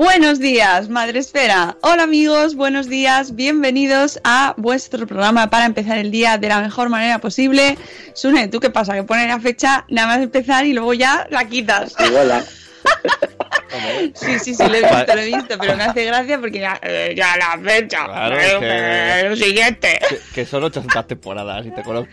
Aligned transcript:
Buenos 0.00 0.40
días, 0.40 0.90
Madre 0.90 1.20
Esfera. 1.20 1.78
Hola 1.80 2.02
amigos, 2.02 2.54
buenos 2.54 2.86
días, 2.86 3.34
bienvenidos 3.34 4.20
a 4.24 4.52
vuestro 4.58 5.06
programa 5.06 5.48
para 5.48 5.64
empezar 5.64 5.96
el 5.96 6.10
día 6.10 6.36
de 6.36 6.48
la 6.50 6.60
mejor 6.60 6.90
manera 6.90 7.18
posible. 7.18 7.78
Sune, 8.12 8.48
¿tú 8.48 8.60
qué 8.60 8.68
pasa? 8.68 8.92
Que 8.92 9.04
pones 9.04 9.26
la 9.26 9.40
fecha 9.40 9.86
nada 9.88 10.08
más 10.08 10.18
empezar 10.22 10.66
y 10.66 10.74
luego 10.74 10.92
ya 10.92 11.26
la 11.30 11.46
quitas. 11.46 11.94
Igual. 12.06 12.44
Sí, 14.14 14.38
sí, 14.38 14.54
sí, 14.54 14.62
lo 14.62 14.74
he 14.74 14.80
visto, 14.80 15.14
lo 15.14 15.20
he 15.20 15.26
visto, 15.26 15.58
pero 15.58 15.76
me 15.76 15.82
hace 15.84 16.04
gracia 16.04 16.38
porque 16.40 16.60
ya, 16.60 16.78
eh, 16.82 17.14
ya 17.16 17.36
la 17.36 17.58
fecha. 17.62 18.04
Claro, 18.06 18.36
que- 18.38 18.58
eh, 18.62 19.26
Lo 19.28 19.36
siguiente. 19.36 19.98
Que, 20.08 20.18
que 20.34 20.46
son 20.46 20.62
800 20.64 21.06
temporadas 21.08 21.66
y 21.66 21.70
te 21.72 21.82
conozco. 21.82 22.12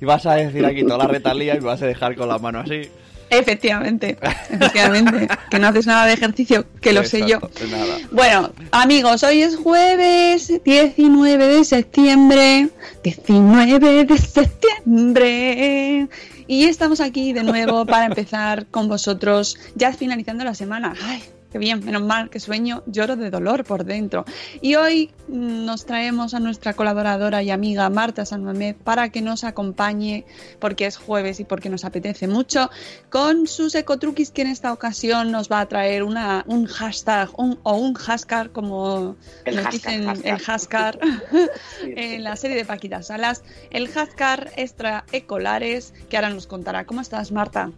Y 0.00 0.04
vas 0.04 0.26
a 0.26 0.34
decir 0.34 0.66
aquí 0.66 0.82
toda 0.82 0.98
la 0.98 1.06
retalía 1.06 1.54
y 1.54 1.60
me 1.60 1.66
vas 1.66 1.80
a 1.80 1.86
dejar 1.86 2.14
con 2.16 2.28
la 2.28 2.38
mano 2.38 2.60
así. 2.60 2.90
Efectivamente, 3.30 4.18
efectivamente. 4.50 5.28
Que 5.50 5.58
no 5.58 5.68
haces 5.68 5.86
nada 5.86 6.06
de 6.06 6.14
ejercicio, 6.14 6.66
que 6.80 6.92
lo 6.92 7.04
sé 7.04 7.26
yo. 7.26 7.38
Nada. 7.70 7.98
Bueno, 8.10 8.52
amigos, 8.70 9.22
hoy 9.22 9.42
es 9.42 9.56
jueves 9.56 10.52
19 10.64 11.46
de 11.46 11.64
septiembre. 11.64 12.68
19 13.02 14.04
de 14.04 14.18
septiembre. 14.18 16.08
Y 16.46 16.64
estamos 16.64 17.00
aquí 17.00 17.32
de 17.32 17.44
nuevo 17.44 17.84
para 17.84 18.06
empezar 18.06 18.66
con 18.66 18.88
vosotros, 18.88 19.58
ya 19.74 19.92
finalizando 19.92 20.44
la 20.44 20.54
semana. 20.54 20.94
¡Ay! 21.02 21.22
Qué 21.50 21.56
bien, 21.58 21.82
menos 21.82 22.02
mal, 22.02 22.28
que 22.28 22.40
sueño, 22.40 22.82
lloro 22.84 23.16
de 23.16 23.30
dolor 23.30 23.64
por 23.64 23.84
dentro. 23.84 24.26
Y 24.60 24.74
hoy 24.74 25.10
mm, 25.28 25.64
nos 25.64 25.86
traemos 25.86 26.34
a 26.34 26.40
nuestra 26.40 26.74
colaboradora 26.74 27.42
y 27.42 27.50
amiga 27.50 27.88
Marta 27.88 28.26
Sanmamed 28.26 28.76
para 28.76 29.08
que 29.08 29.22
nos 29.22 29.44
acompañe, 29.44 30.26
porque 30.58 30.84
es 30.84 30.98
jueves 30.98 31.40
y 31.40 31.44
porque 31.44 31.70
nos 31.70 31.86
apetece 31.86 32.28
mucho, 32.28 32.68
con 33.08 33.46
sus 33.46 33.74
ecotruquis 33.74 34.30
que 34.30 34.42
en 34.42 34.48
esta 34.48 34.74
ocasión 34.74 35.32
nos 35.32 35.50
va 35.50 35.60
a 35.60 35.66
traer 35.68 36.02
una, 36.02 36.44
un 36.46 36.66
hashtag 36.66 37.30
un- 37.38 37.58
o 37.62 37.76
un 37.76 37.96
hascar, 37.96 38.50
como 38.50 39.16
El 39.46 39.56
nos 39.56 39.64
hashtag, 39.64 39.72
dicen 40.00 40.06
hashtag. 40.06 40.26
el 40.38 40.44
hascar 40.46 40.98
en 41.82 42.24
la 42.24 42.36
serie 42.36 42.58
de 42.58 42.66
Paquitas 42.66 43.06
Salas, 43.06 43.42
el 43.70 43.86
hascar 43.96 44.50
extra 44.56 45.04
ecolares, 45.12 45.94
que 46.10 46.16
ahora 46.18 46.28
nos 46.28 46.46
contará. 46.46 46.84
¿Cómo 46.84 47.00
estás, 47.00 47.32
Marta? 47.32 47.72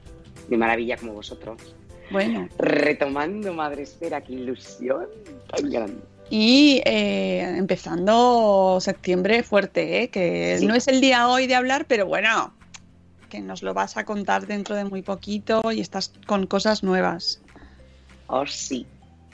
De 0.49 0.57
maravilla 0.57 0.97
como 0.97 1.13
vosotros. 1.13 1.77
Bueno, 2.11 2.49
Retomando 2.59 3.53
Madre 3.55 3.83
Esfera, 3.83 4.21
qué 4.21 4.33
ilusión 4.35 5.07
tan 5.49 5.71
grande. 5.71 6.01
y 6.29 6.81
eh, 6.85 7.41
empezando 7.57 8.79
septiembre 8.81 9.43
fuerte, 9.43 10.03
¿eh? 10.03 10.09
que 10.09 10.57
Sí. 10.59 10.67
no 10.67 10.75
es 10.75 10.87
el 10.89 11.01
día 11.01 11.29
hoy 11.29 11.47
de 11.47 11.55
hablar, 11.57 11.87
pero 11.89 12.07
bueno, 12.07 12.53
que 13.29 13.41
nos 13.41 13.63
lo 13.63 13.75
vas 13.75 13.97
a 13.97 14.05
contar 14.05 14.47
dentro 14.47 14.75
de 14.77 14.85
muy 14.85 15.03
poquito 15.03 15.61
y 15.73 15.81
estás 15.81 16.13
con 16.27 16.47
cosas 16.47 16.83
nuevas. 16.83 17.41
Oh, 18.29 18.47
sí. 18.47 18.87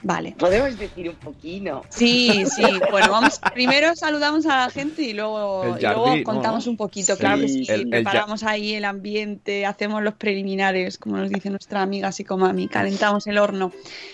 Vale. 0.07 0.35
Podemos 0.39 0.79
decir 0.79 1.09
un 1.09 1.15
poquito. 1.17 1.83
Sí, 1.89 2.45
sí. 2.45 2.63
Bueno, 2.91 3.11
vamos. 3.11 3.41
Primero 3.53 3.93
saludamos 3.93 4.45
a 4.45 4.57
la 4.65 4.69
gente 4.69 5.01
y 5.01 5.11
luego, 5.11 5.75
y 5.77 5.81
luego 5.83 6.13
contamos 6.23 6.65
¿no? 6.65 6.71
un 6.71 6.77
poquito. 6.77 7.13
Sí, 7.15 7.19
claro 7.19 7.41
que 7.41 7.49
sí. 7.49 7.65
el- 7.67 7.81
el 7.81 7.89
Preparamos 7.89 8.43
ahí 8.43 8.73
el 8.75 8.85
ambiente, 8.85 9.65
hacemos 9.65 10.01
los 10.01 10.13
preliminares, 10.13 10.97
como 10.97 11.17
nos 11.17 11.29
dice 11.29 11.49
nuestra 11.49 11.81
amiga 11.81 12.13
Psicomami, 12.13 12.69
calentamos 12.69 13.27
el 13.27 13.37
horno. 13.37 13.73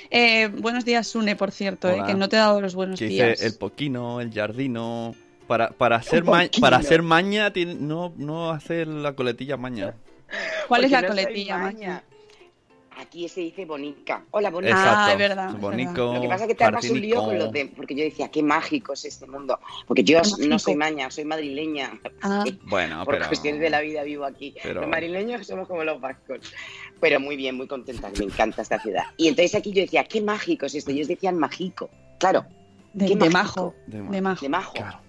Eh, 0.10 0.48
buenos 0.48 0.84
días, 0.84 1.06
Sune, 1.08 1.36
por 1.36 1.52
cierto, 1.52 1.88
eh, 1.92 2.02
que 2.08 2.16
no 2.16 2.28
te 2.28 2.38
he 2.38 2.40
dado 2.40 2.60
los 2.60 2.74
buenos 2.74 2.98
Que 2.98 3.06
días. 3.06 3.30
dice 3.30 3.46
el 3.46 3.54
poquino, 3.56 4.20
el 4.20 4.34
jardino. 4.34 5.14
Para, 5.46 5.70
para, 5.70 5.98
hacer 5.98 6.24
ma- 6.24 6.46
para 6.60 6.78
hacer 6.78 7.04
maña, 7.04 7.52
no, 7.80 8.14
no 8.18 8.50
hacer 8.50 8.88
la 8.88 9.14
coletilla 9.14 9.58
maña. 9.58 9.94
¿Cuál 10.68 10.86
es 10.86 10.92
la 10.92 11.02
no 11.02 11.10
coletilla, 11.10 11.58
maña. 11.58 11.68
Maña? 11.78 12.04
Aquí 13.04 13.28
se 13.28 13.42
dice 13.42 13.66
bonica. 13.66 14.24
Hola, 14.32 14.50
bonica. 14.50 14.76
Ah, 14.76 14.84
Exacto. 14.84 15.12
es 15.12 15.18
verdad, 15.18 15.54
Bonico, 15.60 16.14
Lo 16.14 16.22
que 16.22 16.28
pasa 16.30 16.44
es 16.46 16.48
que 16.48 16.56
te 16.56 16.64
armas 16.64 16.90
un 16.90 17.02
lío 17.02 17.24
con 17.24 17.38
los 17.38 17.52
de... 17.52 17.66
Porque 17.76 17.96
yo 17.96 18.04
decía, 18.04 18.30
qué 18.32 18.42
mágico 18.42 18.94
es 18.94 19.04
este 19.06 19.28
mundo. 19.28 19.60
Porque 19.86 20.04
yo 20.04 20.22
no 20.40 20.58
soy 20.58 20.76
maña, 20.76 21.12
soy 21.12 21.26
madrileña. 21.26 22.00
Ah, 22.22 22.44
Bueno, 22.64 23.04
Por 23.04 23.16
pero. 23.16 23.28
cuestiones 23.28 23.60
de 23.62 23.70
la 23.70 23.82
vida 23.82 24.04
vivo 24.04 24.24
aquí. 24.26 24.56
pero- 24.64 24.82
Los 24.82 24.90
madrileños 24.90 25.46
somos 25.46 25.68
como 25.68 25.84
los 25.84 26.00
vascos. 26.00 26.40
Pero 27.02 27.20
muy 27.20 27.36
bien, 27.36 27.58
muy 27.58 27.68
contenta. 27.68 28.10
Me 28.18 28.26
encanta 28.26 28.62
esta 28.62 28.80
ciudad. 28.80 29.04
Y 29.18 29.28
entonces 29.28 29.54
aquí 29.56 29.74
yo 29.74 29.82
decía, 29.82 30.06
qué 30.06 30.22
mágico 30.22 30.66
es 30.66 30.76
esto. 30.76 30.92
Ellos 30.92 31.08
decían 31.10 31.38
mágico. 31.38 31.90
Claro, 32.20 32.46
de, 32.94 33.06
qué 33.08 33.16
de 33.18 33.30
majo. 33.30 33.76
De 33.88 33.98
De 33.98 34.04
majo. 34.04 34.22
majo. 34.22 34.42
de 34.42 34.50
majo. 34.50 34.74
Claro. 34.74 35.00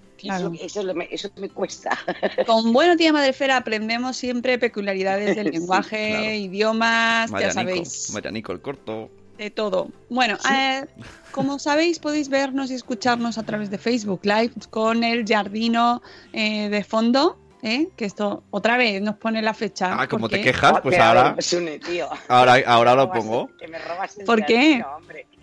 Eso, 0.60 1.30
me 1.36 1.48
cuesta. 1.50 1.98
Con 2.46 2.72
Bueno 2.72 2.96
Tía 2.96 3.12
Madrefera 3.12 3.56
aprendemos 3.58 4.16
siempre 4.16 4.58
peculiaridades 4.58 5.36
del 5.36 5.46
Sí, 5.52 5.52
lenguaje, 5.52 6.08
claro. 6.10 6.30
idiomas, 6.30 7.30
ya 7.38 7.50
sabéis. 7.50 8.10
Marianico 8.12 8.52
el 8.52 8.60
corto. 8.60 9.10
De 9.38 9.50
todo. 9.50 9.88
Bueno, 10.08 10.38
eh, 10.52 10.84
como 11.32 11.58
sabéis, 11.58 11.98
podéis 11.98 12.28
vernos 12.28 12.70
y 12.70 12.74
escucharnos 12.74 13.36
a 13.36 13.42
través 13.42 13.68
de 13.70 13.78
Facebook 13.78 14.20
Live 14.22 14.52
con 14.70 15.02
el 15.02 15.26
jardino 15.26 16.02
eh, 16.32 16.68
de 16.68 16.84
fondo. 16.84 17.36
¿eh? 17.62 17.88
Que 17.96 18.04
esto 18.04 18.44
otra 18.50 18.76
vez 18.76 19.02
nos 19.02 19.16
pone 19.16 19.42
la 19.42 19.52
fecha. 19.54 19.96
Ah, 20.00 20.06
como 20.06 20.28
te 20.28 20.40
quejas, 20.40 20.80
pues 20.82 20.94
Pero 20.94 21.02
a 21.02 21.08
ahora, 21.08 21.32
ver, 21.32 21.42
Sune, 21.42 21.78
tío. 21.80 22.08
ahora, 22.28 22.62
ahora 22.66 22.94
lo 22.94 23.10
pongo. 23.10 23.48
Que 23.58 23.66
me 23.66 23.78
robas 23.78 24.16
el 24.18 24.24
¿Por 24.24 24.44
qué? 24.46 24.84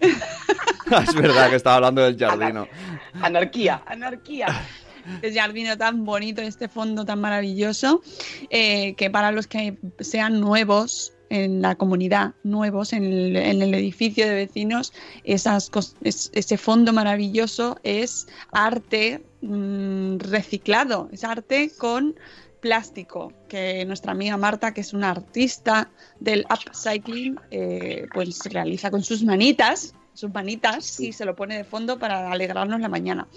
es 1.08 1.16
verdad 1.16 1.50
que 1.50 1.56
estaba 1.56 1.78
hablando 1.78 2.02
del 2.02 2.18
jardino. 2.18 2.68
Anarquía, 3.22 3.84
anarquía. 3.86 4.48
Este 5.22 5.34
jardino 5.40 5.78
tan 5.78 6.06
bonito, 6.06 6.42
este 6.44 6.68
fondo 6.68 7.06
tan 7.06 7.20
maravilloso, 7.22 8.02
eh, 8.52 8.94
que 8.96 9.10
para 9.10 9.32
los 9.32 9.48
que 9.48 9.78
sean 10.00 10.40
nuevos 10.40 11.14
en 11.30 11.62
la 11.62 11.76
comunidad, 11.76 12.34
nuevos 12.44 12.94
en 12.94 13.06
el, 13.06 13.36
en 13.36 13.62
el 13.64 13.74
edificio 13.74 14.28
de 14.28 14.36
vecinos, 14.36 14.94
esas 15.24 15.72
cos- 15.72 15.96
es- 16.04 16.30
ese 16.34 16.58
fondo 16.58 16.94
maravilloso 16.94 17.80
es 17.84 18.28
arte 18.52 19.24
mm, 19.42 20.18
reciclado, 20.20 21.10
es 21.12 21.24
arte 21.24 21.72
con 21.78 22.16
plástico, 22.62 23.34
que 23.50 23.84
nuestra 23.86 24.14
amiga 24.14 24.38
Marta, 24.38 24.74
que 24.74 24.82
es 24.82 24.94
una 24.94 25.10
artista 25.10 25.90
del 26.20 26.46
upcycling, 26.50 27.40
eh, 27.50 28.08
pues 28.14 28.40
realiza 28.46 28.92
con 28.92 29.04
sus 29.04 29.24
manitas, 29.24 29.94
sus 30.14 30.32
manitas, 30.34 31.00
y 31.00 31.14
se 31.14 31.26
lo 31.26 31.36
pone 31.36 31.58
de 31.58 31.64
fondo 31.64 31.98
para 31.98 32.32
alegrarnos 32.32 32.80
la 32.80 32.90
mañana. 32.90 33.28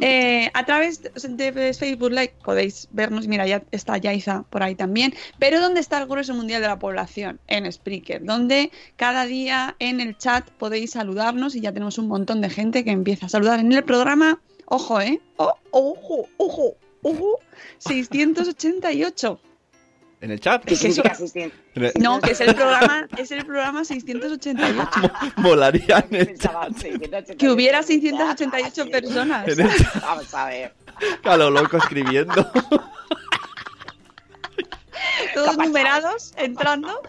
Eh, 0.00 0.50
a 0.54 0.64
través 0.64 1.02
de, 1.02 1.74
Facebook 1.74 2.10
Live 2.10 2.34
podéis 2.42 2.88
vernos, 2.92 3.26
mira, 3.26 3.46
ya 3.46 3.62
está 3.70 3.98
Yaiza 3.98 4.44
por 4.48 4.62
ahí 4.62 4.74
también, 4.74 5.14
pero 5.38 5.60
¿dónde 5.60 5.80
está 5.80 5.98
el 5.98 6.06
grueso 6.06 6.32
mundial 6.32 6.62
de 6.62 6.68
la 6.68 6.78
población? 6.78 7.38
En 7.48 7.70
Spreaker, 7.70 8.24
donde 8.24 8.70
cada 8.96 9.26
día 9.26 9.76
en 9.78 10.00
el 10.00 10.16
chat 10.16 10.48
podéis 10.52 10.92
saludarnos 10.92 11.54
y 11.54 11.60
ya 11.60 11.72
tenemos 11.72 11.98
un 11.98 12.08
montón 12.08 12.40
de 12.40 12.50
gente 12.50 12.84
que 12.84 12.90
empieza 12.90 13.26
a 13.26 13.28
saludar 13.28 13.60
en 13.60 13.72
el 13.72 13.84
programa 13.84 14.40
Ojo, 14.68 15.00
¿eh? 15.00 15.20
Oh, 15.36 15.54
ojo, 15.70 16.28
ojo, 16.38 16.76
ojo. 17.02 17.38
688. 17.78 19.40
En 20.22 20.30
el 20.30 20.40
chat. 20.40 20.64
¿Qué 20.64 20.74
significa 20.76 21.14
600? 21.14 21.58
En 21.74 21.84
el- 21.84 21.92
No, 21.96 22.20
que 22.20 22.32
es 22.32 22.40
el 22.40 22.54
programa, 22.54 23.06
es 23.18 23.30
el 23.30 23.44
programa 23.44 23.84
688. 23.84 24.90
Molaría 25.36 26.04
en 26.10 26.16
el 26.16 26.26
Pensaba 26.26 26.68
chat. 26.68 26.78
688. 26.78 27.38
Que 27.38 27.50
hubiera 27.50 27.82
688 27.82 28.86
personas. 28.90 29.46
En 29.48 29.60
el 29.60 29.76
chat. 29.76 30.02
Vamos 30.02 30.34
a 30.34 30.46
ver. 30.46 30.74
A 31.24 31.36
lo 31.36 31.50
loco 31.50 31.76
escribiendo. 31.76 32.50
Todos 35.34 35.58
numerados, 35.58 36.32
entrando. 36.38 37.02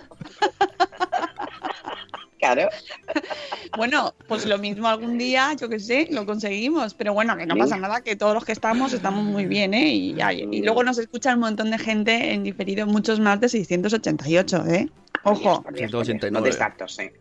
Claro. 2.40 2.70
Bueno, 3.76 4.16
pues 4.28 4.46
lo 4.46 4.58
mismo 4.58 4.88
algún 4.88 5.18
día, 5.18 5.54
yo 5.60 5.68
qué 5.70 5.80
sé, 5.80 6.08
lo 6.12 6.26
conseguimos. 6.26 6.94
Pero 6.94 7.14
bueno, 7.14 7.36
que 7.38 7.46
no 7.46 7.54
Sí. 7.56 7.60
pasa 7.62 7.78
nada, 7.78 8.02
que 8.02 8.16
todos 8.16 8.34
los 8.34 8.46
que 8.46 8.52
estamos 8.54 8.94
estamos 8.94 9.24
muy 9.26 9.46
bien, 9.46 9.74
¿eh? 9.74 9.90
Y, 9.94 10.14
ya- 10.16 10.32
y 10.34 10.62
luego 10.62 10.84
nos 10.84 10.98
escucha 10.98 11.34
un 11.34 11.42
montón 11.42 11.70
de 11.72 11.78
gente 11.78 12.34
en 12.34 12.44
diferido, 12.44 12.88
muchos 12.88 13.20
más 13.20 13.40
de 13.42 13.50
688, 13.50 14.66
¿eh? 14.68 14.90
Ojo. 15.24 15.62
Por 15.64 15.74
Dios, 15.74 15.92
por 15.92 16.06
Dios, 16.06 16.08
189. 16.08 16.32
No 16.32 16.42
des 16.42 16.58
datos, 16.58 16.98
¿eh? 17.00 17.14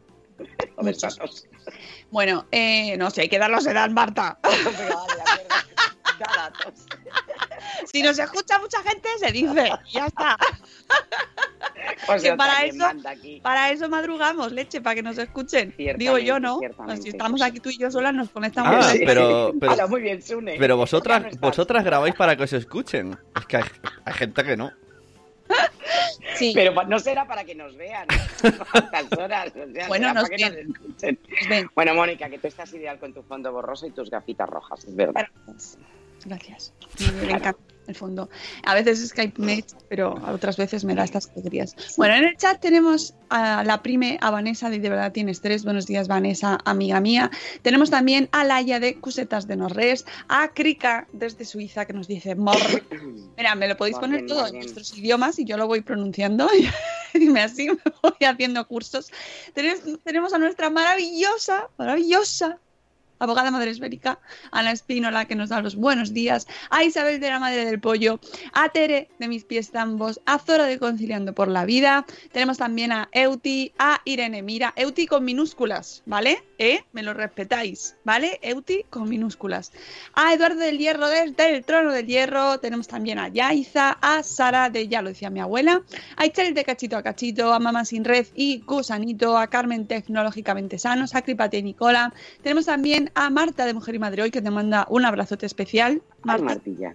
No 0.78 0.84
des 0.84 1.00
datos. 1.00 1.46
Bueno, 2.10 2.46
eh, 2.52 2.96
no 2.96 3.10
sé, 3.10 3.22
hay 3.22 3.28
que 3.28 3.38
darlos 3.38 3.66
edad, 3.66 3.90
Marta. 3.90 4.38
Da 6.18 6.26
datos. 6.36 6.86
Si 7.92 8.02
nos 8.02 8.18
escucha 8.18 8.58
mucha 8.58 8.82
gente, 8.82 9.08
se 9.18 9.32
dice. 9.32 9.70
y 9.88 9.92
Ya 9.92 10.06
está. 10.06 10.36
Que 12.08 12.18
sea, 12.20 12.36
para 12.36 12.60
¿quién 12.60 12.76
eso-? 12.80 13.42
Para 13.42 13.70
eso 13.70 13.88
madrugamos, 13.88 14.52
leche, 14.52 14.80
para 14.80 14.94
que 14.96 15.02
nos 15.02 15.18
escuchen. 15.18 15.74
Digo 15.96 16.18
yo, 16.18 16.38
¿no? 16.40 16.60
Si 17.00 17.08
estamos 17.08 17.42
aquí 17.42 17.60
tú 17.60 17.70
y 17.70 17.78
yo 17.78 17.90
solas, 17.90 18.12
nos 18.14 18.28
conectamos. 18.30 18.84
Ah, 18.86 18.90
gente. 18.90 19.06
pero- 19.06 19.52
pero- 19.60 19.72
Hala, 19.72 19.86
muy 19.86 20.02
bien, 20.02 20.22
Sune. 20.22 20.52
Pero 20.52 20.60
Ya 20.62 20.68
no 20.68 20.76
vosotras, 20.76 21.40
vosotras 21.40 21.84
grabáis 21.84 22.14
para 22.14 22.36
que 22.36 22.42
os 22.44 22.52
escuchen. 22.52 23.16
Es 23.38 23.46
que 23.46 23.56
hay, 23.58 23.64
hay 24.04 24.14
gente 24.14 24.44
que 24.44 24.56
no. 24.56 24.70
Sí, 26.36 26.52
Pero 26.54 26.74
no 26.84 26.98
será 26.98 27.26
para 27.26 27.44
que 27.44 27.54
nos 27.54 27.76
vean 27.76 28.06
a 28.10 28.14
estas 28.78 29.12
horas. 29.18 29.52
o 29.56 29.72
sea, 29.72 29.88
Bueno, 29.88 30.12
nos 30.12 30.24
para 30.24 30.36
que 30.36 30.44
nos 30.50 30.58
escuchen. 30.58 31.18
pues. 31.48 31.66
Bueno, 31.74 31.94
Mónica, 31.94 32.28
que 32.28 32.38
tú 32.38 32.46
estás 32.48 32.72
ideal 32.74 32.98
con 32.98 33.14
tu 33.14 33.22
fondo 33.22 33.50
borroso 33.52 33.86
y 33.86 33.90
tus 33.90 34.10
gafitas 34.10 34.48
rojas, 34.48 34.84
es 34.84 34.94
verdad. 34.94 35.28
Gracias. 36.26 36.72
Me, 36.98 37.30
encanta 37.30 37.56
el 37.86 37.94
fondo. 37.94 38.28
A 38.64 38.74
veces 38.74 39.08
Skype 39.08 39.40
me 39.40 39.54
echa, 39.54 39.76
pero 39.88 40.18
a 40.18 40.32
otras 40.32 40.56
veces 40.56 40.84
me 40.84 40.94
da 40.94 41.04
estas 41.04 41.30
alegrías. 41.30 41.76
Bueno, 41.96 42.14
en 42.14 42.24
el 42.24 42.36
chat 42.36 42.60
tenemos 42.60 43.14
a 43.28 43.62
la 43.64 43.82
prime, 43.82 44.18
a 44.20 44.30
Vanessa 44.30 44.70
de 44.70 44.80
De 44.80 44.88
verdad 44.88 45.12
tienes 45.12 45.40
tres. 45.40 45.64
Buenos 45.64 45.86
días, 45.86 46.08
Vanessa, 46.08 46.58
amiga 46.64 47.00
mía. 47.00 47.30
Tenemos 47.62 47.90
también 47.90 48.28
a 48.32 48.42
Laia 48.44 48.80
de 48.80 48.96
Cusetas 48.96 49.46
de 49.46 49.56
Norres, 49.56 50.04
a 50.28 50.48
Krika 50.48 51.06
desde 51.12 51.44
Suiza 51.44 51.86
que 51.86 51.92
nos 51.92 52.08
dice 52.08 52.34
mor. 52.34 52.56
Mira, 53.36 53.54
me 53.54 53.68
lo 53.68 53.76
podéis 53.76 53.98
poner 53.98 54.26
todo 54.26 54.38
en 54.38 54.54
morgen. 54.54 54.60
vuestros 54.60 54.98
idiomas 54.98 55.38
y 55.38 55.44
yo 55.44 55.56
lo 55.56 55.68
voy 55.68 55.80
pronunciando 55.80 56.48
y 57.14 57.26
me 57.26 57.42
así 57.42 57.68
me 57.70 57.92
voy 58.02 58.26
haciendo 58.26 58.66
cursos. 58.66 59.12
Tenemos, 59.54 59.80
tenemos 60.02 60.34
a 60.34 60.38
nuestra 60.38 60.70
maravillosa, 60.70 61.68
maravillosa 61.78 62.58
abogada 63.18 63.50
madre 63.50 63.70
esférica, 63.70 64.18
Ana 64.50 64.72
Espínola, 64.72 65.26
que 65.26 65.34
nos 65.34 65.48
da 65.48 65.60
los 65.60 65.76
buenos 65.76 66.12
días, 66.12 66.46
a 66.70 66.84
Isabel 66.84 67.20
de 67.20 67.28
la 67.28 67.38
Madre 67.38 67.64
del 67.64 67.80
Pollo, 67.80 68.20
a 68.52 68.68
Tere 68.68 69.08
de 69.18 69.28
Mis 69.28 69.44
Pies 69.44 69.70
Tambos, 69.70 70.20
a 70.26 70.38
Zora 70.38 70.64
de 70.64 70.78
Conciliando 70.78 71.34
por 71.34 71.48
la 71.48 71.64
Vida, 71.64 72.06
tenemos 72.32 72.58
también 72.58 72.92
a 72.92 73.08
Euti, 73.12 73.72
a 73.78 74.00
Irene 74.04 74.42
Mira, 74.42 74.72
Euti 74.76 75.06
con 75.06 75.24
minúsculas, 75.24 76.02
¿vale? 76.06 76.42
¿Eh? 76.58 76.82
Me 76.92 77.02
lo 77.02 77.14
respetáis, 77.14 77.96
¿vale? 78.04 78.38
Euti 78.42 78.84
con 78.90 79.08
minúsculas. 79.08 79.72
A 80.14 80.32
Eduardo 80.32 80.60
del 80.60 80.78
Hierro 80.78 81.08
desde 81.08 81.54
el 81.54 81.64
Trono 81.64 81.92
del 81.92 82.06
Hierro, 82.06 82.58
tenemos 82.60 82.88
también 82.88 83.18
a 83.18 83.28
Yaiza, 83.28 83.98
a 84.00 84.22
Sara 84.22 84.70
de 84.70 84.88
Ya 84.88 85.02
lo 85.02 85.10
decía 85.10 85.30
mi 85.30 85.40
abuela, 85.40 85.82
a 86.16 86.26
Ichel 86.26 86.54
de 86.54 86.64
Cachito 86.64 86.96
a 86.96 87.02
Cachito, 87.02 87.52
a 87.52 87.58
Mamá 87.58 87.84
Sin 87.84 88.04
Red 88.04 88.26
y 88.34 88.60
Gusanito, 88.60 89.36
a 89.36 89.46
Carmen 89.48 89.86
Tecnológicamente 89.86 90.78
Sanos, 90.78 91.14
a 91.14 91.22
Cripate 91.22 91.58
y 91.58 91.62
Nicola, 91.62 92.12
tenemos 92.42 92.66
también 92.66 93.05
a 93.14 93.30
Marta 93.30 93.66
de 93.66 93.74
Mujer 93.74 93.94
y 93.94 93.98
Madre 93.98 94.22
Hoy 94.22 94.30
que 94.30 94.42
te 94.42 94.50
manda 94.50 94.86
un 94.90 95.04
abrazote 95.04 95.46
especial. 95.46 96.02
Ay, 96.10 96.20
Marta. 96.24 96.44
Martilla. 96.44 96.94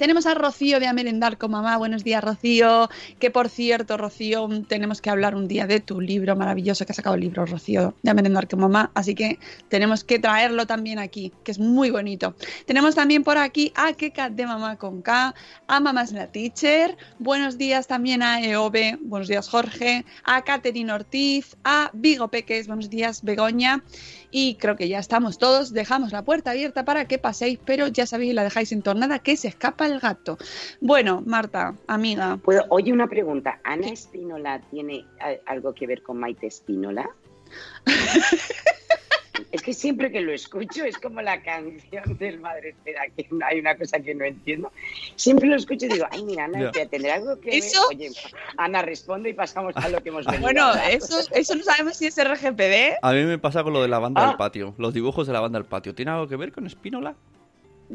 Tenemos 0.00 0.24
a 0.24 0.32
Rocío 0.32 0.80
de 0.80 0.86
A 0.86 0.94
Merendar 0.94 1.36
con 1.36 1.50
Mamá. 1.50 1.76
Buenos 1.76 2.04
días, 2.04 2.24
Rocío. 2.24 2.88
Que 3.18 3.30
por 3.30 3.50
cierto, 3.50 3.98
Rocío, 3.98 4.48
tenemos 4.66 5.02
que 5.02 5.10
hablar 5.10 5.34
un 5.34 5.46
día 5.46 5.66
de 5.66 5.80
tu 5.80 6.00
libro 6.00 6.34
maravilloso 6.36 6.86
que 6.86 6.92
ha 6.92 6.94
sacado 6.94 7.16
el 7.16 7.20
libro, 7.20 7.44
Rocío, 7.44 7.94
de 8.02 8.10
A 8.10 8.14
Merendar 8.14 8.48
con 8.48 8.60
Mamá. 8.60 8.90
Así 8.94 9.14
que 9.14 9.38
tenemos 9.68 10.02
que 10.02 10.18
traerlo 10.18 10.66
también 10.66 10.98
aquí, 10.98 11.34
que 11.44 11.50
es 11.50 11.58
muy 11.58 11.90
bonito. 11.90 12.34
Tenemos 12.64 12.94
también 12.94 13.24
por 13.24 13.36
aquí 13.36 13.74
a 13.76 13.92
Keka 13.92 14.30
de 14.30 14.46
Mamá 14.46 14.78
con 14.78 15.02
K, 15.02 15.34
a 15.66 15.80
Mamás 15.80 16.12
la 16.12 16.28
Teacher. 16.28 16.96
Buenos 17.18 17.58
días 17.58 17.86
también 17.86 18.22
a 18.22 18.40
EOB. 18.40 19.00
Buenos 19.02 19.28
días, 19.28 19.50
Jorge. 19.50 20.06
A 20.24 20.40
Caterine 20.44 20.94
Ortiz. 20.94 21.58
A 21.62 21.90
Vigo 21.92 22.28
Peques. 22.28 22.68
Buenos 22.68 22.88
días, 22.88 23.22
Begoña. 23.22 23.84
Y 24.30 24.54
creo 24.54 24.76
que 24.76 24.88
ya 24.88 24.98
estamos 24.98 25.36
todos. 25.36 25.74
Dejamos 25.74 26.12
la 26.12 26.24
puerta 26.24 26.52
abierta 26.52 26.86
para 26.86 27.06
que 27.06 27.18
paséis, 27.18 27.58
pero 27.66 27.88
ya 27.88 28.06
sabéis, 28.06 28.32
la 28.32 28.44
dejáis 28.44 28.72
entornada 28.72 29.18
que 29.18 29.36
se 29.36 29.48
escapa 29.48 29.89
el 29.90 30.00
gato. 30.00 30.38
Bueno, 30.80 31.22
Marta, 31.26 31.74
amiga. 31.86 32.38
¿Puedo? 32.42 32.64
Oye, 32.70 32.92
una 32.92 33.06
pregunta. 33.08 33.60
¿Ana 33.64 33.88
Espínola 33.88 34.60
tiene 34.70 35.04
algo 35.46 35.74
que 35.74 35.86
ver 35.86 36.02
con 36.02 36.18
Maite 36.18 36.46
Espínola? 36.46 37.08
es 39.52 39.62
que 39.62 39.72
siempre 39.74 40.12
que 40.12 40.20
lo 40.20 40.32
escucho 40.32 40.84
es 40.84 40.96
como 40.98 41.22
la 41.22 41.42
canción 41.42 42.16
del 42.18 42.38
Madre 42.40 42.70
Espera, 42.70 43.02
que 43.16 43.26
hay 43.44 43.58
una 43.58 43.76
cosa 43.76 43.98
que 43.98 44.14
no 44.14 44.24
entiendo. 44.24 44.70
Siempre 45.16 45.48
lo 45.48 45.56
escucho 45.56 45.86
y 45.86 45.88
digo, 45.88 46.06
ay, 46.10 46.22
mira, 46.24 46.44
Ana, 46.44 46.70
Ya. 46.72 46.86
¿tendrá 46.86 47.14
algo 47.14 47.40
que 47.40 47.56
Eso- 47.58 47.88
ver? 47.88 47.98
Oye, 47.98 48.10
Ana, 48.56 48.82
responde 48.82 49.30
y 49.30 49.32
pasamos 49.32 49.74
a 49.76 49.88
lo 49.88 50.02
que 50.02 50.10
hemos 50.10 50.24
venido. 50.26 50.42
Bueno, 50.42 50.70
eso, 50.88 51.18
eso 51.32 51.54
no 51.56 51.64
sabemos 51.64 51.96
si 51.96 52.06
es 52.06 52.16
RGPD. 52.22 52.98
A 53.02 53.12
mí 53.12 53.24
me 53.24 53.38
pasa 53.38 53.64
con 53.64 53.72
lo 53.72 53.82
de 53.82 53.88
la 53.88 53.98
banda 53.98 54.22
Ah. 54.24 54.28
del 54.28 54.36
patio. 54.36 54.74
Los 54.78 54.94
dibujos 54.94 55.26
de 55.26 55.32
la 55.32 55.40
banda 55.40 55.58
del 55.58 55.66
patio. 55.66 55.94
¿Tiene 55.94 56.12
algo 56.12 56.28
que 56.28 56.36
ver 56.36 56.52
con 56.52 56.66
Espínola? 56.66 57.14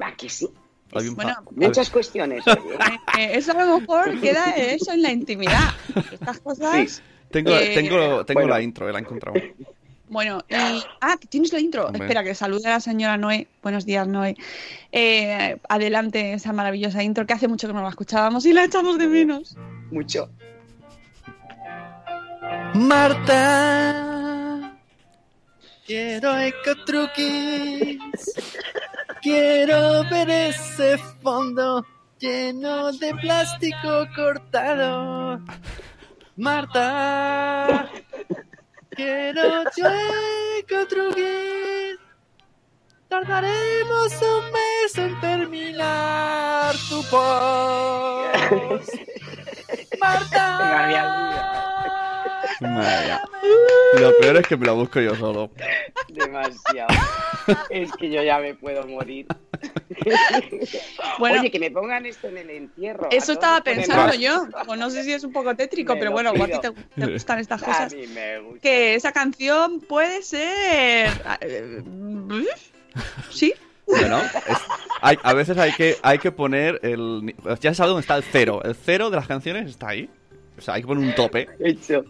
Va, 0.02 0.14
que 0.18 0.28
sí. 0.30 0.50
Hay 0.94 1.08
un 1.08 1.16
pa- 1.16 1.24
Bueno, 1.24 1.44
Muchas 1.68 1.90
cuestiones. 1.90 2.46
oye. 2.48 2.60
Eh, 3.20 3.32
eso 3.38 3.52
a 3.52 3.66
lo 3.66 3.80
mejor 3.80 4.20
queda 4.22 4.52
eso 4.52 4.92
en 4.94 5.02
la 5.02 5.12
intimidad. 5.12 5.70
Estas 6.12 6.40
cosas. 6.40 7.02
Tengo, 7.32 7.52
Eh, 7.58 7.72
tengo, 7.76 8.24
tengo 8.26 8.42
bueno. 8.42 8.54
la 8.56 8.62
intro, 8.62 8.88
eh, 8.88 8.94
la 8.94 9.00
he 9.00 9.02
encontrado. 9.02 9.40
Bueno, 10.08 10.38
y... 10.48 10.54
ah, 11.02 11.18
tienes 11.30 11.52
la 11.52 11.60
intro. 11.60 11.88
Hombre. 11.88 12.04
Espera, 12.04 12.24
que 12.24 12.36
salude 12.36 12.68
a 12.68 12.74
la 12.74 12.80
señora 12.80 13.18
Noé. 13.18 13.48
Buenos 13.64 13.86
días, 13.86 14.08
Noé. 14.08 14.36
Eh, 14.92 15.58
adelante 15.68 16.34
esa 16.34 16.54
maravillosa 16.54 17.02
intro 17.04 17.26
que 17.26 17.34
hace 17.34 17.48
mucho 17.48 17.68
que 17.68 17.74
no 17.74 17.82
la 17.82 17.90
escuchábamos 17.90 18.46
y 18.46 18.54
la 18.54 18.64
echamos 18.66 18.98
de 19.00 19.08
menos. 19.08 19.58
Mucho. 19.92 20.30
Marta, 23.36 24.78
quiero 25.86 26.38
ecotruquis. 26.40 27.98
Quiero 29.26 30.08
ver 30.08 30.30
ese 30.30 31.00
fondo 31.24 31.84
lleno 32.20 32.92
de 32.92 33.12
plástico 33.16 34.06
cortado. 34.16 35.42
Marta, 36.36 37.90
quiero 38.92 39.64
yo 39.76 39.88
ecotruquis. 40.60 41.98
Tardaremos 43.08 44.14
un 44.22 44.52
mes 44.52 44.96
en 44.96 45.20
terminar 45.20 46.76
tu 46.88 47.02
post. 47.10 48.94
Marta. 50.00 51.65
Madre 52.62 53.06
mía. 53.06 53.22
Lo 54.00 54.18
peor 54.18 54.38
es 54.38 54.48
que 54.48 54.58
me 54.58 54.66
lo 54.66 54.76
busco 54.76 55.00
yo 55.00 55.16
solo. 55.16 55.52
Demasiado. 56.10 56.88
es 57.70 57.92
que 57.94 58.10
yo 58.10 58.22
ya 58.24 58.40
me 58.40 58.54
puedo 58.56 58.86
morir. 58.88 59.26
Bueno, 61.20 61.40
Oye, 61.40 61.50
que 61.52 61.60
me 61.60 61.72
pongan 61.72 62.06
esto 62.06 62.28
en 62.28 62.38
el 62.38 62.50
entierro. 62.50 63.08
eso 63.12 63.32
A 63.32 63.36
estaba 63.36 63.62
pensando 63.62 64.14
yo. 64.16 64.48
O 64.68 64.76
no 64.76 64.90
sé 64.90 65.04
si 65.04 65.14
es 65.14 65.24
un 65.24 65.32
poco 65.32 65.56
tétrico, 65.56 65.94
Me 65.94 66.00
pero 66.00 66.12
bueno, 66.12 66.32
o 66.32 66.44
a 66.44 66.46
ti 66.48 66.52
pido. 66.60 66.74
te, 66.74 67.02
te 67.06 67.12
gustan 67.14 67.40
estas 67.40 67.64
A 67.64 67.66
cosas. 67.66 67.94
mí 67.94 68.06
me 68.08 68.40
gusta. 68.40 68.60
Que 68.60 68.96
esa 68.96 69.12
canción 69.14 69.80
puede 69.80 70.22
ser. 70.22 71.10
eh, 71.42 71.82
Sí, 73.30 73.54
Bueno, 73.86 74.20
es- 74.20 74.58
hay- 75.02 75.18
a 75.24 75.34
veces 75.34 75.58
hay 75.58 75.72
que, 75.74 75.96
hay 76.02 76.18
que 76.20 76.32
poner 76.32 76.80
el... 76.84 77.34
Ya 77.62 77.74
sabes 77.74 77.90
dónde 77.90 78.02
está 78.02 78.18
el 78.18 78.24
cero. 78.24 78.62
El 78.64 78.76
cero 78.76 79.10
de 79.10 79.16
las 79.18 79.28
canciones 79.28 79.70
está 79.70 79.90
ahí. 79.90 80.10
O 80.58 80.62
sea, 80.62 80.76
hay 80.76 80.82
que 80.82 80.88
poner 80.88 81.04
un 81.06 81.14
tope. 81.16 81.50
Hecho. 81.60 82.06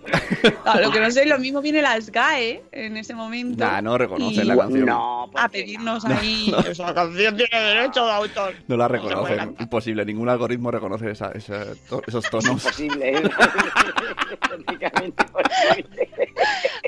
Lo 0.82 0.92
que 0.92 1.00
no 1.00 1.10
sé, 1.10 1.26
lo 1.26 1.40
mismo 1.40 1.62
viene 1.62 1.82
la 1.82 2.00
SGAE 2.00 2.64
en 2.72 2.96
ese 2.98 3.14
momento. 3.16 3.66
Nah, 3.66 3.82
no 3.82 3.98
reconocen 3.98 4.44
Y- 4.44 4.48
la 4.48 4.56
canción. 4.58 4.86
No, 4.86 5.30
¿por 5.32 5.42
a 5.42 5.50
pedirnos 5.50 6.06
no? 6.06 6.16
ahí. 6.16 6.54
Esa 6.70 6.94
canción 6.94 7.36
tiene 7.38 7.60
derecho 7.60 8.06
de 8.06 8.12
autor. 8.12 8.54
No 8.68 8.78
la 8.78 8.88
reconocen. 8.88 9.56
Imposible. 9.60 10.06
Ningún 10.06 10.30
algoritmo 10.30 10.70
reconoce 10.70 11.10
esa- 11.12 11.32
esa- 11.32 11.66
to- 11.90 12.04
esos 12.06 12.30
tonos. 12.30 12.46
Imposible, 12.48 13.18
¿eh? 13.18 13.24
Prácticamente 14.40 15.24
imposible. 15.26 16.10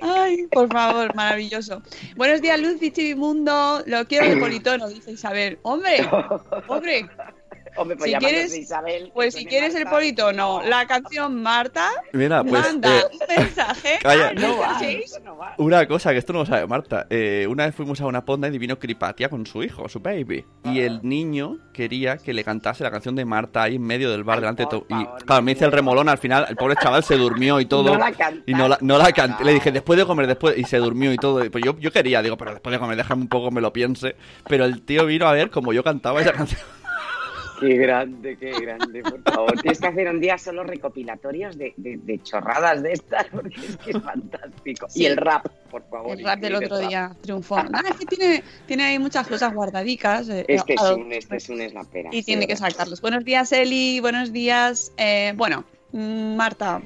Ay, 0.02 0.48
por 0.52 0.72
favor, 0.72 1.14
maravilloso. 1.16 1.82
Buenos 2.16 2.42
días, 2.42 2.60
Luz 2.60 2.82
y 2.82 2.92
Chivimundo. 2.92 3.82
Lo 3.86 4.06
quiero 4.06 4.28
de 4.30 4.38
politono, 4.38 4.88
dice 4.90 5.12
Isabel. 5.12 5.58
Hombre, 5.64 6.08
hombre, 6.68 7.08
Hombre, 7.78 7.98
pues 7.98 8.12
Si 8.12 8.18
quieres- 8.18 8.58
Isabel. 8.58 9.12
pues 9.14 9.34
si 9.34 9.46
quieres 9.46 9.76
el 9.76 9.84
Marta. 9.86 9.98
politono, 9.98 10.62
la 10.64 10.86
canción 10.88 11.42
Marta, 11.42 11.90
Mira, 12.14 12.44
pues. 12.44 12.62
manda 12.62 12.98
eh, 13.00 13.04
un 13.12 13.44
mensaje. 13.44 14.00
calla. 14.02 14.28
al 14.30 14.36
No 14.36 14.58
va, 14.58 14.68
96. 14.74 15.06
eso 15.06 15.20
no 15.24 15.38
va. 15.38 15.54
Una 15.58 15.88
cosa 15.88 16.12
que 16.12 16.18
esto 16.18 16.34
no 16.34 16.40
lo 16.40 16.46
sabe 16.46 16.66
Marta. 16.68 17.08
Eh, 17.10 17.46
una 17.50 17.66
vez 17.66 17.76
fuimos 17.76 18.00
a 18.02 18.06
una 18.06 18.24
ponda 18.26 18.48
y 18.48 18.58
vino 18.58 18.78
Cripatia 18.80 19.30
con 19.30 19.46
su 19.46 19.64
hijo, 19.64 19.88
su 19.90 20.00
baby. 20.00 20.46
Y 20.66 20.82
el 20.82 21.00
niño 21.04 21.58
quería 21.74 22.18
que 22.18 22.34
le 22.34 22.44
cantase 22.44 22.84
la 22.84 22.92
canción 22.92 23.16
de 23.16 23.26
Marta 23.26 23.64
ahí 23.64 23.76
en 23.76 23.84
medio 23.84 24.10
del 24.12 24.24
bar 24.24 24.38
Ay, 24.38 24.42
delante 24.42 24.64
de 24.64 24.70
todo. 24.70 24.86
Y 24.90 25.06
claro, 25.26 25.42
me 25.44 25.52
hice 25.52 25.66
el 25.66 25.72
remolón 25.72 26.10
al 26.10 26.18
final. 26.18 26.46
El 26.50 26.56
pobre 26.56 26.76
chaval 26.82 27.04
se 27.04 27.16
durmió 27.18 27.60
y 27.60 27.66
todo. 27.68 27.94
No 27.94 27.98
la 28.00 28.12
cantaste. 28.12 28.44
y 28.52 28.54
no 28.54 28.68
la, 28.68 28.78
no 28.82 28.98
la 28.98 29.12
canté. 29.12 29.44
Le 29.44 29.54
dije, 29.54 29.72
después 29.72 29.98
de 30.00 30.06
comer, 30.06 30.28
después. 30.28 30.58
Y 30.58 30.64
se 30.64 30.78
durmió 30.78 31.12
y 31.14 31.18
todo. 31.18 31.44
Y 31.46 31.50
pues 31.50 31.64
yo, 31.64 31.78
yo 31.80 31.92
quería, 31.92 32.22
digo, 32.22 32.38
pero 32.38 32.52
después 32.52 32.72
de 32.74 32.80
comer, 32.80 32.98
déjame 32.98 33.22
un 33.24 33.28
poco, 33.28 33.52
me 33.52 33.62
lo 33.62 33.72
piense. 33.74 34.16
Pero 34.48 34.66
el 34.66 34.82
tío 34.82 35.06
vino 35.06 35.28
a 35.28 35.34
ver 35.34 35.50
como 35.50 35.74
yo 35.74 35.84
cantaba 35.84 36.22
esa 36.22 36.32
canción. 36.34 36.60
Qué 37.60 37.76
grande, 37.76 38.38
qué 38.38 38.52
grande, 38.52 39.02
por 39.02 39.22
favor. 39.24 39.60
Tienes 39.62 39.80
que 39.80 39.88
hacer 39.88 40.08
un 40.10 40.20
día 40.20 40.38
solo 40.38 40.64
recopilatorios 40.64 41.58
de, 41.58 41.74
de- 41.78 41.98
de 41.98 42.22
chorradas 42.22 42.84
de 42.84 42.94
estas, 42.94 43.26
porque 43.32 43.56
es 43.56 43.78
que 43.78 43.92
es 43.92 44.02
fantástico. 44.04 44.88
Sí. 44.90 45.02
Y 45.02 45.06
el 45.08 45.18
rap, 45.18 45.48
por 45.72 45.84
favor. 45.90 46.18
El 46.18 46.24
rap 46.24 46.40
del 46.40 46.56
otro 46.56 46.80
rap. 46.80 46.88
día 46.88 47.12
triunfó. 47.22 47.64
Nada, 47.64 47.90
es 47.90 47.96
que 47.98 48.06
tiene, 48.06 48.44
tiene 48.68 48.84
ahí 48.84 49.00
muchas 49.00 49.28
cosas 49.28 49.54
guardadicas. 49.54 50.30
eh, 50.30 50.46
Este 50.48 50.76
es 50.76 50.82
un, 50.82 51.12
este 51.12 51.38
es 51.38 51.50
un 51.50 51.62
es 51.62 51.74
la 51.74 51.84
pera. 51.84 52.10
y 52.12 52.22
tiene 52.24 52.46
que 52.48 52.56
sacarlos. 52.56 53.02
Buenos 53.02 53.26
días, 53.26 53.52
Eli. 53.52 54.00
Buenos 54.02 54.32
días. 54.32 54.92
eh, 54.98 55.34
bueno, 55.36 55.64
mm, 55.94 56.36
Marta. 56.36 56.82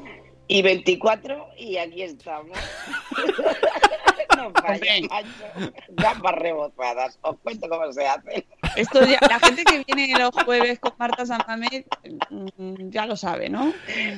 Y 0.48 0.62
24, 0.62 1.48
y 1.58 1.78
aquí 1.78 2.02
estamos. 2.04 2.58
no 4.38 4.50
macho. 4.52 5.72
Gambas 5.90 6.36
rebozadas. 6.36 7.20
Os 7.22 7.38
cuento 7.40 7.68
cómo 7.70 7.92
se 7.92 8.08
hace. 8.08 8.46
Esto 8.76 9.06
ya- 9.06 9.20
la 9.28 9.40
gente 9.40 9.64
que 9.64 9.84
viene 9.86 10.18
los 10.18 10.32
jueves 10.44 10.80
con 10.80 10.94
Marta 10.98 11.26
Santamed 11.26 11.84
mm, 12.30 12.90
ya 12.90 13.06
lo 13.06 13.16
sabe, 13.16 13.50
¿no? 13.50 13.74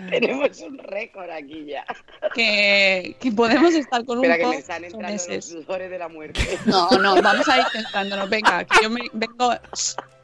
Tenemos 0.10 0.60
un 0.62 0.78
récord 0.78 1.30
aquí 1.30 1.66
ya. 1.66 1.86
Que, 2.34 3.16
que 3.20 3.32
podemos 3.32 3.74
estar 3.74 4.06
con 4.06 4.20
un 4.20 4.26
Espera 4.26 4.44
que 4.44 4.56
me 4.56 4.88
están 4.88 5.14
los 5.36 5.46
sudores 5.46 5.90
de 5.90 5.98
la 5.98 6.08
muerte. 6.08 6.60
No, 6.66 6.90
no, 6.92 7.22
vamos 7.22 7.48
a 7.50 7.58
ir 7.60 7.66
centrándonos. 7.72 8.30
Venga, 8.30 8.64
que 8.66 8.84
yo 8.84 8.90
me 8.90 9.02
vengo. 9.14 9.54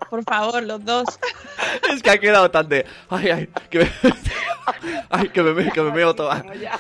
Por 0.10 0.24
favor, 0.24 0.64
los 0.64 0.84
dos. 0.84 1.06
es 1.94 2.02
que 2.02 2.10
ha 2.10 2.18
quedado 2.18 2.50
tan 2.50 2.68
de. 2.68 2.86
Ay, 3.10 3.30
ay, 3.30 3.50
que 3.70 3.80
me. 3.80 3.92
ay, 5.10 5.30
que 5.30 5.44
me, 5.44 5.72
que 5.72 5.82
me 5.82 6.14
toda. 6.14 6.42
Bueno, 6.42 6.56
ya. 6.56 6.80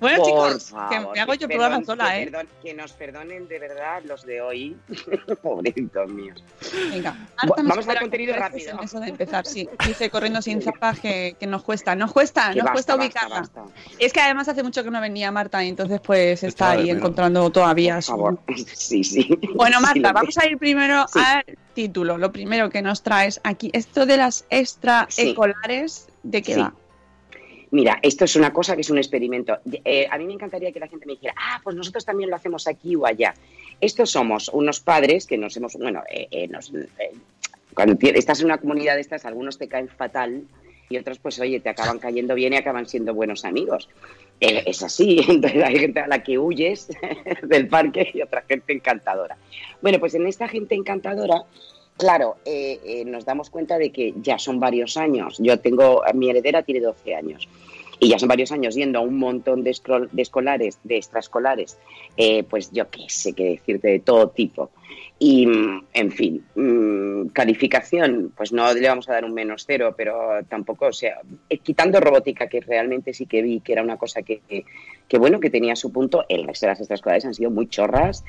Bueno, 0.00 0.18
Por 0.18 0.26
chicos, 0.26 0.70
favor, 0.70 0.88
que 0.90 1.00
me 1.14 1.20
hago 1.20 1.34
yo 1.34 1.46
el 1.46 1.48
perdón, 1.48 1.58
programa 1.82 1.84
sola, 1.84 2.10
que 2.14 2.22
¿eh? 2.22 2.26
perdón- 2.30 2.48
que 2.62 2.74
nos 2.74 2.92
perdonen 2.92 3.48
de 3.48 3.58
verdad 3.58 4.02
los 4.04 4.24
de 4.24 4.40
hoy. 4.40 4.76
Pobrecitos 5.42 6.08
míos. 6.10 6.44
Venga, 6.90 7.16
vamos 7.56 7.88
al 7.88 7.98
contenido 7.98 8.36
rápido. 8.36 8.80
Eso 8.80 9.00
de 9.00 9.08
empezar, 9.08 9.44
sí. 9.46 9.68
Dice 9.86 10.08
corriendo 10.10 10.40
sin 10.40 10.62
zapas 10.62 11.00
que, 11.00 11.36
que 11.40 11.46
nos 11.46 11.62
cuesta. 11.64 11.94
Nos 11.96 12.12
cuesta, 12.12 12.50
Que 12.52 12.56
nos 12.60 12.64
basta, 12.66 12.72
cuesta 12.72 12.96
ubicarla. 12.96 13.40
basta. 13.40 13.64
Es 13.98 14.12
que 14.12 14.20
además 14.20 14.48
hace 14.48 14.62
mucho 14.62 14.84
que 14.84 14.90
no 14.90 15.00
venía 15.00 15.32
Marta 15.32 15.64
y 15.64 15.68
entonces 15.68 16.00
pues 16.00 16.42
está 16.44 16.70
ahí 16.70 16.84
menos. 16.84 16.98
encontrando 16.98 17.50
todavía 17.50 17.94
Por 17.94 18.02
su... 18.04 18.10
favor. 18.12 18.38
Sí, 18.74 19.02
sí. 19.04 19.28
Bueno, 19.54 19.80
Marta, 19.80 20.12
vamos 20.12 20.38
a 20.38 20.46
ir 20.46 20.58
primero 20.58 21.06
Sí. 21.12 21.18
al 21.24 21.44
título. 21.74 22.18
Lo 22.18 22.30
primero 22.32 22.70
que 22.70 22.82
nos 22.82 23.02
traes 23.02 23.40
aquí, 23.44 23.70
esto 23.72 24.06
de 24.06 24.16
las 24.16 24.44
extraescolares, 24.50 26.06
¿de 26.22 26.42
qué 26.42 26.54
Sí. 26.54 26.60
va? 26.60 26.72
Mira, 27.70 27.98
esto 28.02 28.24
es 28.24 28.34
una 28.36 28.52
cosa 28.52 28.74
que 28.74 28.80
es 28.80 28.90
un 28.90 28.98
experimento. 28.98 29.58
Eh, 29.84 30.06
a 30.10 30.16
mí 30.18 30.24
me 30.26 30.32
encantaría 30.32 30.72
que 30.72 30.80
la 30.80 30.88
gente 30.88 31.04
me 31.06 31.12
dijera, 31.12 31.34
ah, 31.36 31.60
pues 31.62 31.76
nosotros 31.76 32.04
también 32.04 32.30
lo 32.30 32.36
hacemos 32.36 32.66
aquí 32.66 32.96
o 32.96 33.04
allá. 33.06 33.34
Estos 33.80 34.10
somos 34.10 34.48
unos 34.48 34.80
padres 34.80 35.26
que 35.26 35.36
nos 35.36 35.56
hemos, 35.56 35.74
bueno, 35.74 36.02
eh, 36.10 36.28
eh, 36.30 36.48
nos- 36.48 36.72
cuando 37.74 37.96
estás 38.14 38.40
en 38.40 38.46
una 38.46 38.58
comunidad 38.58 38.94
de 38.94 39.02
estas, 39.02 39.24
algunos 39.24 39.58
te 39.58 39.68
caen 39.68 39.88
fatal 39.88 40.42
y 40.88 40.96
otros, 40.96 41.18
pues, 41.18 41.38
oye, 41.40 41.60
te 41.60 41.68
acaban 41.68 41.98
cayendo 41.98 42.34
bien 42.34 42.54
y 42.54 42.56
acaban 42.56 42.86
siendo 42.88 43.12
buenos 43.14 43.44
amigos. 43.44 43.88
Es 44.40 44.82
así, 44.82 45.18
entonces 45.28 45.62
hay 45.62 45.78
gente 45.78 46.00
a 46.00 46.06
la 46.06 46.22
que 46.22 46.38
huyes 46.38 46.88
del 47.42 47.68
parque 47.68 48.10
y 48.14 48.22
otra 48.22 48.42
gente 48.48 48.72
encantadora. 48.72 49.36
Bueno, 49.82 49.98
pues 50.00 50.14
en 50.14 50.26
esta 50.26 50.48
gente 50.48 50.74
encantadora, 50.74 51.42
claro, 51.98 52.36
eh, 52.46 52.80
eh, 52.84 53.04
nos 53.04 53.26
damos 53.26 53.50
cuenta 53.50 53.76
de 53.76 53.90
que 53.90 54.14
ya 54.22 54.38
son 54.38 54.58
varios 54.58 54.96
años. 54.96 55.36
Yo 55.38 55.58
tengo, 55.58 56.02
mi 56.14 56.30
heredera 56.30 56.62
tiene 56.62 56.80
12 56.80 57.14
años. 57.14 57.48
Y 58.00 58.08
ya 58.08 58.18
son 58.18 58.28
varios 58.28 58.52
años 58.52 58.76
yendo 58.76 59.00
a 59.00 59.02
un 59.02 59.18
montón 59.18 59.64
de, 59.64 59.70
escolares, 59.70 60.78
de 60.84 60.96
extraescolares, 60.96 61.76
eh, 62.16 62.44
pues 62.44 62.70
yo 62.70 62.88
qué 62.88 63.06
sé 63.08 63.32
qué 63.32 63.44
decirte, 63.50 63.88
de 63.88 63.98
todo 63.98 64.28
tipo. 64.28 64.70
Y, 65.18 65.48
mm, 65.48 65.86
en 65.94 66.12
fin, 66.12 66.44
mm, 66.54 67.30
calificación, 67.30 68.32
pues 68.36 68.52
no 68.52 68.72
le 68.72 68.86
vamos 68.86 69.08
a 69.08 69.14
dar 69.14 69.24
un 69.24 69.34
menos 69.34 69.64
cero, 69.66 69.94
pero 69.96 70.44
tampoco, 70.48 70.86
o 70.86 70.92
sea, 70.92 71.20
eh, 71.50 71.58
quitando 71.58 71.98
robótica, 71.98 72.48
que 72.48 72.60
realmente 72.60 73.12
sí 73.12 73.26
que 73.26 73.42
vi 73.42 73.58
que 73.58 73.72
era 73.72 73.82
una 73.82 73.96
cosa 73.96 74.22
que, 74.22 74.42
que, 74.48 74.64
que, 75.08 75.18
bueno, 75.18 75.40
que 75.40 75.50
tenía 75.50 75.74
su 75.74 75.90
punto, 75.90 76.24
el 76.28 76.46
resto 76.46 76.66
de 76.66 76.72
las 76.72 76.78
extraescolares 76.78 77.24
han 77.24 77.34
sido 77.34 77.50
muy 77.50 77.66
chorras. 77.66 78.24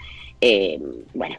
bueno, 1.13 1.35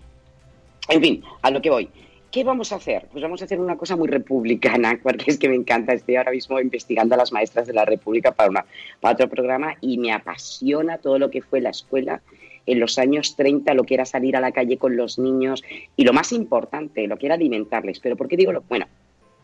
en 0.89 1.01
fin, 1.01 1.25
a 1.43 1.51
lo 1.51 1.61
que 1.61 1.71
voy. 1.71 1.89
¿Qué 2.31 2.45
vamos 2.45 2.71
a 2.73 2.77
hacer? 2.77 3.07
Pues 3.11 3.23
vamos 3.23 3.43
a 3.43 3.45
hacer 3.45 3.59
una 3.59 3.77
cosa 3.77 3.97
muy 3.97 4.07
republicana, 4.09 4.99
porque 5.03 5.25
es 5.31 5.39
que 5.39 5.49
me 5.49 5.57
encanta. 5.57 5.93
Estoy 5.93 6.17
ahora 6.17 6.31
mismo 6.31 6.61
investigando 6.61 7.15
a 7.15 7.19
las 7.19 7.33
maestras 7.33 7.67
de 7.67 7.73
la 7.73 7.85
República 7.85 8.33
para, 8.33 8.51
una, 8.51 8.67
para 9.01 9.15
otro 9.15 9.29
programa 9.29 9.75
y 9.81 9.99
me 9.99 10.13
apasiona 10.13 10.99
todo 10.99 11.19
lo 11.19 11.31
que 11.31 11.43
fue 11.43 11.61
la 11.61 11.71
escuela 11.71 12.23
en 12.67 12.79
los 12.79 12.99
años 12.99 13.35
30, 13.37 13.75
lo 13.75 13.83
que 13.85 13.95
era 13.95 14.05
salir 14.05 14.37
a 14.37 14.41
la 14.41 14.53
calle 14.53 14.77
con 14.79 14.97
los 14.97 15.19
niños 15.19 15.65
y 15.97 16.05
lo 16.05 16.13
más 16.13 16.31
importante, 16.33 17.07
lo 17.09 17.17
que 17.17 17.27
era 17.27 17.35
alimentarles. 17.35 17.99
Pero 17.99 18.17
¿por 18.17 18.29
qué 18.29 18.37
digo 18.37 18.53
lo? 18.53 18.63
Bueno, 18.69 18.87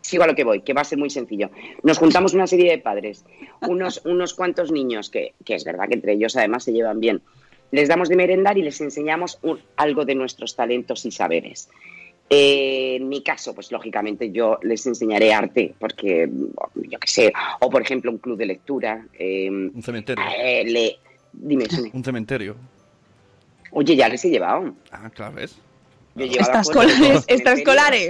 sigo 0.03 0.23
a 0.23 0.27
lo 0.29 0.37
que 0.37 0.45
voy, 0.45 0.61
que 0.61 0.75
va 0.75 0.83
a 0.83 0.85
ser 0.85 0.99
muy 0.99 1.11
sencillo. 1.11 1.51
Nos 1.83 1.99
juntamos 1.99 2.35
una 2.35 2.47
serie 2.47 2.71
de 2.71 2.79
padres, 2.79 3.25
unos, 3.63 4.03
unos 4.05 4.35
cuantos 4.35 4.71
niños, 4.71 5.11
que, 5.11 5.33
que 5.45 5.57
es 5.57 5.65
verdad 5.65 5.89
que 5.89 5.95
entre 5.95 6.13
ellos 6.13 6.37
además 6.37 6.63
se 6.63 6.73
llevan 6.73 7.01
bien. 7.01 7.21
Les 7.73 7.89
damos 7.89 8.09
de 8.09 8.15
merendar 8.15 8.57
y 8.59 8.63
les 8.63 8.81
enseñamos 8.81 9.41
un- 9.43 9.59
algo 9.77 10.05
de 10.05 10.15
nuestros 10.15 10.55
talentos 10.55 11.05
y 11.05 11.11
saberes. 11.11 11.69
Eh, 12.29 12.97
en 12.97 13.09
mi 13.09 13.23
caso, 13.23 13.55
pues 13.55 13.71
lógicamente 13.71 14.33
yo 14.33 14.59
les 14.63 14.85
enseñaré 14.87 15.33
arte, 15.33 15.75
porque 15.79 16.29
yo 16.75 16.99
qué 16.99 17.07
sé, 17.09 17.33
o 17.61 17.71
por 17.71 17.83
ejemplo 17.83 18.11
un 18.11 18.19
club 18.19 18.37
de 18.37 18.47
lectura. 18.47 19.07
eh, 19.19 19.49
Un 19.49 19.83
cementerio. 19.83 20.25
eh, 20.37 20.65
le, 20.67 20.97
dime. 21.33 21.67
Un 21.93 22.03
cementerio. 22.05 22.57
Oye, 23.71 23.95
ya 23.95 24.09
les 24.09 24.25
he 24.25 24.31
llevado. 24.31 24.75
Ah, 24.91 25.11
claro, 25.11 25.35
¿ves? 25.37 25.57
Estas 26.19 26.67
los 26.69 27.25
estas. 27.29 27.65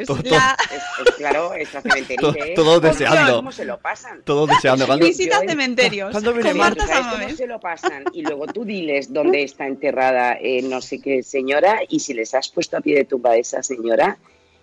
Todo- 0.06 0.16
La 0.22 0.32
cementerios. 0.32 0.56
Es- 0.70 1.08
es 1.08 1.14
claro, 1.16 1.54
estas 1.54 1.82
cementerios. 1.82 2.20
Todo- 2.34 2.54
todos 2.54 2.82
deseando. 2.82 3.36
¿Cómo 3.36 3.52
se 3.52 3.64
lo 3.64 3.78
pasan? 3.78 4.22
Todos 4.22 4.48
deseando. 4.48 4.86
¿Cuándo, 4.86 5.06
visita 5.06 5.38
a 5.38 5.42
yo- 5.42 5.48
cementerios. 5.50 6.10
¿Cuándo 6.12 6.32
viene 6.32 6.50
Con 6.50 6.58
Marta? 6.58 6.78
Marta 6.82 6.92
¿Sabes 6.94 7.06
cómo 7.06 7.16
Samames. 7.18 7.36
se 7.36 7.46
lo 7.46 7.60
pasan? 7.60 8.04
Y 8.12 8.22
luego 8.22 8.46
tú 8.46 8.64
diles 8.64 9.12
dónde 9.12 9.42
está 9.42 9.66
enterrada 9.66 10.36
eh, 10.40 10.62
no 10.62 10.80
sé 10.80 11.00
qué 11.00 11.22
señora 11.22 11.80
y 11.88 12.00
si 12.00 12.14
les 12.14 12.32
has 12.34 12.48
puesto 12.48 12.76
a 12.76 12.80
pie 12.80 12.96
de 12.96 13.04
tumba 13.04 13.30
a 13.32 13.36
esa 13.36 13.62
señora, 13.62 14.18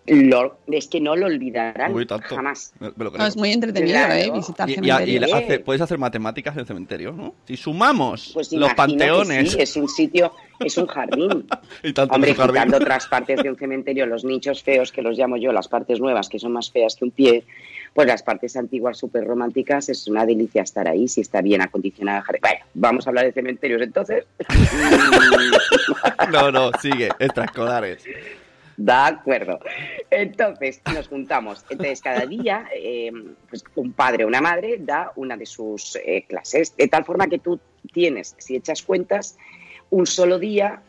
lo- 0.08 0.58
es 0.68 0.88
que 0.88 1.00
no 1.00 1.16
lo 1.16 1.28
olvidarán 1.28 1.94
Uy, 1.94 2.06
tanto. 2.06 2.36
jamás. 2.36 2.74
Me- 2.80 2.92
me 2.96 3.04
lo 3.06 3.12
creo. 3.12 3.22
No, 3.22 3.28
es 3.28 3.38
muy 3.38 3.52
entretenido, 3.52 3.98
Claro. 3.98 4.14
¿eh? 4.14 4.32
Visitar 4.34 4.68
Y, 4.70 4.72
y- 4.72 4.74
y 4.74 4.76
cementerios. 4.80 5.28
le 5.30 5.34
hace- 5.34 5.60
puedes 5.60 5.82
hacer 5.82 5.98
matemáticas 5.98 6.58
en 6.58 6.66
cementerio, 6.66 7.12
¿no? 7.14 7.36
Si 7.46 7.56
sumamos 7.58 8.32
Pues 8.34 8.52
los 8.52 8.74
panteones 8.74 9.52
sí, 9.54 9.58
es 9.62 9.76
un 9.78 9.88
sitio, 9.88 10.34
es 10.60 10.78
un 10.78 10.88
jardín. 10.88 11.46
y 11.84 11.94
tanto 11.94 12.16
Hombre, 12.16 12.34
jardín. 12.36 12.54
quitando 12.56 12.78
otras 12.78 13.08
partes 13.08 13.42
de 13.42 13.50
un 13.50 13.56
cementerio, 13.58 14.06
los 14.06 14.24
nichos 14.26 14.62
feos, 14.64 14.92
que 14.92 15.02
los 15.02 15.18
llamo 15.18 15.38
yo, 15.38 15.52
las 15.54 15.68
partes 15.68 16.00
nuevas, 16.00 16.28
que 16.30 16.40
son 16.40 16.52
más 16.54 16.70
feas 16.72 16.96
que 16.96 17.06
un 17.06 17.12
pie, 17.12 17.44
pues 17.94 18.08
las 18.08 18.24
partes 18.24 18.58
antiguas 18.58 18.98
súper 18.98 19.24
románticas, 19.24 19.88
es 19.90 20.08
una 20.08 20.26
delicia 20.26 20.64
estar 20.64 20.88
ahí, 20.88 21.08
si 21.08 21.22
está 21.22 21.42
bien 21.42 21.62
acondicionada. 21.62 22.24
Bueno, 22.42 22.60
vamos 22.74 23.06
a 23.06 23.12
hablar 23.12 23.26
de 23.26 23.32
cementerios 23.34 23.82
entonces. 23.82 24.26
No, 26.32 26.52
no, 26.52 26.72
sigue. 26.82 27.10
Extraescolares. 27.20 28.04
De 28.78 28.92
acuerdo. 28.92 29.60
Entonces, 30.10 30.82
nos 30.94 31.08
juntamos. 31.08 31.66
Entonces, 31.70 32.02
cada 32.02 32.26
día, 32.26 32.68
eh, 32.76 33.12
pues 33.50 33.64
un 33.76 33.94
padre 33.94 34.26
o 34.26 34.28
una 34.28 34.42
madre 34.42 34.78
da 34.80 35.12
una 35.16 35.38
de 35.38 35.46
sus 35.46 35.96
eh, 35.98 36.26
clases, 36.28 36.76
de 36.76 36.88
tal 36.88 37.06
forma 37.06 37.28
que 37.28 37.40
tú 37.40 37.60
tienes, 37.92 38.36
si 38.38 38.56
echas 38.56 38.82
cuentas, 38.82 39.38
un 39.90 40.08
solo 40.08 40.40
día 40.40 40.82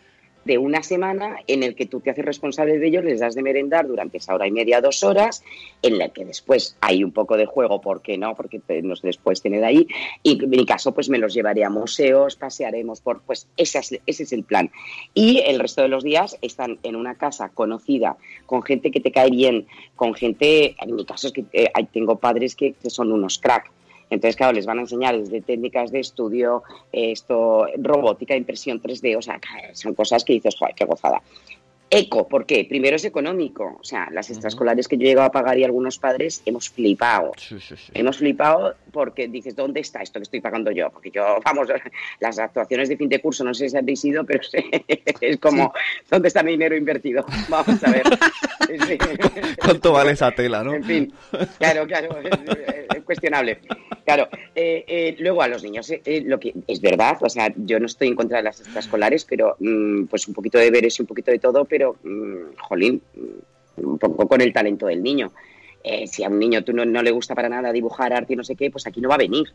de 0.44 0.58
una 0.58 0.82
semana 0.82 1.36
en 1.46 1.62
el 1.62 1.74
que 1.74 1.86
tú 1.86 2.00
te 2.00 2.10
haces 2.10 2.24
responsable 2.24 2.78
de 2.78 2.86
ellos, 2.86 3.04
les 3.04 3.20
das 3.20 3.34
de 3.34 3.42
merendar 3.42 3.86
durante 3.86 4.18
esa 4.18 4.34
hora 4.34 4.46
y 4.46 4.50
media, 4.52 4.80
dos 4.80 5.02
horas, 5.02 5.42
en 5.82 5.98
la 5.98 6.08
que 6.10 6.24
después 6.24 6.76
hay 6.80 7.02
un 7.02 7.12
poco 7.12 7.36
de 7.36 7.46
juego, 7.46 7.80
¿por 7.80 8.02
qué 8.02 8.18
no? 8.18 8.34
Porque 8.34 8.58
te- 8.58 8.82
nos 8.82 9.02
después 9.02 9.40
tener 9.42 9.64
ahí. 9.64 9.86
Y 10.22 10.42
en 10.42 10.50
mi 10.50 10.66
caso, 10.66 10.92
pues 10.92 11.08
me 11.08 11.18
los 11.18 11.32
llevaré 11.34 11.64
a 11.64 11.70
museos, 11.70 12.36
pasearemos 12.36 13.00
por, 13.00 13.22
pues 13.22 13.46
ese 13.56 13.78
es, 13.78 13.92
ese 14.06 14.22
es 14.24 14.32
el 14.32 14.44
plan. 14.44 14.70
Y 15.14 15.38
el 15.46 15.58
resto 15.60 15.82
de 15.82 15.88
los 15.88 16.04
días 16.04 16.36
están 16.42 16.78
en 16.82 16.96
una 16.96 17.14
casa 17.16 17.48
conocida, 17.48 18.16
con 18.46 18.62
gente 18.62 18.90
que 18.90 19.00
te 19.00 19.12
cae 19.12 19.30
bien, 19.30 19.66
con 19.96 20.14
gente, 20.14 20.76
en 20.80 20.94
mi 20.94 21.04
caso 21.04 21.28
es 21.28 21.32
que 21.32 21.44
eh, 21.52 21.70
tengo 21.92 22.16
padres 22.16 22.54
que, 22.54 22.72
que 22.74 22.90
son 22.90 23.12
unos 23.12 23.38
crack. 23.38 23.70
Entonces, 24.14 24.36
claro, 24.36 24.52
les 24.52 24.66
van 24.66 24.78
a 24.78 24.82
enseñar 24.82 25.18
desde 25.18 25.40
técnicas 25.40 25.90
de 25.90 26.00
estudio, 26.00 26.62
eh, 26.92 27.12
esto, 27.12 27.66
robótica, 27.76 28.36
impresión 28.36 28.80
3D, 28.80 29.16
o 29.16 29.22
sea, 29.22 29.40
son 29.72 29.94
cosas 29.94 30.24
que 30.24 30.34
dices, 30.34 30.56
joder, 30.56 30.74
qué 30.74 30.84
gozada. 30.84 31.20
Eco, 31.90 32.26
¿por 32.26 32.44
qué? 32.44 32.66
Primero 32.68 32.96
es 32.96 33.04
económico, 33.04 33.78
o 33.80 33.84
sea, 33.84 34.08
las 34.10 34.28
extraescolares 34.28 34.88
que 34.88 34.96
yo 34.96 35.04
he 35.04 35.10
llegado 35.10 35.28
a 35.28 35.30
pagar 35.30 35.58
y 35.58 35.64
algunos 35.64 35.98
padres 35.98 36.42
hemos 36.44 36.68
flipado. 36.68 37.30
Sí, 37.36 37.60
sí, 37.60 37.76
sí. 37.76 37.92
Hemos 37.94 38.18
flipado 38.18 38.74
porque 38.90 39.28
dices, 39.28 39.54
¿dónde 39.54 39.78
está 39.78 40.02
esto 40.02 40.18
que 40.18 40.24
estoy 40.24 40.40
pagando 40.40 40.72
yo? 40.72 40.90
Porque 40.90 41.12
yo, 41.12 41.38
vamos, 41.44 41.68
las 42.18 42.38
actuaciones 42.40 42.88
de 42.88 42.96
fin 42.96 43.08
de 43.08 43.20
curso, 43.20 43.44
no 43.44 43.54
sé 43.54 43.68
si 43.68 43.76
habéis 43.76 44.04
ido, 44.04 44.24
pero 44.24 44.40
es 45.20 45.36
como, 45.38 45.72
¿dónde 46.10 46.28
está 46.28 46.42
mi 46.42 46.52
dinero 46.52 46.76
invertido? 46.76 47.24
Vamos 47.48 47.84
a 47.84 47.90
ver. 47.90 48.02
¿Cuánto 49.62 49.92
vale 49.92 50.12
esa 50.12 50.32
tela, 50.32 50.64
no? 50.64 50.74
En 50.74 50.82
fin, 50.82 51.12
claro, 51.58 51.86
claro, 51.86 52.16
cuestionable. 53.04 53.58
Claro, 54.04 54.28
eh, 54.54 54.84
eh, 54.86 55.16
luego 55.18 55.42
a 55.42 55.48
los 55.48 55.62
niños, 55.62 55.88
eh, 55.90 56.02
eh, 56.04 56.22
lo 56.24 56.38
que 56.38 56.54
es 56.66 56.80
verdad, 56.80 57.16
o 57.20 57.28
sea, 57.28 57.52
yo 57.56 57.80
no 57.80 57.86
estoy 57.86 58.08
en 58.08 58.16
contra 58.16 58.38
de 58.38 58.44
las 58.44 58.60
extraescolares, 58.60 59.24
pero 59.24 59.56
mm, 59.58 60.04
pues 60.04 60.28
un 60.28 60.34
poquito 60.34 60.58
de 60.58 60.64
deberes 60.64 60.98
y 60.98 61.02
un 61.02 61.06
poquito 61.06 61.30
de 61.30 61.38
todo, 61.38 61.64
pero, 61.64 61.96
mm, 62.02 62.56
jolín, 62.58 63.00
mm, 63.14 63.86
un 63.86 63.98
poco 63.98 64.28
con 64.28 64.40
el 64.40 64.52
talento 64.52 64.86
del 64.86 65.02
niño. 65.02 65.32
Eh, 65.82 66.06
si 66.06 66.24
a 66.24 66.28
un 66.28 66.38
niño 66.38 66.64
tú 66.64 66.72
no, 66.72 66.84
no 66.86 67.02
le 67.02 67.10
gusta 67.10 67.34
para 67.34 67.48
nada 67.48 67.70
dibujar 67.70 68.12
arte 68.12 68.32
y 68.32 68.36
no 68.36 68.44
sé 68.44 68.56
qué, 68.56 68.70
pues 68.70 68.86
aquí 68.86 69.00
no 69.00 69.08
va 69.10 69.16
a 69.16 69.18
venir. 69.18 69.52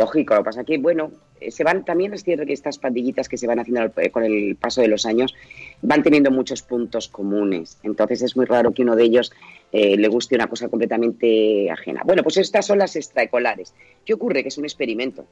Lógico, 0.00 0.32
lo 0.32 0.40
que 0.40 0.44
pasa 0.44 0.64
que, 0.64 0.78
bueno, 0.78 1.12
eh, 1.42 1.50
se 1.50 1.62
van, 1.62 1.84
también 1.84 2.14
es 2.14 2.24
cierto 2.24 2.46
que 2.46 2.54
estas 2.54 2.78
pandillitas 2.78 3.28
que 3.28 3.36
se 3.36 3.46
van 3.46 3.58
haciendo 3.58 3.92
eh, 3.98 4.08
con 4.08 4.24
el 4.24 4.56
paso 4.56 4.80
de 4.80 4.88
los 4.88 5.04
años 5.04 5.34
van 5.82 6.02
teniendo 6.02 6.30
muchos 6.30 6.62
puntos 6.62 7.08
comunes. 7.08 7.76
Entonces 7.82 8.22
es 8.22 8.34
muy 8.34 8.46
raro 8.46 8.72
que 8.72 8.80
uno 8.80 8.96
de 8.96 9.04
ellos 9.04 9.30
eh, 9.72 9.98
le 9.98 10.08
guste 10.08 10.36
una 10.36 10.46
cosa 10.46 10.70
completamente 10.70 11.70
ajena. 11.70 12.00
Bueno, 12.02 12.22
pues 12.22 12.38
estas 12.38 12.64
son 12.64 12.78
las 12.78 12.96
extraecolares. 12.96 13.74
¿Qué 14.06 14.14
ocurre? 14.14 14.40
Que 14.42 14.48
es 14.48 14.56
un 14.56 14.64
experimento. 14.64 15.26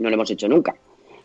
No 0.00 0.08
lo 0.08 0.16
hemos 0.16 0.32
hecho 0.32 0.48
nunca. 0.48 0.74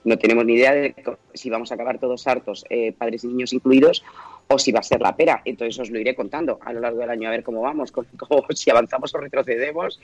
No 0.05 0.17
tenemos 0.17 0.45
ni 0.45 0.53
idea 0.53 0.73
de 0.73 0.95
si 1.33 1.49
vamos 1.49 1.71
a 1.71 1.75
acabar 1.75 1.99
todos 1.99 2.25
hartos, 2.27 2.63
eh, 2.69 2.93
padres 2.93 3.23
y 3.23 3.27
niños 3.27 3.51
incluidos, 3.53 4.03
o 4.47 4.57
si 4.59 4.71
va 4.71 4.79
a 4.79 4.83
ser 4.83 5.01
la 5.01 5.15
pera. 5.15 5.41
Entonces 5.43 5.77
os 5.79 5.89
lo 5.89 5.99
iré 5.99 6.15
contando 6.15 6.59
a 6.63 6.71
lo 6.71 6.79
largo 6.79 6.99
del 6.99 7.09
año 7.09 7.27
a 7.27 7.31
ver 7.31 7.43
cómo 7.43 7.61
vamos, 7.61 7.91
cómo- 7.91 8.45
si 8.53 8.69
avanzamos 8.69 9.13
o 9.13 9.17
retrocedemos 9.17 9.99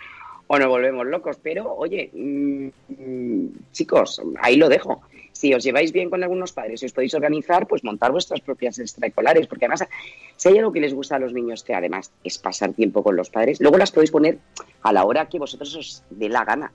o 0.47 0.57
nos 0.59 0.67
volvemos 0.67 1.05
locos. 1.07 1.37
Pero, 1.41 1.73
oye, 1.75 2.09
mm, 2.13 3.47
chicos, 3.71 4.21
ahí 4.41 4.55
lo 4.57 4.69
dejo. 4.69 5.01
Si 5.33 5.53
os 5.53 5.63
lleváis 5.63 5.91
bien 5.91 6.09
con 6.09 6.21
algunos 6.23 6.51
padres 6.51 6.83
y 6.83 6.85
os 6.87 6.93
podéis 6.93 7.13
organizar, 7.13 7.67
pues 7.67 7.83
montar 7.83 8.11
vuestras 8.11 8.41
propias 8.41 8.77
extraescolares, 8.79 9.47
porque 9.47 9.65
además, 9.65 9.85
si 10.35 10.49
hay 10.49 10.57
algo 10.57 10.71
que 10.71 10.81
les 10.81 10.93
gusta 10.93 11.15
a 11.15 11.19
los 11.19 11.33
niños, 11.33 11.63
que 11.63 11.73
además 11.73 12.11
es 12.23 12.37
pasar 12.37 12.73
tiempo 12.73 13.01
con 13.01 13.15
los 13.15 13.29
padres, 13.29 13.59
luego 13.61 13.77
las 13.77 13.91
podéis 13.91 14.11
poner 14.11 14.37
a 14.83 14.91
la 14.93 15.03
hora 15.05 15.29
que 15.29 15.39
vosotros 15.39 15.75
os 15.75 16.03
dé 16.09 16.27
la 16.29 16.43
gana, 16.43 16.71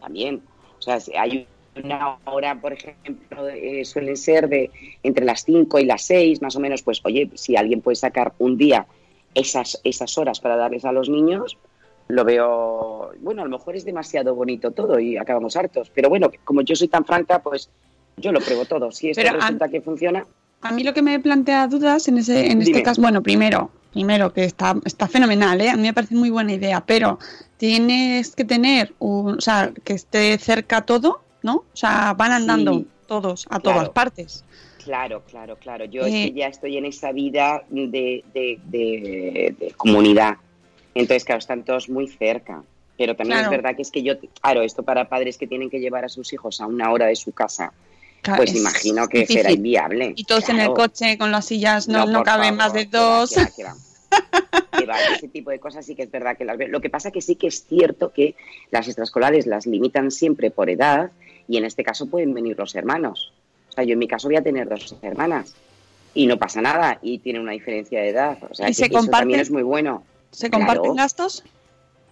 también. 0.00 0.40
O 0.78 0.82
sea, 0.82 0.98
si 0.98 1.14
hay 1.14 1.46
una 1.76 2.16
hora, 2.24 2.60
por 2.60 2.72
ejemplo, 2.72 3.48
eh, 3.48 3.84
suelen 3.84 4.16
ser 4.16 4.48
de 4.48 4.70
entre 5.02 5.24
las 5.24 5.44
5 5.44 5.78
y 5.78 5.84
las 5.84 6.02
6, 6.02 6.42
más 6.42 6.56
o 6.56 6.60
menos, 6.60 6.82
pues 6.82 7.00
oye, 7.04 7.30
si 7.34 7.56
alguien 7.56 7.80
puede 7.80 7.96
sacar 7.96 8.32
un 8.38 8.56
día 8.56 8.86
esas, 9.34 9.80
esas 9.84 10.18
horas 10.18 10.40
para 10.40 10.56
darles 10.56 10.84
a 10.84 10.92
los 10.92 11.08
niños, 11.08 11.56
lo 12.08 12.24
veo, 12.24 13.12
bueno, 13.20 13.42
a 13.42 13.44
lo 13.44 13.50
mejor 13.50 13.76
es 13.76 13.84
demasiado 13.84 14.34
bonito 14.34 14.72
todo 14.72 14.98
y 14.98 15.16
acabamos 15.16 15.54
hartos, 15.56 15.90
pero 15.94 16.08
bueno, 16.08 16.30
como 16.44 16.62
yo 16.62 16.74
soy 16.74 16.88
tan 16.88 17.04
franca, 17.04 17.40
pues 17.40 17.70
yo 18.16 18.32
lo 18.32 18.40
pruebo 18.40 18.64
todo. 18.64 18.90
Si 18.90 19.10
esto 19.10 19.22
Pero, 19.22 19.36
a- 19.36 19.40
resulta 19.40 19.68
que 19.68 19.80
funciona, 19.80 20.26
A 20.62 20.72
mí 20.72 20.82
lo 20.82 20.92
que 20.92 21.00
me 21.02 21.18
plantea 21.20 21.68
dudas 21.68 22.06
en, 22.08 22.18
ese, 22.18 22.50
en 22.50 22.60
este 22.60 22.82
caso, 22.82 23.00
bueno, 23.00 23.22
primero, 23.22 23.70
primero 23.92 24.32
que 24.32 24.44
está, 24.44 24.74
está 24.84 25.06
fenomenal, 25.08 25.58
¿eh? 25.60 25.70
a 25.70 25.76
mí 25.76 25.82
me 25.82 25.94
parece 25.94 26.14
muy 26.16 26.28
buena 26.30 26.52
idea, 26.52 26.82
pero 26.84 27.18
tienes 27.56 28.34
que 28.34 28.44
tener, 28.44 28.92
un, 28.98 29.36
o 29.38 29.40
sea, 29.40 29.72
que 29.84 29.92
esté 29.94 30.36
cerca 30.38 30.82
todo, 30.82 31.22
¿no? 31.42 31.56
O 31.56 31.64
sea, 31.76 32.14
van 32.14 32.32
andando 32.32 32.74
Sí. 32.74 32.86
todos 33.06 33.46
a 33.46 33.60
Claro. 33.60 33.62
todas 33.62 33.88
partes. 33.90 34.44
Claro, 34.84 35.22
claro, 35.28 35.56
claro. 35.56 35.84
Yo 35.84 36.02
es 36.02 36.14
Eh, 36.14 36.32
que 36.32 36.40
ya 36.40 36.46
estoy 36.48 36.76
en 36.76 36.86
esa 36.86 37.12
vida 37.12 37.62
de, 37.68 38.24
de- 38.32 38.58
de- 38.64 39.54
de 39.58 39.70
comunidad. 39.76 40.36
Entonces, 40.94 41.24
claro, 41.24 41.38
están 41.38 41.64
todos 41.64 41.88
muy 41.88 42.08
cerca. 42.08 42.62
Pero 42.96 43.16
también 43.16 43.38
Claro. 43.38 43.52
es 43.52 43.62
verdad 43.62 43.76
que 43.76 43.82
es 43.82 43.90
que 43.90 44.02
yo, 44.02 44.14
claro, 44.42 44.62
esto 44.62 44.82
para 44.82 45.08
padres 45.08 45.38
que 45.38 45.46
tienen 45.46 45.70
que 45.70 45.80
llevar 45.80 46.04
a 46.04 46.08
sus 46.10 46.32
hijos 46.34 46.60
a 46.60 46.66
una 46.66 46.90
hora 46.92 47.06
de 47.06 47.16
su 47.16 47.32
casa, 47.32 47.72
Claro, 48.20 48.38
pues 48.38 48.50
es 48.52 48.60
imagino 48.60 49.08
que 49.08 49.20
difícil. 49.20 49.42
será 49.42 49.52
inviable. 49.52 50.12
Y 50.16 50.24
todos 50.24 50.46
en 50.50 50.60
el 50.60 50.72
coche 50.74 51.16
con 51.16 51.30
las 51.30 51.46
sillas, 51.46 51.88
no, 51.88 52.04
no, 52.04 52.18
por 52.18 52.26
caben 52.26 52.56
favor, 52.56 52.58
más 52.58 52.72
de 52.74 52.84
dos. 52.84 53.30
que 53.30 53.40
va, 53.40 53.50
que 53.56 53.64
va. 53.64 53.74
Que 54.78 54.86
va, 54.86 54.96
ese 55.16 55.28
tipo 55.28 55.50
de 55.50 55.58
cosas 55.58 55.86
sí 55.86 55.94
que 55.94 56.02
es 56.02 56.10
verdad 56.10 56.36
que 56.36 56.44
las 56.44 56.58
veo. 56.58 56.68
Lo 56.68 56.80
que 56.82 56.90
pasa 56.90 57.10
que 57.10 57.22
sí 57.22 57.36
que 57.36 57.46
es 57.46 57.64
cierto 57.66 58.12
que 58.12 58.34
las 58.70 58.86
extraescolares 58.86 59.46
las 59.46 59.64
limitan 59.66 60.10
siempre 60.10 60.50
por 60.50 60.68
edad 60.68 61.10
y 61.50 61.56
en 61.56 61.64
este 61.64 61.82
caso 61.82 62.06
pueden 62.06 62.32
venir 62.32 62.56
los 62.56 62.76
hermanos. 62.76 63.32
O 63.70 63.72
sea, 63.72 63.82
yo 63.82 63.94
en 63.94 63.98
mi 63.98 64.06
caso 64.06 64.28
voy 64.28 64.36
a 64.36 64.42
tener 64.42 64.68
dos 64.68 64.94
hermanas 65.02 65.56
y 66.14 66.28
no 66.28 66.38
pasa 66.38 66.62
nada 66.62 67.00
y 67.02 67.18
tienen 67.18 67.42
una 67.42 67.50
diferencia 67.50 68.00
de 68.00 68.08
edad. 68.10 68.38
O 68.48 68.54
sea, 68.54 68.66
¿Y 68.66 68.70
que 68.70 68.74
se 68.74 68.86
eso 68.86 69.06
también 69.08 69.40
es 69.40 69.50
muy 69.50 69.64
bueno. 69.64 70.04
¿Se 70.30 70.48
comparten 70.48 70.82
Claro. 70.82 70.94
gastos? 70.94 71.42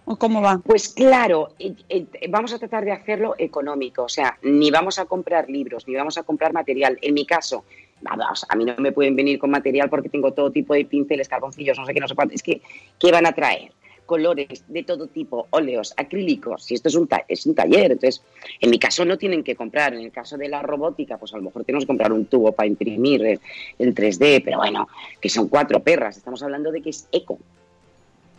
¿O 0.03 0.17
cómo 0.17 0.41
va? 0.41 0.59
Pues 0.65 0.89
claro, 0.89 1.53
eh, 1.57 1.73
eh, 1.87 2.05
vamos 2.29 2.51
a 2.51 2.59
tratar 2.59 2.83
de 2.83 2.91
hacerlo 2.91 3.35
económico, 3.37 4.03
o 4.03 4.09
sea, 4.09 4.37
ni 4.41 4.71
vamos 4.71 4.99
a 4.99 5.05
comprar 5.05 5.49
libros, 5.49 5.87
ni 5.87 5.95
vamos 5.95 6.17
a 6.17 6.23
comprar 6.23 6.51
material. 6.51 6.97
En 7.01 7.13
mi 7.13 7.25
caso, 7.25 7.63
vamos, 8.01 8.45
a 8.49 8.55
mí 8.57 8.65
no 8.65 8.75
me 8.77 8.91
pueden 8.91 9.15
venir 9.15 9.39
con 9.39 9.51
material 9.51 9.89
porque 9.89 10.09
tengo 10.09 10.33
todo 10.33 10.51
tipo 10.51 10.73
de 10.73 10.83
pinceles, 10.83 11.29
carboncillos, 11.29 11.77
no 11.77 11.85
sé 11.85 11.93
qué, 11.93 12.01
no 12.01 12.09
sé 12.09 12.15
cuánto. 12.15 12.35
Es 12.35 12.43
que, 12.43 12.61
¿qué 12.99 13.09
van 13.11 13.25
a 13.25 13.31
traer? 13.31 13.71
Colores 14.09 14.63
de 14.67 14.83
todo 14.83 15.05
tipo, 15.05 15.47
óleos, 15.51 15.93
acrílicos, 15.95 16.63
si 16.63 16.73
esto 16.73 16.89
es 16.89 16.95
un, 16.95 17.07
es 17.27 17.45
un 17.45 17.53
taller. 17.53 17.91
Entonces, 17.91 18.23
en 18.59 18.71
mi 18.71 18.79
caso 18.79 19.05
no 19.05 19.17
tienen 19.17 19.43
que 19.43 19.55
comprar. 19.55 19.93
En 19.93 20.01
el 20.01 20.11
caso 20.11 20.35
de 20.35 20.49
la 20.49 20.63
robótica, 20.63 21.17
pues 21.17 21.31
a 21.33 21.37
lo 21.37 21.43
mejor 21.43 21.63
tenemos 21.63 21.83
que 21.83 21.87
comprar 21.87 22.11
un 22.11 22.25
tubo 22.25 22.51
para 22.51 22.67
imprimir 22.67 23.23
el, 23.23 23.39
el 23.77 23.93
3D, 23.93 24.41
pero 24.43 24.57
bueno, 24.57 24.87
que 25.21 25.29
son 25.29 25.47
cuatro 25.47 25.79
perras. 25.81 26.17
Estamos 26.17 26.41
hablando 26.41 26.71
de 26.71 26.81
que 26.81 26.89
es 26.89 27.07
eco 27.11 27.37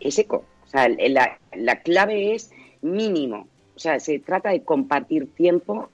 es 0.01 0.19
eco. 0.19 0.43
O 0.65 0.69
sea, 0.69 0.89
la, 0.89 1.39
la 1.55 1.81
clave 1.81 2.33
es 2.33 2.51
mínimo. 2.81 3.47
O 3.75 3.79
sea, 3.79 3.99
se 3.99 4.19
trata 4.19 4.49
de 4.49 4.63
compartir 4.63 5.33
tiempo, 5.33 5.89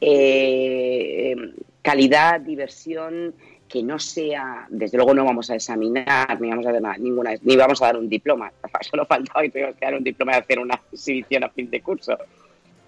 eh, 0.00 1.36
calidad, 1.82 2.40
diversión, 2.40 3.34
que 3.70 3.84
no 3.84 4.00
sea, 4.00 4.66
desde 4.68 4.98
luego 4.98 5.14
no 5.14 5.24
vamos 5.24 5.48
a 5.48 5.54
examinar, 5.54 6.40
ni 6.40 6.50
vamos 6.50 6.66
a 6.66 6.72
dar 6.72 6.98
ninguna, 6.98 7.34
ni 7.40 7.56
vamos 7.56 7.80
a 7.80 7.86
dar 7.86 7.96
un 7.96 8.08
diploma. 8.08 8.52
Solo 8.90 9.06
faltaba 9.06 9.44
y 9.44 9.50
tuvimos 9.50 9.76
que 9.76 9.84
dar 9.84 9.94
un 9.94 10.02
diploma 10.02 10.32
de 10.32 10.38
hacer 10.38 10.58
una 10.58 10.74
exhibición 10.92 11.44
a 11.44 11.48
fin 11.50 11.70
de 11.70 11.80
curso. 11.80 12.18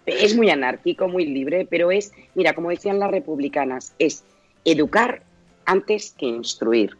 Es 0.05 0.37
muy 0.37 0.51
anárquico, 0.51 1.07
muy 1.07 1.25
libre, 1.25 1.69
pero 1.71 1.93
es, 1.93 2.13
mira, 2.35 2.53
como 2.55 2.71
decían 2.71 2.99
las 2.99 3.13
republicanas, 3.13 3.95
es 4.01 4.25
educar 4.65 5.23
antes 5.65 6.15
que 6.19 6.27
instruir. 6.27 6.97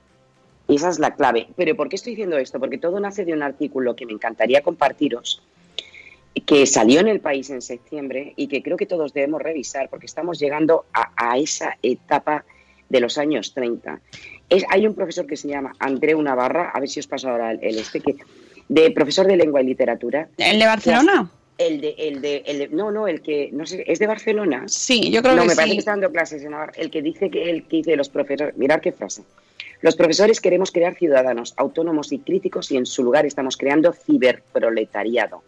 Y 0.69 0.77
esa 0.77 0.89
es 0.89 1.01
la 1.01 1.17
clave. 1.17 1.49
Pero 1.57 1.75
¿por 1.75 1.89
qué 1.89 1.97
estoy 1.97 2.13
diciendo 2.13 2.39
esto? 2.39 2.61
Porque 2.61 2.79
todo 2.79 3.01
nace 3.01 3.25
de 3.25 3.33
un 3.33 3.43
artículo 3.43 3.97
que 3.97 4.07
me 4.07 4.13
encantaría 4.13 4.63
compartiros, 4.63 5.43
que 6.47 6.67
salió 6.67 7.01
en 7.01 7.09
el 7.09 7.19
país 7.19 7.51
en 7.51 7.61
septiembre 7.61 8.33
y 8.37 8.47
que 8.47 8.63
creo 8.63 8.77
que 8.77 8.87
todos 8.87 9.13
debemos 9.13 9.43
revisar 9.43 9.91
porque 9.91 10.07
estamos 10.07 10.39
llegando 10.39 10.85
a 10.93 11.37
esa 11.37 11.77
etapa 11.83 12.45
de 12.93 13.01
los 13.01 13.17
años 13.17 13.55
30. 13.55 14.01
Es, 14.51 14.65
hay 14.69 14.87
un 14.87 14.95
profesor 14.95 15.27
que 15.27 15.37
se 15.37 15.49
llama 15.49 15.73
Andreu 15.79 16.21
Navarra, 16.21 16.71
a 16.75 16.79
ver 16.79 16.89
si 16.91 17.01
os 17.01 17.07
paso 17.07 17.31
ahora 17.31 17.53
el, 17.53 17.59
el 17.63 17.79
este, 17.79 18.01
que, 18.01 18.17
de 18.69 18.91
profesor 18.91 19.27
de 19.27 19.37
lengua 19.37 19.63
y 19.63 19.65
literatura. 19.67 20.29
¿El 20.37 20.59
de 20.59 20.67
Barcelona? 20.67 21.31
El 21.57 21.81
de, 21.81 21.95
el 21.99 22.21
de, 22.21 22.43
el 22.47 22.59
de- 22.59 22.69
no, 22.69 22.91
no, 22.91 23.09
el 23.09 23.23
que, 23.23 23.49
no 23.53 23.65
sé, 23.65 23.83
¿es 23.87 23.99
de 23.99 24.07
Barcelona? 24.07 24.65
Sí, 24.67 25.11
yo 25.11 25.23
creo 25.23 25.35
no, 25.37 25.43
que 25.43 25.49
me 25.49 25.57
parece 25.57 25.71
sí. 25.71 25.77
que 25.77 25.79
está 25.81 25.93
dando 25.93 26.13
clases 26.13 26.43
en 26.43 26.51
Navarra. 26.51 26.73
El 26.77 26.91
que 26.91 27.01
dice 27.01 27.31
que 27.31 27.49
el 27.51 27.65
que 27.65 27.77
dice 27.79 27.97
los 27.97 28.11
profesores, 28.11 28.55
mirad 28.59 28.81
qué 28.81 28.93
frase. 28.93 29.23
Los 29.81 29.97
profesores 29.97 30.41
queremos 30.41 30.71
crear 30.71 30.95
ciudadanos 30.95 31.55
autónomos 31.57 32.13
y 32.13 32.19
críticos 32.19 32.71
y 32.71 32.77
en 32.77 32.85
su 32.85 33.03
lugar 33.03 33.25
estamos 33.25 33.57
creando 33.57 33.93
ciberproletariado. 33.95 35.43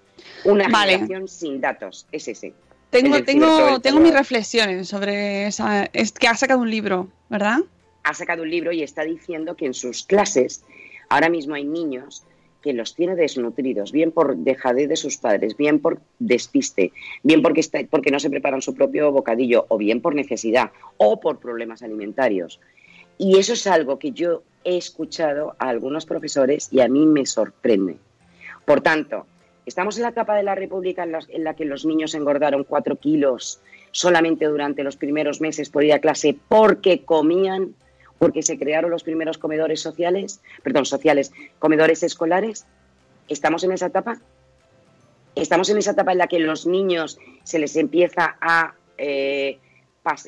Una 0.45 0.67
Vale. 0.69 0.93
generación 0.93 1.29
sin 1.29 1.61
datos, 1.61 2.07
es 2.11 2.27
ese. 2.29 2.55
Tengo, 2.95 3.25
tengo, 3.25 3.81
tengo 3.81 3.99
mis 3.99 4.15
reflexiones 4.15 4.87
sobre 4.87 5.49
esa. 5.49 5.91
Es 5.93 6.13
que 6.13 6.29
ha 6.29 6.37
sacado 6.37 6.61
un 6.61 6.71
libro, 6.71 7.09
¿verdad? 7.29 7.59
Ha 8.05 8.15
sacado 8.15 8.45
un 8.45 8.51
libro 8.51 8.71
y 8.71 8.85
está 8.85 9.03
diciendo 9.03 9.57
que 9.57 9.67
en 9.67 9.75
sus 9.75 10.05
clases 10.05 10.65
ahora 11.09 11.29
mismo 11.29 11.57
hay 11.57 11.65
niños 11.65 12.23
que 12.63 12.73
los 12.73 12.95
tiene 12.95 13.17
desnutridos, 13.17 13.91
bien 13.91 14.13
por 14.13 14.37
dejadez 14.37 14.89
de 14.89 14.95
sus 14.95 15.19
padres, 15.19 15.57
bien 15.57 15.81
por 15.81 16.01
despiste, 16.21 16.93
bien 17.25 17.43
porque, 17.43 17.59
está, 17.59 17.81
porque 17.91 18.13
no 18.13 18.21
se 18.21 18.31
preparan 18.31 18.63
su 18.63 18.77
propio 18.77 19.11
bocadillo, 19.11 19.67
o 19.69 19.77
bien 19.77 20.01
por 20.01 20.15
necesidad, 20.15 20.71
o 20.97 21.19
por 21.19 21.41
problemas 21.41 21.83
alimentarios. 21.83 22.61
Y 23.19 23.39
eso 23.39 23.55
es 23.55 23.67
algo 23.67 23.99
que 23.99 24.13
yo 24.13 24.45
he 24.63 24.77
escuchado 24.77 25.57
a 25.59 25.69
algunos 25.69 26.07
profesores 26.07 26.69
y 26.71 26.81
a 26.81 26.87
mí 26.87 27.07
me 27.07 27.27
sorprende. 27.27 27.97
Por 28.65 28.83
tanto, 28.83 29.27
estamos 29.67 29.97
en 29.97 30.03
la 30.03 30.11
etapa 30.11 30.37
de 30.37 30.43
la 30.43 30.55
República 30.55 31.05
en 31.05 31.45
la, 31.45 31.55
que 31.55 31.65
los 31.65 31.85
niños 31.85 32.15
engordaron 32.15 32.65
cuatro 32.65 32.97
kilos 32.97 33.61
solamente 33.91 34.47
durante 34.47 34.83
los 34.83 34.97
primeros 34.97 35.41
meses 35.41 35.71
por 35.71 35.85
ir 35.85 35.93
a 35.93 36.01
clase 36.01 36.37
porque 36.49 37.05
comían 37.05 37.75
porque 38.19 38.43
se 38.43 38.59
crearon 38.59 38.91
los 38.91 39.03
primeros 39.03 39.39
comedores 39.39 39.81
sociales, 39.81 40.41
perdón, 40.63 40.87
sociales, 40.87 41.33
comedores 41.59 42.03
escolares. 42.03 42.65
¿Estamos 43.29 43.65
en 43.65 43.73
esa 43.73 43.87
etapa? 43.87 44.21
Estamos 45.35 45.69
en 45.69 45.79
esa 45.79 45.91
etapa 45.91 46.13
en 46.13 46.19
la 46.19 46.29
que 46.29 46.39
los 46.39 46.65
niños 46.67 47.19
se 47.43 47.59
les 47.59 47.77
empieza 47.77 48.37
a, 48.41 48.75
eh, 48.97 49.59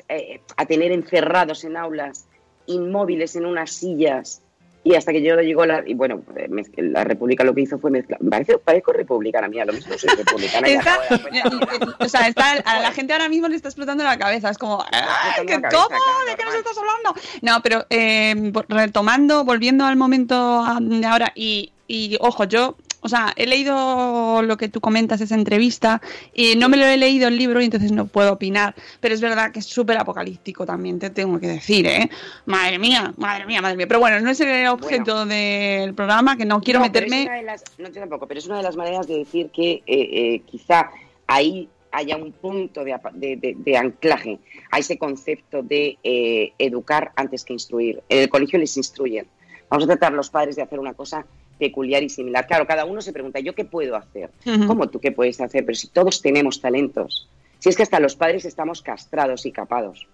eh, 0.09 0.41
a 0.57 0.65
tener 0.65 0.91
encerrados 0.91 1.63
en 1.63 1.77
aulas, 1.77 2.27
inmóviles 2.65 3.35
en 3.35 3.45
unas 3.45 3.71
sillas, 3.71 4.43
y 4.87 4.95
hasta 4.95 5.11
que 5.11 5.21
yo 5.21 5.35
llegó 5.41 5.65
la. 5.65 5.83
Y 5.85 5.93
bueno, 5.95 6.21
eh, 6.37 6.47
la 6.77 7.03
República 7.03 7.43
lo 7.43 7.53
que 7.53 7.61
hizo 7.61 7.77
fue 7.77 7.91
mezclar. 7.91 8.19
Parece, 8.29 8.57
parezco 8.57 8.93
republicana, 8.93 9.49
mía, 9.49 9.65
lo 9.65 9.73
mismo 9.73 9.97
soy 9.97 10.09
republicana. 10.15 10.65
Está- 10.65 10.99
dar 11.09 11.67
cuenta. 11.67 11.95
o 11.99 12.07
sea, 12.07 12.27
está, 12.29 12.51
a 12.63 12.79
la 12.79 12.91
gente 12.93 13.11
ahora 13.11 13.27
mismo 13.27 13.49
le 13.49 13.57
está 13.57 13.67
explotando 13.67 14.05
la 14.05 14.17
cabeza. 14.17 14.49
Es 14.49 14.57
como, 14.57 14.81
¡ay, 14.89 15.01
explotando 15.01 15.45
qué 15.45 15.53
la 15.53 15.61
cabeza, 15.61 15.77
cómo! 15.77 15.87
claro, 15.89 16.25
¿De 16.29 16.35
qué 16.37 16.45
nos 16.45 16.55
estás 16.55 16.77
hablando? 16.77 17.15
No, 17.41 17.61
pero 17.61 17.85
eh, 17.89 18.53
retomando, 18.69 19.43
volviendo 19.43 19.83
al 19.85 19.97
momento 19.97 20.65
de 20.79 21.05
ahora, 21.05 21.33
y, 21.35 21.73
y 21.87 22.17
ojo, 22.21 22.45
yo. 22.45 22.77
O 23.07 23.09
sea, 23.09 23.31
he 23.37 23.47
leído 23.47 24.41
lo 24.43 24.57
que 24.57 24.67
tú 24.67 24.81
comentas, 24.81 25.21
esa 25.21 25.35
entrevista, 25.35 26.01
y 26.33 26.57
no 26.57 26.67
me 26.67 26.75
lo 26.75 26.85
he 26.85 26.97
leído 26.97 27.29
el 27.29 27.37
libro 27.37 27.61
y 27.61 27.65
entonces 27.65 27.93
no 27.93 28.05
puedo 28.05 28.33
opinar. 28.33 28.75
Pero 28.99 29.15
es 29.15 29.21
verdad 29.21 29.51
que 29.53 29.59
es 29.59 29.65
súper 29.65 29.97
apocalíptico 29.97 30.65
también, 30.65 30.99
te 30.99 31.09
tengo 31.09 31.39
que 31.39 31.47
decir, 31.47 31.87
¿eh? 31.87 32.09
Madre 32.45 32.79
mía, 32.79 33.13
madre 33.15 33.45
mía, 33.45 33.61
madre 33.61 33.77
mía. 33.77 33.87
Pero 33.87 34.01
bueno, 34.01 34.19
no 34.19 34.29
es 34.29 34.39
el 34.41 34.67
objeto 34.67 35.25
del 35.25 35.93
programa, 35.93 36.35
que 36.35 36.43
no 36.45 36.59
quiero 36.59 36.79
No, 36.81 36.85
meterme. 36.87 37.41
las- 37.43 37.63
no, 37.77 37.87
yo 37.87 37.99
tampoco, 38.01 38.27
pero 38.27 38.39
es 38.39 38.45
una 38.47 38.57
de 38.57 38.63
las 38.63 38.75
maneras 38.75 39.07
de 39.07 39.19
decir 39.19 39.49
que 39.51 39.71
eh, 39.71 39.83
eh, 39.87 40.41
quizá 40.45 40.89
ahí 41.27 41.69
haya 41.93 42.17
un 42.17 42.33
punto 42.33 42.83
de- 42.83 42.99
de- 43.13 43.55
de 43.57 43.77
anclaje 43.77 44.39
a 44.69 44.79
ese 44.79 44.97
concepto 44.97 45.63
de 45.63 45.97
eh, 46.03 46.51
educar 46.59 47.13
antes 47.15 47.45
que 47.45 47.53
instruir. 47.53 48.03
En 48.09 48.19
el 48.19 48.29
colegio 48.29 48.59
les 48.59 48.75
instruyen. 48.75 49.25
Vamos 49.69 49.85
a 49.85 49.87
tratar 49.87 50.11
los 50.13 50.29
padres 50.29 50.57
de 50.57 50.61
hacer 50.61 50.79
una 50.79 50.93
cosa 50.93 51.25
peculiar 51.57 52.03
y 52.03 52.09
similar. 52.09 52.47
Claro, 52.47 52.67
cada 52.67 52.85
uno 52.85 53.01
se 53.01 53.13
pregunta, 53.13 53.39
¿yo 53.39 53.53
qué 53.53 53.65
puedo 53.65 53.95
hacer? 53.95 54.29
¿Cómo 54.67 54.87
tú 54.89 54.99
qué 54.99 55.11
puedes 55.11 55.39
hacer? 55.41 55.65
Pero 55.65 55.75
si 55.75 55.87
todos 55.87 56.21
tenemos 56.21 56.61
talentos. 56.61 57.27
Si 57.59 57.69
es 57.69 57.75
que 57.75 57.83
hasta 57.83 57.99
los 57.99 58.15
padres 58.15 58.45
estamos 58.45 58.81
castrados 58.81 59.45
y 59.45 59.51
capados. 59.51 60.07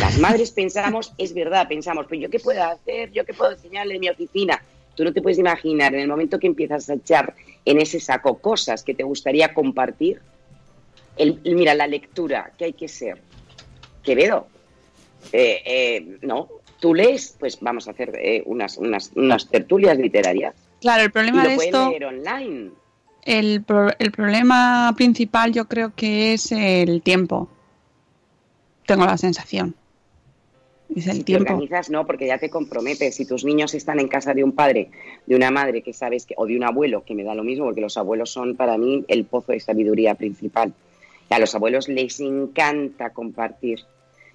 Las 0.00 0.18
madres 0.18 0.50
pensamos, 0.52 1.12
es 1.18 1.34
verdad, 1.34 1.68
pensamos, 1.68 2.06
pues 2.06 2.20
yo 2.20 2.30
qué 2.30 2.38
puedo 2.38 2.62
hacer, 2.62 3.10
yo 3.12 3.24
qué 3.24 3.34
puedo 3.34 3.52
enseñarle 3.52 3.94
en 3.94 4.00
mi 4.00 4.08
oficina. 4.08 4.62
Tú 4.94 5.04
no 5.04 5.12
te 5.12 5.22
puedes 5.22 5.38
imaginar, 5.38 5.94
en 5.94 6.00
el 6.00 6.08
momento 6.08 6.38
que 6.38 6.46
empiezas 6.46 6.88
a 6.90 6.94
echar 6.94 7.34
en 7.64 7.80
ese 7.80 8.00
saco 8.00 8.38
cosas 8.38 8.82
que 8.82 8.94
te 8.94 9.02
gustaría 9.02 9.54
compartir, 9.54 10.20
el, 11.16 11.40
mira, 11.44 11.74
la 11.74 11.86
lectura, 11.86 12.52
que 12.56 12.66
hay 12.66 12.72
que 12.72 12.88
ser. 12.88 13.20
Quevedo, 14.02 14.46
eh, 15.32 15.62
eh, 15.64 16.18
no, 16.22 16.48
tú 16.80 16.94
lees, 16.94 17.36
pues 17.38 17.58
vamos 17.60 17.86
a 17.86 17.92
hacer 17.92 18.12
eh, 18.20 18.42
unas, 18.46 18.76
unas, 18.78 19.12
unas 19.14 19.48
tertulias 19.48 19.96
literarias. 19.98 20.54
Claro, 20.80 21.02
el 21.02 21.08
Y 21.08 21.12
problema 21.12 21.44
lo 21.44 21.50
de 21.50 21.54
esto. 21.56 21.90
leer 21.90 22.04
online. 22.06 22.70
El, 23.24 23.62
pro- 23.62 23.92
el 23.98 24.10
problema 24.12 24.92
principal 24.96 25.52
yo 25.52 25.66
creo 25.66 25.92
que 25.94 26.32
es 26.32 26.50
el 26.52 27.02
tiempo. 27.02 27.48
Tengo 28.86 29.04
la 29.04 29.18
sensación. 29.18 29.74
Es 30.96 31.06
el 31.06 31.12
si 31.12 31.18
te 31.20 31.24
tiempo. 31.24 31.52
organizas, 31.52 31.90
no, 31.90 32.04
porque 32.06 32.26
ya 32.26 32.38
te 32.38 32.50
comprometes. 32.50 33.14
Si 33.14 33.24
tus 33.26 33.44
niños 33.44 33.74
están 33.74 34.00
en 34.00 34.08
casa 34.08 34.34
de 34.34 34.42
un 34.42 34.52
padre, 34.52 34.90
de 35.26 35.36
una 35.36 35.50
madre 35.52 35.82
que 35.82 35.92
sabes 35.92 36.26
que, 36.26 36.34
o 36.36 36.46
de 36.46 36.56
un 36.56 36.64
abuelo, 36.64 37.04
que 37.04 37.14
me 37.14 37.22
da 37.22 37.34
lo 37.34 37.44
mismo, 37.44 37.66
porque 37.66 37.80
los 37.82 37.96
abuelos 37.96 38.30
son 38.32 38.56
para 38.56 38.76
mí 38.78 39.04
el 39.06 39.24
pozo 39.26 39.52
de 39.52 39.60
sabiduría 39.60 40.14
principal. 40.16 40.72
Y 41.30 41.34
a 41.34 41.38
los 41.38 41.54
abuelos 41.54 41.88
les 41.88 42.18
encanta 42.18 43.10
compartir 43.10 43.80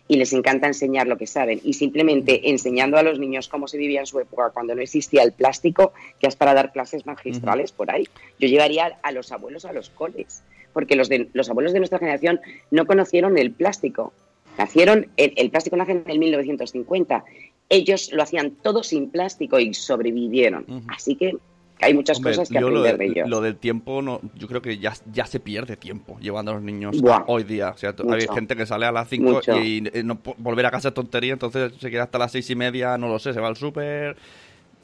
y 0.07 0.17
les 0.17 0.33
encanta 0.33 0.67
enseñar 0.67 1.07
lo 1.07 1.17
que 1.17 1.27
saben. 1.27 1.59
Y 1.63 1.73
simplemente 1.73 2.49
enseñando 2.49 2.97
a 2.97 3.03
los 3.03 3.19
niños 3.19 3.47
cómo 3.47 3.67
se 3.67 3.77
vivía 3.77 4.01
en 4.01 4.05
su 4.05 4.19
época 4.19 4.51
cuando 4.51 4.75
no 4.75 4.81
existía 4.81 5.23
el 5.23 5.31
plástico, 5.31 5.93
que 6.19 6.27
es 6.27 6.35
para 6.35 6.53
dar 6.53 6.71
clases 6.71 7.05
magistrales 7.05 7.71
por 7.71 7.89
ahí. 7.91 8.07
Yo 8.39 8.47
llevaría 8.47 8.97
a 9.01 9.11
los 9.11 9.31
abuelos 9.31 9.65
a 9.65 9.73
los 9.73 9.89
coles, 9.89 10.43
porque 10.73 10.95
los, 10.95 11.09
de, 11.09 11.29
los 11.33 11.49
abuelos 11.49 11.73
de 11.73 11.79
nuestra 11.79 11.99
generación 11.99 12.39
no 12.69 12.85
conocieron 12.85 13.37
el 13.37 13.51
plástico. 13.51 14.13
Nacieron, 14.57 15.07
el, 15.17 15.33
el 15.35 15.49
plástico 15.49 15.75
nace 15.75 15.93
en 15.93 16.03
el 16.05 16.19
1950. 16.19 17.25
Ellos 17.69 18.11
lo 18.13 18.21
hacían 18.21 18.51
todo 18.51 18.83
sin 18.83 19.09
plástico 19.09 19.59
y 19.59 19.73
sobrevivieron. 19.73 20.65
Así 20.87 21.15
que 21.15 21.35
hay 21.81 21.93
muchas 21.93 22.17
Hombre, 22.17 22.33
cosas 22.33 22.49
que 22.49 22.55
yo 22.59 22.69
lo, 22.69 22.79
aprender 22.79 22.97
de 22.97 23.05
de- 23.05 23.11
ellos. 23.11 23.29
lo 23.29 23.41
del 23.41 23.57
tiempo, 23.57 24.01
no, 24.01 24.21
yo 24.35 24.47
creo 24.47 24.61
que 24.61 24.77
ya, 24.77 24.93
ya 25.11 25.25
se 25.25 25.39
pierde 25.39 25.75
tiempo 25.77 26.17
llevando 26.19 26.51
a 26.51 26.55
los 26.55 26.63
niños 26.63 27.01
Buah. 27.01 27.23
hoy 27.27 27.43
día. 27.43 27.69
O 27.69 27.77
sea, 27.77 27.93
hay 28.09 28.27
gente 28.33 28.55
que 28.55 28.65
sale 28.65 28.85
a 28.85 28.91
las 28.91 29.09
5 29.09 29.31
Mucho. 29.31 29.61
y, 29.61 29.83
eh, 29.93 30.03
no, 30.03 30.19
volver 30.37 30.65
a 30.65 30.71
casa 30.71 30.87
es 30.89 30.93
tontería, 30.93 31.33
entonces 31.33 31.73
se 31.79 31.91
queda 31.91 32.03
hasta 32.03 32.17
las 32.17 32.31
seis 32.31 32.49
y 32.49 32.55
media, 32.55 32.97
no 32.97 33.07
lo 33.07 33.19
sé, 33.19 33.33
se 33.33 33.39
va 33.39 33.47
al 33.49 33.55
súper. 33.57 34.15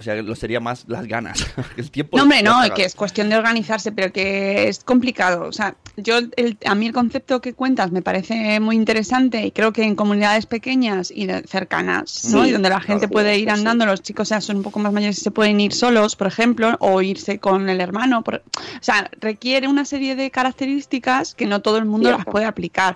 O 0.01 0.03
sea, 0.03 0.15
lo 0.15 0.33
sería 0.35 0.59
más 0.59 0.85
las 0.87 1.05
ganas. 1.05 1.45
el 1.77 1.91
tiempo. 1.91 2.17
No, 2.17 2.23
hombre, 2.23 2.41
no, 2.41 2.59
que 2.73 2.85
es 2.85 2.95
cuestión 2.95 3.29
de 3.29 3.35
organizarse, 3.35 3.91
pero 3.91 4.11
que 4.11 4.67
es 4.67 4.83
complicado. 4.83 5.43
O 5.47 5.51
sea, 5.51 5.75
yo, 5.95 6.17
el- 6.37 6.57
a 6.65 6.73
mí 6.73 6.87
el 6.87 6.91
concepto 6.93 7.39
que 7.39 7.53
cuentas 7.53 7.91
me 7.91 8.01
parece 8.01 8.59
muy 8.59 8.75
interesante 8.77 9.45
y 9.45 9.51
creo 9.51 9.71
que 9.71 9.83
en 9.83 9.93
comunidades 9.95 10.47
pequeñas 10.47 11.11
y 11.15 11.27
de- 11.27 11.43
cercanas, 11.43 12.25
¿no? 12.31 12.41
Sí, 12.43 12.49
y 12.49 12.51
donde 12.51 12.69
la 12.69 12.79
gente 12.79 13.01
claro, 13.07 13.11
puede 13.13 13.37
ir 13.37 13.45
sí. 13.45 13.49
andando, 13.51 13.85
los 13.85 14.01
chicos 14.01 14.29
ya 14.29 14.41
son 14.41 14.57
un 14.57 14.63
poco 14.63 14.79
más 14.79 14.91
mayores 14.91 15.19
y 15.19 15.21
se 15.21 15.29
pueden 15.29 15.59
ir 15.61 15.71
solos, 15.71 16.15
por 16.15 16.25
ejemplo, 16.25 16.75
o 16.79 16.99
irse 17.03 17.37
con 17.37 17.69
el 17.69 17.79
hermano. 17.79 18.23
por- 18.23 18.37
o 18.37 18.83
sea, 18.83 19.07
requiere 19.19 19.67
una 19.67 19.85
serie 19.85 20.15
de 20.15 20.31
características 20.31 21.35
que 21.35 21.45
no 21.45 21.61
todo 21.61 21.77
el 21.77 21.85
mundo 21.85 22.07
Cierto. 22.09 22.23
las 22.25 22.31
puede 22.31 22.45
aplicar. 22.45 22.95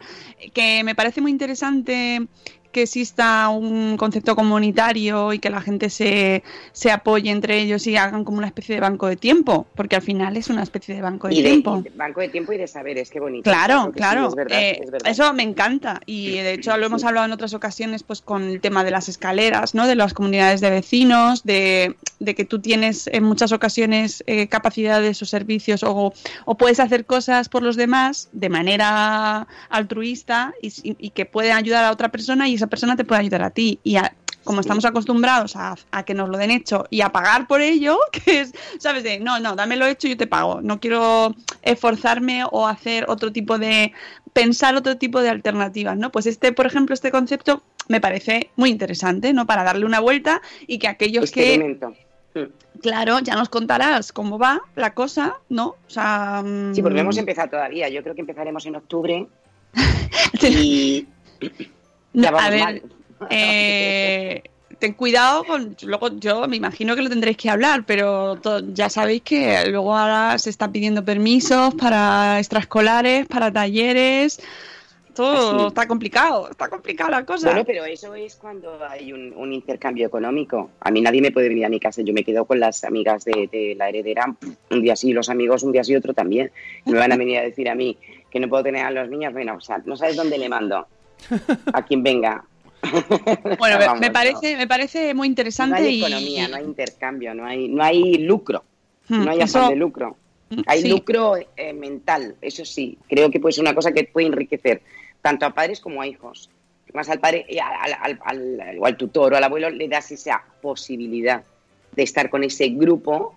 Que 0.55 0.83
me 0.83 0.95
parece 0.95 1.21
muy 1.21 1.29
interesante 1.29 2.25
que 2.75 2.81
exista 2.83 3.47
un 3.47 3.95
concepto 3.95 4.35
comunitario 4.35 5.31
y 5.31 5.39
que 5.39 5.49
la 5.49 5.61
gente 5.61 5.89
se, 5.89 6.43
se 6.73 6.91
apoye 6.91 7.31
entre 7.31 7.57
ellos 7.61 7.87
y 7.87 7.95
hagan 7.95 8.25
como 8.25 8.37
una 8.39 8.47
especie 8.47 8.75
de 8.75 8.81
banco 8.81 9.07
de 9.07 9.15
tiempo, 9.15 9.65
porque 9.75 9.95
al 9.95 10.01
final 10.01 10.35
es 10.35 10.49
una 10.49 10.61
especie 10.61 10.93
de 10.93 11.01
banco 11.01 11.29
de 11.29 11.35
y 11.35 11.41
tiempo. 11.41 11.77
y 11.79 11.83
de- 11.83 11.89
banco 11.91 12.19
de 12.19 12.27
tiempo 12.27 12.51
y 12.51 12.57
de 12.57 12.67
saberes, 12.67 13.09
qué 13.09 13.21
bonito. 13.21 13.49
Claro, 13.49 13.85
sí, 13.85 13.91
claro. 13.93 14.27
es 14.27 14.35
verdad, 14.35 14.59
Eh, 14.61 14.79
es 14.83 14.91
verdad. 14.91 15.09
Eso 15.09 15.33
me 15.33 15.43
encanta. 15.43 16.01
Y 16.05 16.31
de 16.31 16.53
hecho 16.55 16.75
lo 16.75 16.85
hemos 16.87 17.05
hablado 17.05 17.25
en 17.25 17.31
otras 17.31 17.53
ocasiones 17.53 18.03
pues 18.03 18.21
con 18.21 18.43
el 18.43 18.59
tema 18.59 18.83
de 18.83 18.91
las 18.91 19.07
escaleras, 19.07 19.73
¿no? 19.73 19.87
De 19.87 19.95
las 19.95 20.13
comunidades 20.13 20.59
de 20.59 20.69
vecinos, 20.69 21.43
de, 21.45 21.95
de 22.19 22.35
que 22.35 22.43
tú 22.43 22.59
tienes 22.59 23.07
en 23.07 23.23
muchas 23.23 23.53
ocasiones 23.53 24.21
eh, 24.27 24.47
capacidades 24.47 25.21
o 25.21 25.25
servicios 25.25 25.81
o, 25.83 26.13
o 26.45 26.55
puedes 26.57 26.81
hacer 26.81 27.05
cosas 27.05 27.47
por 27.47 27.63
los 27.63 27.77
demás 27.77 28.27
de 28.33 28.49
manera 28.49 29.47
altruista 29.69 30.53
y, 30.61 30.73
y 30.99 31.09
que 31.11 31.25
puede 31.25 31.51
ayudar 31.53 31.85
a 31.85 31.91
otra 31.91 32.09
persona 32.09 32.49
y 32.49 32.57
esa 32.65 32.69
persona 32.69 32.95
te 32.95 33.05
puede 33.05 33.21
ayudar 33.21 33.43
a 33.43 33.51
ti. 33.51 33.79
Y 33.83 33.95
a- 33.97 34.13
como 34.43 34.61
estamos 34.61 34.85
acostumbrados 34.85 35.55
a, 35.55 35.75
a 35.91 36.03
que 36.03 36.13
nos 36.13 36.29
lo 36.29 36.37
den 36.37 36.51
hecho 36.51 36.85
y 36.91 37.01
a 37.01 37.09
pagar 37.09 37.47
por 37.47 37.61
ello, 37.61 37.97
que 38.11 38.41
es, 38.41 38.53
¿sabes? 38.79 39.03
De, 39.03 39.19
no, 39.19 39.39
no, 39.39 39.55
dámelo 39.55 39.85
hecho 39.87 40.07
y 40.07 40.11
yo 40.11 40.17
te 40.17 40.27
pago. 40.27 40.61
No 40.61 40.79
quiero 40.79 41.33
esforzarme 41.63 42.43
o 42.51 42.67
hacer 42.67 43.05
otro 43.07 43.31
tipo 43.31 43.57
de, 43.57 43.91
pensar 44.33 44.75
otro 44.75 44.97
tipo 44.97 45.21
de 45.21 45.29
alternativas, 45.29 45.97
¿no? 45.97 46.11
Pues 46.11 46.25
este, 46.27 46.51
por 46.51 46.65
ejemplo, 46.67 46.93
este 46.93 47.09
concepto 47.11 47.63
me 47.87 48.01
parece 48.01 48.51
muy 48.55 48.69
interesante, 48.69 49.33
¿no? 49.33 49.45
Para 49.47 49.63
darle 49.63 49.85
una 49.85 49.99
vuelta 49.99 50.41
y 50.67 50.77
que 50.77 50.87
aquellos 50.87 51.31
que, 51.31 51.55
Experimento. 51.55 51.93
Mm. 52.35 52.79
claro, 52.81 53.19
ya 53.19 53.35
nos 53.35 53.49
contarás 53.49 54.11
cómo 54.11 54.37
va 54.37 54.61
la 54.75 54.93
cosa, 54.93 55.37
¿no? 55.49 55.69
O 55.87 55.89
sea, 55.89 56.43
Sí, 56.73 56.81
porque 56.83 56.95
no 56.95 57.01
hemos 57.01 57.15
mm, 57.15 57.19
empezado 57.19 57.49
todavía. 57.49 57.89
Yo 57.89 58.03
creo 58.03 58.13
que 58.13 58.21
empezaremos 58.21 58.63
en 58.67 58.75
octubre 58.75 59.27
y 60.41 61.07
a 62.23 62.49
ver, 62.49 62.59
mal. 62.59 62.81
eh, 63.29 64.43
ten 64.79 64.93
cuidado 64.93 65.43
con 65.43 65.75
luego 65.83 66.09
yo 66.17 66.47
me 66.47 66.57
imagino 66.57 66.95
que 66.95 67.01
lo 67.01 67.09
tendréis 67.09 67.37
que 67.37 67.49
hablar 67.49 67.83
pero 67.85 68.39
ya 68.73 68.89
sabéis 68.89 69.21
que 69.21 69.65
luego 69.67 69.95
ahora 69.95 70.37
se 70.37 70.49
están 70.49 70.71
pidiendo 70.71 71.03
permisos 71.03 71.73
para 71.75 72.39
extraescolares 72.39 73.25
para 73.27 73.51
talleres 73.51 74.41
todo 75.15 75.55
Así. 75.55 75.67
está 75.67 75.87
complicado 75.87 76.49
está 76.51 76.67
complicada 76.67 77.09
la 77.09 77.25
cosa 77.25 77.47
Bueno, 77.47 77.63
pero 77.65 77.85
eso 77.85 78.13
es 78.15 78.35
cuando 78.35 78.77
hay 78.87 79.13
un, 79.13 79.33
un 79.33 79.53
intercambio 79.53 80.07
económico. 80.07 80.71
A 80.81 80.91
mí 80.91 80.99
nadie 80.99 81.21
me 81.21 81.31
puede 81.31 81.47
venir 81.47 81.65
a 81.65 81.69
mi 81.69 81.79
casa. 81.79 82.01
Yo 82.01 82.13
me 82.13 82.25
quedo 82.25 82.43
con 82.43 82.59
las 82.59 82.83
amigas 82.83 83.23
de, 83.23 83.47
de 83.49 83.75
la 83.75 83.87
heredera. 83.87 84.35
Un 84.71 84.81
día 84.81 84.97
sí, 84.97 85.13
los 85.13 85.29
amigos 85.29 85.63
un 85.63 85.71
día 85.71 85.85
sí, 85.85 85.95
otro 85.95 86.13
también. 86.13 86.51
Me 86.85 86.97
van 86.97 87.13
a 87.13 87.15
venir 87.15 87.37
a 87.37 87.43
decir 87.43 87.69
a 87.69 87.75
mí 87.75 87.97
que 88.29 88.41
no 88.41 88.49
puedo 88.49 88.63
tener 88.63 88.85
a 88.85 88.91
los 88.91 89.09
niños. 89.09 89.31
Bueno, 89.31 89.55
o 89.55 89.61
sea, 89.61 89.81
no 89.85 89.95
sabes 89.95 90.17
dónde 90.17 90.37
le 90.37 90.49
mando. 90.49 90.85
A 91.73 91.83
quien 91.85 92.03
venga. 92.03 92.43
bueno 93.59 93.79
me, 93.79 93.85
Vamos, 93.87 93.99
me 93.99 94.07
no. 94.07 94.13
parece 94.13 94.57
me 94.57 94.67
parece 94.67 95.13
muy 95.15 95.27
No 95.27 95.31
interesante 95.31 95.81
hay 95.81 95.95
y 95.95 95.99
economía, 96.05 96.47
no 96.47 96.57
hay 96.57 96.63
intercambio, 96.65 97.33
no 97.33 97.45
hay, 97.45 97.67
no 97.67 97.83
hay 97.83 98.17
lucro. 98.19 98.63
Hmm, 99.07 99.23
No 99.25 99.31
hay 99.31 99.39
eso- 99.41 99.59
afán 99.59 99.71
de 99.71 99.75
lucro. 99.77 100.17
Hay 100.67 100.83
sí. 100.83 100.89
lucro 100.89 101.35
eh, 101.57 101.73
mental, 101.73 102.35
eso 102.41 102.63
sí. 102.65 102.97
Creo 103.09 103.31
que 103.31 103.39
puede 103.39 103.53
ser 103.53 103.63
una 103.63 103.73
cosa 103.73 103.91
que 103.91 104.03
puede 104.03 104.27
enriquecer 104.27 104.81
tanto 105.21 105.45
a 105.47 105.53
padres 105.55 105.79
como 105.79 106.01
a 106.01 106.07
hijos. 106.07 106.51
Más 106.93 107.09
al 107.09 107.19
padre, 107.19 107.45
eh, 107.49 107.59
al, 107.59 107.93
al- 107.99 108.19
al- 108.23 108.77
o 108.79 108.85
al 108.85 108.95
tutor 108.95 109.33
o 109.33 109.37
al 109.37 109.43
abuelo 109.43 109.69
le 109.71 109.87
das 109.87 110.11
esa 110.11 110.43
posibilidad 110.61 111.43
de 111.93 112.03
estar 112.03 112.29
con 112.29 112.43
ese 112.43 112.69
grupo 112.69 113.35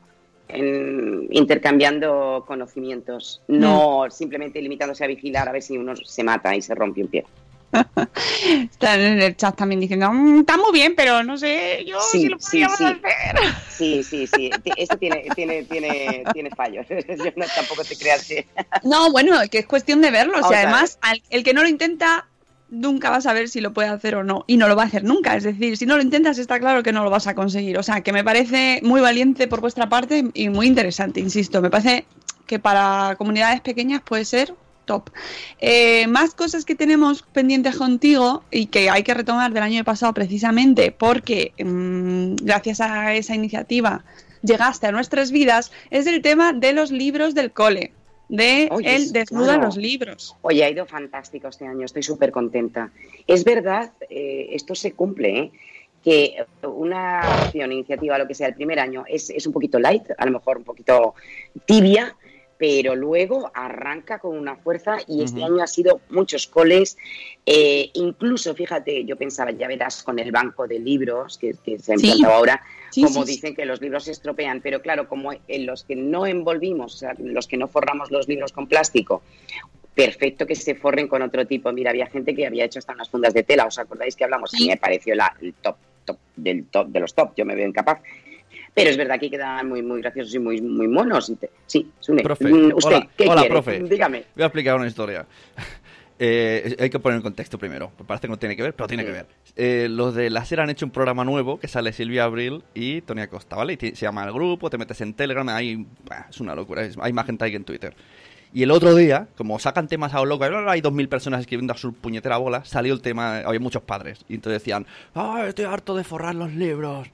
en- 0.48 1.26
intercambiando 1.30 2.44
conocimientos, 2.46 3.40
no 3.48 4.04
Mm. 4.06 4.10
simplemente 4.10 4.60
limitándose 4.60 5.04
a 5.04 5.06
vigilar 5.06 5.48
a 5.48 5.52
ver 5.52 5.62
si 5.62 5.76
uno 5.78 5.96
se 5.96 6.22
mata 6.22 6.54
y 6.54 6.60
se 6.62 6.74
rompe 6.74 7.00
un 7.02 7.08
pie. 7.08 7.24
Están 8.70 9.00
en 9.00 9.20
el 9.20 9.36
chat 9.36 9.56
también 9.56 9.80
diciendo, 9.80 10.10
"Mm, 10.12 10.40
está 10.40 10.56
muy 10.56 10.72
bien, 10.72 10.94
pero 10.96 11.22
no 11.22 11.36
sé, 11.36 11.84
yo 11.86 12.00
Sí, 12.00 12.20
si 12.22 12.28
lo 12.28 12.38
sí, 12.38 12.44
podríamos 12.64 12.78
sí. 12.78 12.84
hacer. 12.84 13.00
Sí, 13.78 14.02
sí, 14.02 14.26
sí. 14.26 14.50
Esto 14.76 14.98
tiene, 14.98 15.30
tiene, 15.36 15.62
tiene, 15.62 16.24
tiene 16.32 16.50
fallos. 16.50 16.84
Yo 16.90 17.30
no, 17.36 17.44
tampoco 17.54 17.84
te 17.84 17.96
creas 17.96 18.24
que. 18.26 18.48
No, 18.82 19.12
bueno, 19.12 19.36
que 19.48 19.58
es 19.58 19.66
cuestión 19.66 20.00
de 20.00 20.10
verlo. 20.10 20.36
O 20.40 20.48
sea, 20.48 20.62
además, 20.62 20.98
al- 21.00 21.22
el 21.30 21.44
que 21.44 21.54
no 21.54 21.62
lo 21.62 21.68
intenta 21.68 22.26
nunca 22.70 23.08
va 23.10 23.18
a 23.18 23.20
saber 23.20 23.48
si 23.48 23.60
lo 23.60 23.72
puede 23.72 23.86
hacer 23.88 24.16
o 24.16 24.24
no. 24.24 24.42
Y 24.48 24.56
no 24.56 24.66
lo 24.66 24.74
va 24.74 24.82
a 24.82 24.86
hacer 24.86 25.04
nunca. 25.04 25.36
Es 25.36 25.44
decir, 25.44 25.76
si 25.76 25.86
no 25.86 25.94
lo 25.94 26.02
intentas, 26.02 26.38
está 26.38 26.58
claro 26.58 26.82
que 26.82 26.90
no 26.92 27.04
lo 27.04 27.10
vas 27.10 27.28
a 27.28 27.36
conseguir. 27.36 27.78
O 27.78 27.84
sea, 27.84 28.00
que 28.00 28.12
me 28.12 28.24
parece 28.24 28.80
muy 28.82 29.00
valiente 29.00 29.46
por 29.46 29.60
vuestra 29.60 29.88
parte 29.88 30.24
y 30.34 30.48
muy 30.48 30.66
interesante, 30.66 31.20
insisto. 31.20 31.62
Me 31.62 31.70
parece 31.70 32.04
que 32.48 32.58
para 32.58 33.14
comunidades 33.16 33.60
pequeñas 33.60 34.02
puede 34.02 34.24
ser 34.24 34.54
top. 34.88 35.10
Eh, 35.60 36.08
más 36.08 36.34
cosas 36.34 36.64
que 36.64 36.74
tenemos 36.74 37.22
pendientes 37.22 37.76
contigo 37.76 38.42
y 38.50 38.66
que 38.66 38.90
hay 38.90 39.04
que 39.04 39.14
retomar 39.14 39.52
del 39.52 39.62
año 39.62 39.84
pasado 39.84 40.12
precisamente 40.12 40.90
porque 40.90 41.52
mm, 41.62 42.44
gracias 42.44 42.80
a 42.80 43.14
esa 43.14 43.36
iniciativa 43.36 44.04
llegaste 44.42 44.88
a 44.88 44.92
nuestras 44.92 45.30
vidas 45.30 45.70
es 45.90 46.06
el 46.08 46.22
tema 46.22 46.52
de 46.52 46.72
los 46.72 46.90
libros 46.90 47.34
del 47.34 47.52
cole 47.52 47.92
de 48.28 48.68
Oye, 48.70 48.96
el 48.96 49.06
sí, 49.06 49.12
desnuda 49.12 49.54
claro. 49.54 49.62
los 49.64 49.76
libros. 49.76 50.36
Oye, 50.42 50.64
ha 50.64 50.70
ido 50.70 50.84
fantástico 50.84 51.48
este 51.48 51.66
año, 51.66 51.84
estoy 51.84 52.02
súper 52.02 52.30
contenta. 52.30 52.90
Es 53.26 53.44
verdad, 53.44 53.92
eh, 54.10 54.48
esto 54.52 54.74
se 54.74 54.92
cumple, 54.92 55.38
¿eh? 55.38 55.52
que 56.04 56.44
una 56.62 57.20
acción, 57.20 57.72
iniciativa, 57.72 58.18
lo 58.18 58.28
que 58.28 58.34
sea, 58.34 58.48
el 58.48 58.54
primer 58.54 58.78
año 58.80 59.04
es, 59.08 59.30
es 59.30 59.46
un 59.46 59.52
poquito 59.52 59.78
light, 59.78 60.04
a 60.16 60.26
lo 60.26 60.32
mejor 60.32 60.58
un 60.58 60.64
poquito 60.64 61.14
tibia, 61.64 62.14
pero 62.58 62.96
luego 62.96 63.50
arranca 63.54 64.18
con 64.18 64.36
una 64.36 64.56
fuerza 64.56 64.98
y 65.06 65.22
este 65.22 65.44
año 65.44 65.62
ha 65.62 65.66
sido 65.68 66.00
muchos 66.10 66.48
coles, 66.48 66.98
eh, 67.46 67.88
incluso, 67.94 68.52
fíjate, 68.54 69.04
yo 69.04 69.14
pensaba, 69.16 69.52
ya 69.52 69.68
verás, 69.68 70.02
con 70.02 70.18
el 70.18 70.32
banco 70.32 70.66
de 70.66 70.80
libros 70.80 71.38
que, 71.38 71.54
que 71.64 71.78
se 71.78 71.94
ha 71.94 71.96
Sí. 71.96 72.06
implantado 72.06 72.34
ahora, 72.34 72.62
Sí, 72.90 73.02
como 73.04 73.24
sí, 73.24 73.26
sí. 73.26 73.32
dicen 73.36 73.54
que 73.54 73.64
los 73.64 73.80
libros 73.80 74.04
se 74.04 74.10
estropean, 74.10 74.60
pero 74.60 74.82
claro, 74.82 75.08
como 75.08 75.30
en 75.46 75.66
los 75.66 75.84
que 75.84 75.94
no 75.94 76.26
envolvimos, 76.26 76.94
o 76.96 76.98
sea, 76.98 77.14
los 77.18 77.46
que 77.46 77.56
no 77.56 77.68
forramos 77.68 78.10
los 78.10 78.26
libros 78.26 78.50
con 78.50 78.66
plástico, 78.66 79.22
perfecto 79.94 80.46
que 80.46 80.54
se 80.54 80.74
forren 80.74 81.06
con 81.08 81.22
otro 81.22 81.46
tipo. 81.46 81.70
Mira, 81.72 81.90
había 81.90 82.06
gente 82.06 82.34
que 82.34 82.46
había 82.46 82.64
hecho 82.64 82.78
hasta 82.78 82.92
unas 82.92 83.08
fundas 83.08 83.34
de 83.34 83.42
tela, 83.42 83.66
¿os 83.66 83.78
acordáis 83.78 84.16
que 84.16 84.24
hablamos? 84.24 84.52
A 84.54 84.56
mí 84.56 84.62
Sí. 84.64 84.68
me 84.68 84.76
pareció 84.76 85.14
la, 85.14 85.34
el 85.40 85.54
top, 85.54 85.76
top 86.04 86.18
del 86.36 86.66
top 86.66 86.88
de 86.88 87.00
los 87.00 87.14
top, 87.14 87.32
yo 87.36 87.44
me 87.44 87.54
veo 87.54 87.68
incapaz. 87.68 88.00
Pero 88.78 88.90
es 88.90 88.96
verdad 88.96 89.18
que 89.20 89.30
quedaban 89.30 89.68
muy, 89.68 89.82
muy 89.82 90.00
graciosos 90.00 90.34
y 90.34 90.38
muy, 90.38 90.60
muy 90.60 90.88
monos. 90.88 91.32
Te- 91.38 91.50
Sí, 91.66 91.90
Sune, 92.00 92.22
Profe, 92.22 92.46
mm, 92.46 92.72
¿usted 92.74 92.88
hola, 92.96 93.08
qué 93.16 93.24
hola, 93.28 93.40
quiere? 93.42 93.54
profe. 93.54 93.80
Dígame. 93.82 94.24
Voy 94.34 94.42
a 94.42 94.46
explicar 94.46 94.76
una 94.76 94.86
historia. 94.86 95.26
Eh, 96.20 96.74
hay 96.80 96.90
que 96.90 96.98
poner 96.98 97.18
en 97.18 97.22
contexto 97.22 97.58
primero. 97.58 97.92
Parece 98.04 98.22
que 98.22 98.28
no 98.32 98.38
tiene 98.40 98.56
que 98.56 98.62
ver, 98.64 98.74
pero 98.74 98.88
tiene 98.88 99.04
que 99.04 99.12
ver. 99.12 99.26
Eh, 99.54 99.86
los 99.88 100.16
de 100.16 100.30
la 100.30 100.44
SER 100.44 100.58
han 100.62 100.70
hecho 100.70 100.84
un 100.84 100.90
programa 100.90 101.24
nuevo 101.24 101.60
que 101.60 101.68
sale 101.68 101.92
Silvia 101.92 102.24
Abril 102.24 102.64
y 102.74 103.02
Tony 103.02 103.20
Acosta, 103.20 103.54
¿vale? 103.54 103.74
Y 103.74 103.76
ti- 103.76 103.90
se 103.94 104.04
llama 104.04 104.24
El 104.24 104.32
Grupo, 104.32 104.68
te 104.68 104.78
metes 104.78 105.00
en 105.00 105.14
Telegram, 105.14 105.48
hay, 105.48 105.86
bah, 106.08 106.26
es 106.28 106.40
una 106.40 106.56
locura, 106.56 106.82
es- 106.82 106.96
hay 107.00 107.12
más 107.12 107.24
gente 107.24 107.44
ahí 107.44 107.52
que 107.52 107.56
en 107.58 107.62
Twitter. 107.64 107.94
Y 108.52 108.64
el 108.64 108.72
otro 108.72 108.96
día, 108.96 109.28
como 109.36 109.60
sacan 109.60 109.86
temas 109.86 110.12
a 110.12 110.18
lo 110.18 110.24
loco, 110.24 110.42
hay 110.44 110.80
dos 110.80 110.92
mil 110.92 111.08
personas 111.08 111.38
escribiendo 111.42 111.72
a 111.72 111.76
su 111.76 111.92
puñetera 111.92 112.36
bola, 112.38 112.64
salió 112.64 112.94
el 112.94 113.00
tema, 113.00 113.38
había 113.38 113.60
muchos 113.60 113.82
padres, 113.82 114.24
y 114.28 114.34
entonces 114.34 114.60
decían, 114.60 114.86
ah, 115.14 115.44
estoy 115.46 115.66
harto 115.66 115.94
de 115.94 116.02
forrar 116.02 116.34
los 116.34 116.52
libros. 116.52 117.06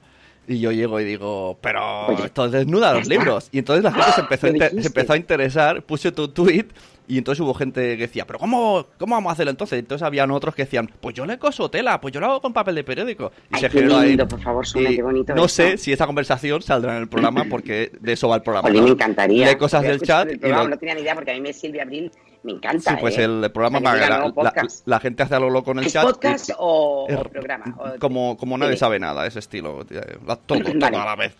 Y 0.47 0.59
yo 0.59 0.71
llego 0.71 0.99
y 0.99 1.03
digo, 1.05 1.57
pero 1.61 2.07
Oye, 2.07 2.25
esto 2.25 2.47
desnuda 2.49 2.93
los 2.93 3.07
libros. 3.07 3.49
Y 3.51 3.59
entonces 3.59 3.83
la 3.83 3.91
gente 3.91 4.11
se 4.13 4.21
empezó, 4.21 4.45
a 4.45 4.49
Lo 4.49 4.55
inter- 4.55 4.81
se 4.81 4.87
empezó 4.87 5.13
a 5.13 5.17
interesar, 5.17 5.81
puse 5.81 6.11
tu 6.11 6.27
tweet 6.27 6.65
y 7.07 7.17
entonces 7.19 7.39
hubo 7.41 7.53
gente 7.53 7.81
que 7.97 8.03
decía, 8.07 8.25
pero 8.25 8.39
¿cómo, 8.39 8.85
cómo 8.99 9.15
vamos 9.15 9.29
a 9.29 9.33
hacerlo 9.33 9.51
entonces? 9.51 9.77
Entonces 9.79 10.05
habían 10.05 10.29
otros 10.31 10.53
que 10.55 10.63
decían, 10.65 10.89
pues 11.01 11.15
yo 11.15 11.25
le 11.25 11.37
coso 11.39 11.69
tela, 11.69 11.99
pues 12.01 12.13
yo 12.13 12.19
lo 12.19 12.27
hago 12.27 12.41
con 12.41 12.53
papel 12.53 12.75
de 12.75 12.83
periódico. 12.83 13.31
Y 13.51 13.55
Ay, 13.55 13.61
se 13.61 13.69
qué 13.69 13.77
generó 13.79 13.97
ahí. 13.97 14.09
lindo, 14.09 14.27
por 14.27 14.41
favor, 14.41 14.65
Y 14.75 14.95
qué 14.95 15.01
bonito 15.03 15.33
no 15.35 15.45
esto. 15.45 15.63
sé 15.63 15.77
si 15.77 15.91
esa 15.93 16.05
conversación 16.05 16.61
saldrá 16.61 16.95
en 16.95 17.01
el 17.03 17.07
programa 17.07 17.45
porque 17.49 17.91
de 17.99 18.13
eso 18.13 18.27
va 18.29 18.35
el 18.37 18.41
programa. 18.43 18.67
Jolín, 18.67 18.81
¿no? 18.81 18.87
me 18.87 18.93
encantaría. 18.93 19.47
Lee 19.49 19.55
cosas 19.55 19.81
Voy 19.81 19.87
a 19.87 19.91
del 19.91 20.01
chat 20.01 20.27
el 20.29 20.35
y 20.35 20.37
programa, 20.39 20.63
lo- 20.63 20.69
No 20.69 20.77
tenía 20.77 20.95
ni 20.95 21.01
idea 21.01 21.15
porque 21.15 21.31
a 21.31 21.33
mí 21.35 21.41
me 21.41 21.53
Silvia 21.53 21.83
Abril 21.83 22.11
me 22.45 22.51
encanta. 22.53 22.91
Sí, 22.91 22.97
pues 23.01 23.17
¿eh? 23.17 23.23
el 23.23 23.51
programa 23.51 23.79
la, 23.79 24.19
no, 24.19 24.27
la- 24.27 24.33
podcast. 24.33 24.87
la 24.87 24.99
gente 24.99 25.23
hace 25.23 25.35
a 25.35 25.39
lo 25.39 25.49
loco 25.49 25.71
en 25.71 25.79
el 25.79 25.85
¿Es 25.87 25.93
chat. 25.93 26.03
y- 26.03 26.07
podcast 26.07 26.49
o, 26.57 27.05
es 27.09 27.17
o 27.17 27.23
programa? 27.23 27.75
O- 27.77 27.99
como, 27.99 28.37
como 28.37 28.57
nadie 28.57 28.77
sabe 28.77 28.99
nada, 28.99 29.25
ese 29.25 29.39
estilo. 29.39 29.85
la- 30.25 30.35
Todo, 30.35 30.59
todo 30.63 30.73
Vale. 30.79 30.97
a 30.97 31.05
la 31.05 31.15
vez. 31.15 31.35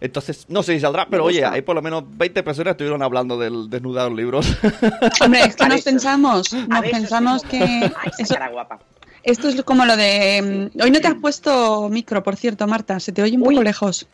Entonces, 0.00 0.46
no 0.48 0.62
sé 0.62 0.74
si 0.74 0.80
saldrá, 0.80 1.06
pero 1.08 1.24
oye, 1.24 1.44
hay 1.44 1.62
por 1.62 1.74
lo 1.74 1.80
menos 1.82 2.04
20 2.06 2.42
personas 2.42 2.66
que 2.72 2.72
estuvieron 2.72 3.02
hablando 3.02 3.38
del 3.38 3.70
desnudar 3.70 4.08
los 4.08 4.16
libros. 4.18 4.56
Hombre, 5.20 5.40
es 5.44 5.56
que 5.56 5.64
nos 5.66 5.76
eso. 5.76 5.84
pensamos, 5.84 6.52
nos 6.52 6.80
pensamos 6.82 7.42
que 7.42 7.58
Ay, 7.62 8.10
eso- 8.18 8.34
cara 8.34 8.48
guapa. 8.50 8.78
esto 9.22 9.48
es 9.48 9.62
como 9.62 9.84
lo 9.86 9.96
de... 9.96 10.70
mm, 10.76 10.82
Hoy 10.82 10.90
no 10.90 11.00
te 11.00 11.06
has 11.08 11.14
puesto 11.14 11.88
micro, 11.88 12.22
por 12.22 12.36
cierto, 12.36 12.66
Marta, 12.66 13.00
se 13.00 13.12
te 13.12 13.22
oye 13.22 13.36
un 13.36 13.42
Uy. 13.46 13.54
poco 13.54 13.62
lejos. 13.64 14.06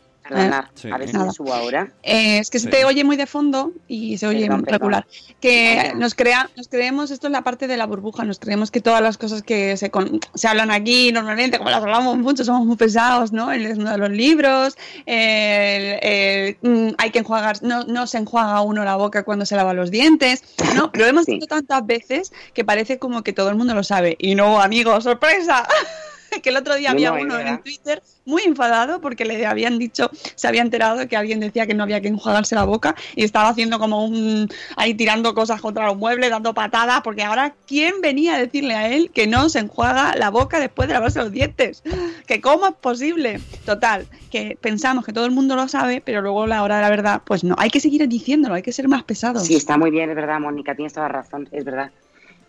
Sí. 0.75 0.88
a 0.90 0.97
ver 0.99 1.09
si 1.09 1.12
Nada. 1.14 1.27
me 1.27 1.33
subo 1.33 1.53
ahora. 1.53 1.93
Eh, 2.03 2.38
es 2.38 2.51
que 2.51 2.59
se 2.59 2.66
Sí. 2.66 2.71
te 2.71 2.85
oye 2.85 3.05
muy 3.05 3.16
de 3.16 3.27
fondo 3.27 3.73
y 3.88 4.16
se 4.19 4.27
oye 4.27 4.43
Perdón, 4.47 4.62
perdón. 4.62 4.81
regular. 4.81 5.07
Que 5.40 5.93
nos 5.97 6.14
crea, 6.14 6.49
nos 6.57 6.69
creemos, 6.69 7.11
esto 7.11 7.27
es 7.27 7.33
la 7.33 7.43
parte 7.43 7.66
de 7.66 7.77
la 7.77 7.87
burbuja, 7.87 8.25
nos 8.25 8.38
creemos 8.38 8.71
que 8.71 8.81
todas 8.81 9.01
las 9.03 9.19
cosas 9.19 9.43
que 9.43 9.77
se, 9.77 9.90
con- 9.90 10.21
se 10.35 10.49
hablan 10.49 10.71
aquí 10.71 11.12
normalmente, 11.12 11.59
como 11.59 11.71
las 11.71 11.81
hablamos 11.83 12.16
mucho, 12.19 12.45
somos 12.45 12.66
muy 12.66 12.77
pesados, 12.77 13.33
¿no? 13.33 13.51
El 13.53 13.64
desnudo 13.64 13.93
de 13.93 13.99
los 13.99 14.11
libros, 14.11 14.77
el, 15.07 15.99
el, 16.03 16.57
mm, 16.62 16.95
hay 16.99 17.11
que 17.11 17.21
enjuagar, 17.21 17.62
no, 17.62 17.85
no 17.85 18.07
se 18.07 18.19
enjuaga 18.19 18.61
uno 18.62 18.85
la 18.85 18.97
boca 18.97 19.23
cuando 19.25 19.47
se 19.47 19.57
lava 19.57 19.75
los 19.75 19.90
dientes, 19.90 20.43
¿no? 20.75 20.90
Lo 20.95 21.07
hemos 21.07 21.25
Sí. 21.27 21.33
dicho 21.35 21.47
tantas 21.47 21.85
veces 21.87 22.33
que 22.55 22.64
parece 22.64 22.99
como 22.99 23.23
que 23.23 23.33
todo 23.33 23.49
el 23.51 23.57
mundo 23.57 23.75
lo 23.75 23.83
sabe. 23.85 24.16
Y 24.19 24.35
no, 24.35 24.61
amigo, 24.61 25.01
sorpresa. 25.01 25.66
que 26.43 26.51
el 26.51 26.57
otro 26.57 26.75
día 26.77 26.90
No, 26.90 26.95
había 26.95 27.11
no, 27.11 27.21
uno 27.21 27.38
en 27.38 27.62
Twitter 27.62 28.03
muy 28.25 28.43
enfadado 28.43 29.01
porque 29.01 29.25
le 29.25 29.45
habían 29.47 29.79
dicho, 29.79 30.11
se 30.35 30.47
había 30.47 30.62
enterado 30.62 31.07
que 31.09 31.16
alguien 31.16 31.40
decía 31.40 31.66
que 31.66 31.75
no 31.75 31.83
había 31.83 32.01
que 32.01 32.09
enjuagarse 32.09 32.55
la 32.55 32.64
boca 32.64 32.95
y 33.16 33.25
estaba 33.25 33.49
haciendo 33.49 33.79
como 33.79 34.05
un 34.05 34.49
ahí 34.77 34.95
tirando 34.95 35.35
cosas 35.35 35.61
contra 35.61 35.87
los 35.87 35.97
muebles, 35.97 36.31
dando 36.31 36.55
patadas, 36.55 37.01
porque 37.03 37.23
ahora 37.23 37.55
¿quién 37.66 38.01
venía 38.01 38.37
a 38.37 38.38
decirle 38.38 38.75
a 38.75 38.88
él 38.88 39.11
que 39.12 39.27
no 39.27 39.49
se 39.49 39.59
enjuaga 39.59 40.14
la 40.16 40.31
boca 40.31 40.61
después 40.61 40.88
de 40.88 40.95
lavarse 40.95 41.19
los 41.19 41.33
dientes? 41.33 41.83
Que 42.27 42.40
cómo 42.40 42.69
es 42.69 42.75
posible. 42.75 43.40
Total, 43.64 44.07
que 44.31 44.57
pensamos 44.61 45.05
que 45.05 45.12
todo 45.12 45.25
el 45.25 45.33
mundo 45.33 45.57
lo 45.57 45.66
sabe, 45.66 46.01
pero 46.01 46.23
luego 46.23 46.45
a 46.45 46.47
la 46.47 46.62
hora 46.62 46.77
de 46.77 46.83
la 46.83 46.90
verdad, 46.90 47.23
pues 47.25 47.43
no, 47.43 47.57
hay 47.59 47.71
que 47.71 47.81
seguir 47.81 48.07
diciéndolo, 48.09 48.55
hay 48.55 48.62
que 48.62 48.73
ser 48.73 48.87
más 48.87 49.03
pesados. 49.03 49.45
Sí, 49.47 49.57
está 49.57 49.77
muy 49.77 49.90
bien, 49.90 50.09
es 50.11 50.16
verdad, 50.16 50.38
Mónica, 50.38 50.75
tienes 50.75 50.93
toda 50.93 51.09
la 51.09 51.12
razón, 51.12 51.49
es 51.51 51.64
verdad. 51.64 51.90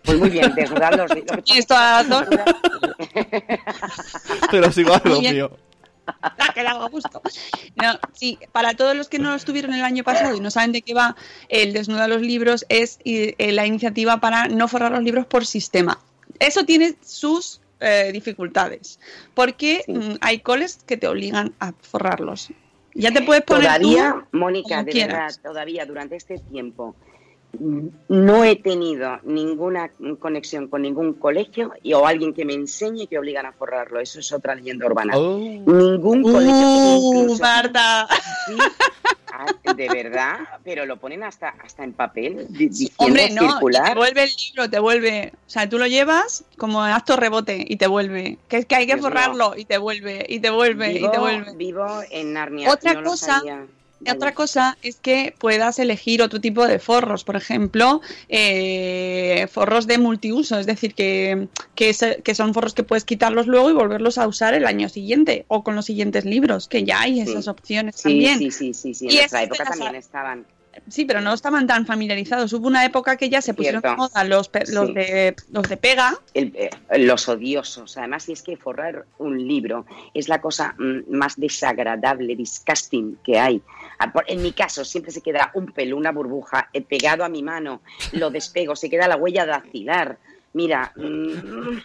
Pues 0.03 0.17
muy 0.17 0.29
bien, 0.29 0.53
desnudar 0.55 0.95
los... 0.97 1.09
lo 1.09 1.15
que- 1.15 1.41
Tienes 1.43 1.67
toda 1.67 2.03
la 2.03 2.21
razón. 2.21 2.39
pero 4.51 4.71
sigo 4.71 4.93
a 4.93 5.01
lo 5.05 5.21
mío. 5.21 5.51
ha 6.21 6.53
quedado 6.53 6.83
a 6.83 6.89
gusto. 6.89 7.21
No, 7.81 7.99
sí, 8.13 8.37
para 8.51 8.73
todos 8.73 8.95
los 8.95 9.07
que 9.09 9.19
no 9.19 9.29
lo 9.29 9.35
estuvieron 9.35 9.73
el 9.73 9.83
año 9.83 10.03
pasado 10.03 10.35
y 10.35 10.39
no 10.39 10.51
saben 10.51 10.71
de 10.71 10.81
qué 10.81 10.93
va 10.93 11.15
el 11.49 11.73
desnudar 11.73 12.09
los 12.09 12.21
libros, 12.21 12.65
es 12.69 12.99
eh, 13.05 13.35
la 13.51 13.65
iniciativa 13.65 14.19
para 14.19 14.47
no 14.47 14.67
forrar 14.67 14.91
los 14.91 15.03
libros 15.03 15.25
por 15.25 15.45
sistema. 15.45 15.99
Eso 16.39 16.65
tiene 16.65 16.95
sus 17.05 17.61
eh, 17.79 18.09
dificultades, 18.13 18.99
porque 19.33 19.83
Sí. 19.85 19.93
mm, 19.93 20.15
hay 20.21 20.39
coles 20.39 20.79
que 20.85 20.97
te 20.97 21.07
obligan 21.07 21.53
a 21.59 21.73
forrarlos. 21.81 22.49
Ya 22.93 23.11
te 23.11 23.21
puedes 23.21 23.43
poner 23.43 23.63
Todavía, 23.67 24.15
tú 24.31 24.37
Mónica, 24.37 24.83
de 24.83 24.91
quieras. 24.91 25.37
verdad, 25.37 25.49
todavía 25.51 25.85
durante 25.85 26.17
este 26.17 26.39
tiempo 26.39 26.95
no 27.59 28.43
he 28.43 28.55
tenido 28.55 29.19
ninguna 29.23 29.91
conexión 30.19 30.67
con 30.67 30.81
ningún 30.81 31.13
colegio 31.13 31.73
y, 31.83 31.93
o 31.93 32.05
alguien 32.07 32.33
que 32.33 32.45
me 32.45 32.53
enseñe 32.53 33.07
que 33.07 33.17
obligan 33.19 33.45
a 33.45 33.51
forrarlo. 33.51 33.99
Eso 33.99 34.19
es 34.19 34.31
otra 34.31 34.55
leyenda 34.55 34.85
urbana. 34.85 35.17
Oh. 35.17 35.37
Ningún 35.37 36.23
colegio. 36.23 36.53
¡Uh, 36.53 37.21
incluso- 37.23 37.41
Marta! 37.43 38.07
Sí, 38.47 38.57
ah, 39.33 39.73
de 39.73 39.89
verdad, 39.89 40.39
pero 40.63 40.85
lo 40.85 40.97
ponen 40.97 41.23
hasta, 41.23 41.49
hasta 41.63 41.83
en 41.83 41.93
papel, 41.93 42.47
Hombre, 42.97 43.29
no, 43.31 43.41
circular. 43.51 43.89
te 43.89 43.95
vuelve 43.95 44.23
el 44.23 44.29
libro, 44.35 44.69
te 44.69 44.79
vuelve. 44.79 45.33
O 45.35 45.49
sea, 45.49 45.69
tú 45.69 45.77
lo 45.77 45.87
llevas 45.87 46.43
como 46.57 46.81
acto 46.83 47.15
rebote 47.17 47.63
y 47.67 47.75
te 47.77 47.87
vuelve. 47.87 48.37
Que 48.47 48.57
es 48.57 48.65
que 48.65 48.75
hay 48.75 48.85
que 48.87 48.93
Dios 48.95 49.01
mío. 49.01 49.09
forrarlo 49.09 49.53
y 49.57 49.65
te 49.65 49.77
vuelve, 49.77 50.25
y 50.27 50.39
te 50.39 50.49
vuelve, 50.49 50.91
y 50.91 50.93
te 50.95 50.99
vivo, 51.09 51.19
vuelve. 51.19 51.55
vivo 51.55 51.85
en 52.09 52.33
Narnia. 52.33 52.71
Otra 52.71 52.93
no 52.93 53.01
lo 53.01 53.09
cosa- 53.11 53.41
sabía. 54.09 54.13
otra 54.17 54.33
cosa 54.33 54.77
es 54.83 54.97
que 54.97 55.33
puedas 55.37 55.79
elegir 55.79 56.21
otro 56.21 56.39
tipo 56.41 56.67
de 56.67 56.79
forros, 56.79 57.23
por 57.23 57.35
ejemplo, 57.35 58.01
eh, 58.29 59.47
forros 59.51 59.87
de 59.87 59.97
multiuso, 59.97 60.59
es 60.59 60.65
decir, 60.65 60.93
que, 60.93 61.47
que, 61.75 61.93
se- 61.93 62.21
que 62.21 62.35
son 62.35 62.53
forros 62.53 62.73
que 62.73 62.83
puedes 62.83 63.05
quitarlos 63.05 63.47
luego 63.47 63.69
y 63.69 63.73
volverlos 63.73 64.17
a 64.17 64.27
usar 64.27 64.53
el 64.53 64.65
año 64.65 64.89
siguiente 64.89 65.45
o 65.47 65.63
con 65.63 65.75
los 65.75 65.85
siguientes 65.85 66.25
libros, 66.25 66.67
que 66.67 66.83
ya 66.83 67.01
hay 67.01 67.19
esas 67.21 67.47
opciones 67.47 67.95
Sí, 67.95 68.03
también. 68.03 68.37
sí, 68.39 68.51
sí, 68.51 68.73
sí, 68.73 68.93
sí. 68.93 69.05
En 69.07 69.11
Y 69.11 69.15
nuestra 69.17 69.41
esas 69.43 69.49
de 69.49 69.55
época 69.55 69.69
también 69.69 69.95
estaban. 69.95 70.45
Sí, 70.87 71.03
pero 71.03 71.19
no 71.19 71.33
estaban 71.33 71.67
tan 71.67 71.85
familiarizados. 71.85 72.53
Hubo 72.53 72.65
una 72.65 72.85
época 72.85 73.17
que 73.17 73.29
ya 73.29 73.41
se 73.41 73.53
pusieron 73.53 73.81
de 73.81 73.93
moda 73.93 74.23
los, 74.23 74.49
los, 74.69 74.87
Sí. 74.87 74.93
de, 74.93 75.35
los 75.51 75.67
de 75.67 75.75
pega. 75.75 76.17
el- 76.33 76.53
eh, 76.55 76.69
los 76.97 77.27
odiosos. 77.27 77.97
Además, 77.97 78.23
si 78.23 78.31
es 78.31 78.41
que 78.41 78.55
forrar 78.55 79.05
un 79.17 79.45
libro 79.45 79.85
es 80.13 80.29
la 80.29 80.39
cosa 80.39 80.73
mm, 80.79 81.13
más 81.13 81.37
desagradable, 81.37 82.37
disgusting 82.37 83.17
que 83.21 83.37
hay. 83.37 83.61
Ah, 84.03 84.11
En 84.25 84.41
mi 84.41 84.51
caso, 84.51 84.83
siempre 84.83 85.11
se 85.11 85.21
queda 85.21 85.51
un 85.53 85.67
pelo, 85.67 85.95
una 85.95 86.11
burbuja 86.11 86.69
eh, 86.73 86.81
pegado 86.81 87.23
a 87.23 87.29
mi 87.29 87.43
mano, 87.43 87.81
lo 88.13 88.31
despego, 88.31 88.75
se 88.75 88.89
queda 88.89 89.07
la 89.07 89.15
huella 89.15 89.45
dactilar. 89.45 90.17
Mira, 90.53 90.91
mm, 90.95 91.77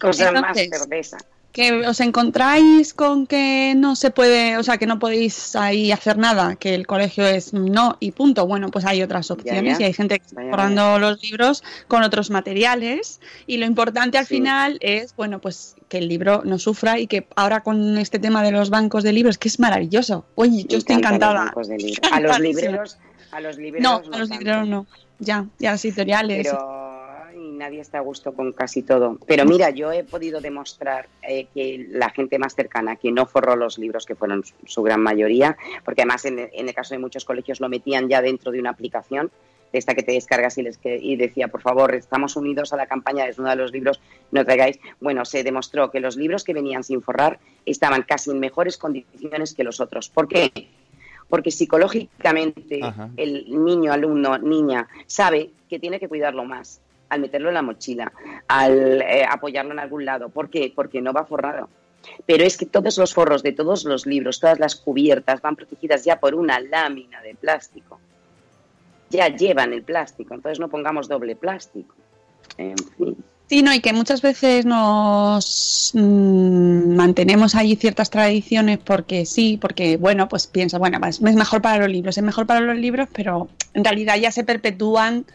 cosa 0.00 0.32
más 0.32 0.56
cerveza. 0.56 1.18
Que 1.56 1.86
os 1.86 2.00
encontráis 2.00 2.92
con 2.92 3.26
que 3.26 3.72
no 3.74 3.96
se 3.96 4.10
puede, 4.10 4.58
o 4.58 4.62
sea, 4.62 4.76
que 4.76 4.84
no 4.86 4.98
podéis 4.98 5.56
ahí 5.56 5.90
hacer 5.90 6.18
nada, 6.18 6.54
que 6.56 6.74
el 6.74 6.86
colegio 6.86 7.24
es 7.26 7.54
no 7.54 7.96
y 7.98 8.10
punto. 8.10 8.46
Bueno, 8.46 8.70
pues 8.70 8.84
hay 8.84 9.02
otras 9.02 9.30
opciones 9.30 9.78
ya. 9.78 9.84
y 9.84 9.86
hay 9.86 9.94
gente 9.94 10.18
que 10.18 10.26
está 10.26 10.42
forrando 10.50 10.98
los 10.98 11.22
libros 11.22 11.64
con 11.88 12.02
otros 12.02 12.28
materiales 12.28 13.20
y 13.46 13.56
lo 13.56 13.64
importante 13.64 14.18
al 14.18 14.26
Sí. 14.26 14.34
final 14.34 14.76
es, 14.82 15.16
bueno, 15.16 15.40
pues 15.40 15.76
que 15.88 15.96
el 15.96 16.08
libro 16.08 16.42
no 16.44 16.58
sufra 16.58 16.98
y 16.98 17.06
que 17.06 17.26
ahora 17.36 17.62
con 17.62 17.96
este 17.96 18.18
tema 18.18 18.42
de 18.42 18.50
los 18.52 18.68
bancos 18.68 19.02
de 19.02 19.14
libros, 19.14 19.38
que 19.38 19.48
es 19.48 19.58
maravilloso. 19.58 20.26
Oye, 20.34 20.64
Me 20.64 20.64
yo 20.64 20.76
estoy 20.76 20.96
los 20.96 21.04
encantada. 21.06 21.44
bancos 21.46 21.68
de 21.68 21.78
libros. 21.78 22.10
A 22.12 22.20
los 22.20 22.38
libreros, 22.38 22.98
a 23.32 23.40
los 23.40 23.56
libreros 23.56 23.82
No, 23.82 23.96
a 24.14 24.18
los 24.18 24.28
tanto. 24.28 24.38
libreros 24.44 24.68
no. 24.68 24.86
Ya, 25.20 25.46
ya 25.58 25.70
las 25.70 25.82
editoriales. 25.86 26.46
pero 26.48 26.85
nadie 27.56 27.80
está 27.80 27.98
a 27.98 28.02
gusto 28.02 28.32
con 28.32 28.52
casi 28.52 28.82
todo. 28.82 29.18
Pero 29.26 29.44
mira, 29.44 29.70
yo 29.70 29.90
he 29.92 30.04
podido 30.04 30.40
demostrar 30.40 31.08
eh, 31.22 31.46
que 31.54 31.86
la 31.90 32.10
gente 32.10 32.38
más 32.38 32.54
cercana 32.54 32.96
que 32.96 33.10
no 33.12 33.26
forró 33.26 33.56
los 33.56 33.78
libros, 33.78 34.06
que 34.06 34.14
fueron 34.14 34.44
su, 34.44 34.54
su 34.66 34.82
gran 34.82 35.00
mayoría, 35.00 35.56
porque 35.84 36.02
además 36.02 36.24
en, 36.26 36.38
el- 36.38 36.50
en 36.52 36.68
el 36.68 36.74
caso 36.74 36.94
de 36.94 36.98
muchos 36.98 37.24
colegios 37.24 37.60
lo 37.60 37.68
metían 37.68 38.08
ya 38.08 38.22
dentro 38.22 38.52
de 38.52 38.60
una 38.60 38.70
aplicación 38.70 39.30
de 39.72 39.78
esta 39.80 39.94
que 39.96 40.04
te 40.04 40.12
descargas 40.12 40.56
y, 40.58 40.62
les 40.62 40.78
que, 40.78 40.96
y 40.96 41.16
decía, 41.16 41.48
por 41.48 41.60
favor, 41.60 41.92
estamos 41.96 42.36
unidos 42.36 42.72
a 42.72 42.76
la 42.76 42.86
campaña 42.86 43.24
de 43.26 43.34
uno 43.36 43.50
de 43.50 43.56
los 43.56 43.72
libros, 43.72 44.00
no 44.30 44.44
traigáis. 44.44 44.78
Bueno, 45.00 45.24
se 45.24 45.42
demostró 45.42 45.90
que 45.90 45.98
los 45.98 46.16
libros 46.16 46.44
que 46.44 46.54
venían 46.54 46.84
sin 46.84 47.02
forrar 47.02 47.40
estaban 47.66 48.02
casi 48.02 48.30
en 48.30 48.38
mejores 48.38 48.78
condiciones 48.78 49.54
que 49.54 49.64
los 49.64 49.80
otros. 49.80 50.08
¿Por 50.08 50.28
qué? 50.28 50.52
Porque 51.28 51.50
psicológicamente 51.50 52.78
Ajá. 52.82 53.10
el 53.16 53.46
niño, 53.64 53.92
alumno, 53.92 54.38
niña, 54.38 54.86
sabe 55.06 55.50
que 55.68 55.80
tiene 55.80 55.98
que 55.98 56.06
cuidarlo 56.08 56.44
más 56.44 56.80
al 57.08 57.20
meterlo 57.20 57.48
en 57.48 57.54
la 57.54 57.62
mochila, 57.62 58.12
al 58.48 59.02
eh, 59.02 59.24
apoyarlo 59.28 59.72
en 59.72 59.78
algún 59.78 60.04
lado. 60.04 60.28
¿Por 60.28 60.50
qué? 60.50 60.72
Porque 60.74 61.00
no 61.00 61.12
va 61.12 61.24
forrado. 61.24 61.68
Pero 62.24 62.44
es 62.44 62.56
que 62.56 62.66
todos 62.66 62.98
los 62.98 63.14
forros 63.14 63.42
de 63.42 63.52
todos 63.52 63.84
los 63.84 64.06
libros, 64.06 64.40
todas 64.40 64.58
las 64.58 64.76
cubiertas 64.76 65.40
van 65.42 65.56
protegidas 65.56 66.04
ya 66.04 66.20
por 66.20 66.34
una 66.34 66.60
lámina 66.60 67.20
de 67.22 67.34
plástico. 67.34 67.98
Ya 69.10 69.28
llevan 69.28 69.72
el 69.72 69.82
plástico, 69.82 70.34
entonces 70.34 70.58
no 70.58 70.68
pongamos 70.68 71.08
doble 71.08 71.36
plástico. 71.36 71.94
Sí, 73.48 73.62
no, 73.62 73.72
y 73.72 73.80
que 73.80 73.92
muchas 73.92 74.22
veces 74.22 74.66
nos 74.66 75.92
mm, 75.94 76.96
mantenemos 76.96 77.54
ahí 77.54 77.76
ciertas 77.76 78.10
tradiciones 78.10 78.78
porque 78.78 79.24
sí, 79.24 79.56
porque 79.60 79.96
bueno, 79.96 80.28
pues 80.28 80.48
piensa, 80.48 80.78
bueno, 80.78 80.98
es 81.06 81.20
mejor 81.20 81.62
para 81.62 81.78
los 81.78 81.88
libros, 81.88 82.18
es 82.18 82.24
mejor 82.24 82.46
para 82.46 82.60
los 82.60 82.76
libros, 82.76 83.08
pero 83.12 83.48
en 83.72 83.84
realidad 83.84 84.16
ya 84.16 84.32
se 84.32 84.42
perpetúan 84.42 85.26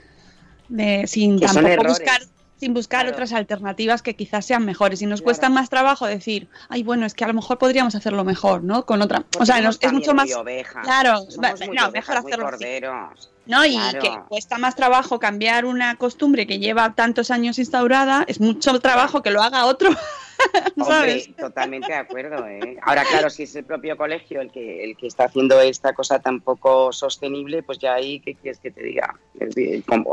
de, 0.72 1.06
sin 1.08 1.40
Que 1.40 1.46
tampoco 1.48 1.88
buscar 1.88 2.22
sin 2.58 2.76
buscar 2.76 3.02
Claro. 3.02 3.14
otras 3.16 3.34
alternativas 3.34 4.04
que 4.04 4.16
quizás 4.16 4.46
sean 4.46 4.64
mejores 4.66 5.02
y 5.02 5.08
nos 5.08 5.22
Claro. 5.22 5.26
cuesta 5.26 5.50
más 5.50 5.68
trabajo 5.68 6.06
decir, 6.06 6.48
ay, 6.70 6.84
bueno, 6.84 7.08
es 7.08 7.16
que 7.16 7.24
a 7.24 7.28
lo 7.28 7.34
mejor 7.34 7.58
podríamos 7.58 7.96
hacerlo 7.96 8.24
mejor, 8.24 8.64
¿no? 8.64 8.86
Con 8.86 9.02
otra, 9.02 9.24
o 9.40 9.46
sea, 9.48 9.60
nos- 9.62 9.80
es 9.82 9.92
mucho 9.92 10.14
más 10.14 10.32
ovejas. 10.36 10.84
claro, 10.86 11.22
Somos 11.28 11.36
no, 11.60 11.88
ovejas, 11.88 11.92
mejor 11.92 12.18
hacerlo 12.18 12.48
así. 12.50 12.66
¿no? 13.48 13.66
Y 13.66 13.72
Claro. 13.72 14.00
que 14.00 14.12
cuesta 14.30 14.60
más 14.60 14.76
trabajo 14.76 15.18
cambiar 15.20 15.66
una 15.66 15.96
costumbre 15.96 16.46
que 16.46 16.60
lleva 16.60 16.94
tantos 16.94 17.32
años 17.32 17.58
instaurada, 17.58 18.26
es 18.28 18.40
mucho 18.40 18.80
trabajo 18.80 19.24
que 19.24 19.32
lo 19.32 19.42
haga 19.42 19.66
otro, 19.66 19.90
¿sabes? 20.86 21.28
Hombre, 21.28 21.36
totalmente 21.38 21.88
de 21.92 21.98
acuerdo. 21.98 22.48
¿eh? 22.48 22.78
Ahora, 22.82 23.04
claro, 23.04 23.30
si 23.30 23.44
es 23.44 23.56
el 23.56 23.66
propio 23.66 23.98
colegio 23.98 24.42
el 24.42 24.52
que, 24.52 24.84
el 24.84 24.98
que 24.98 25.08
está 25.08 25.26
haciendo 25.26 25.60
esta 25.62 25.94
cosa 25.94 26.20
tan 26.20 26.42
poco 26.42 26.92
sostenible, 26.92 27.64
pues 27.64 27.80
ya 27.80 27.94
ahí, 27.94 28.20
¿qué 28.20 28.36
quieres 28.36 28.60
que 28.60 28.72
te 28.72 28.84
diga? 28.84 29.16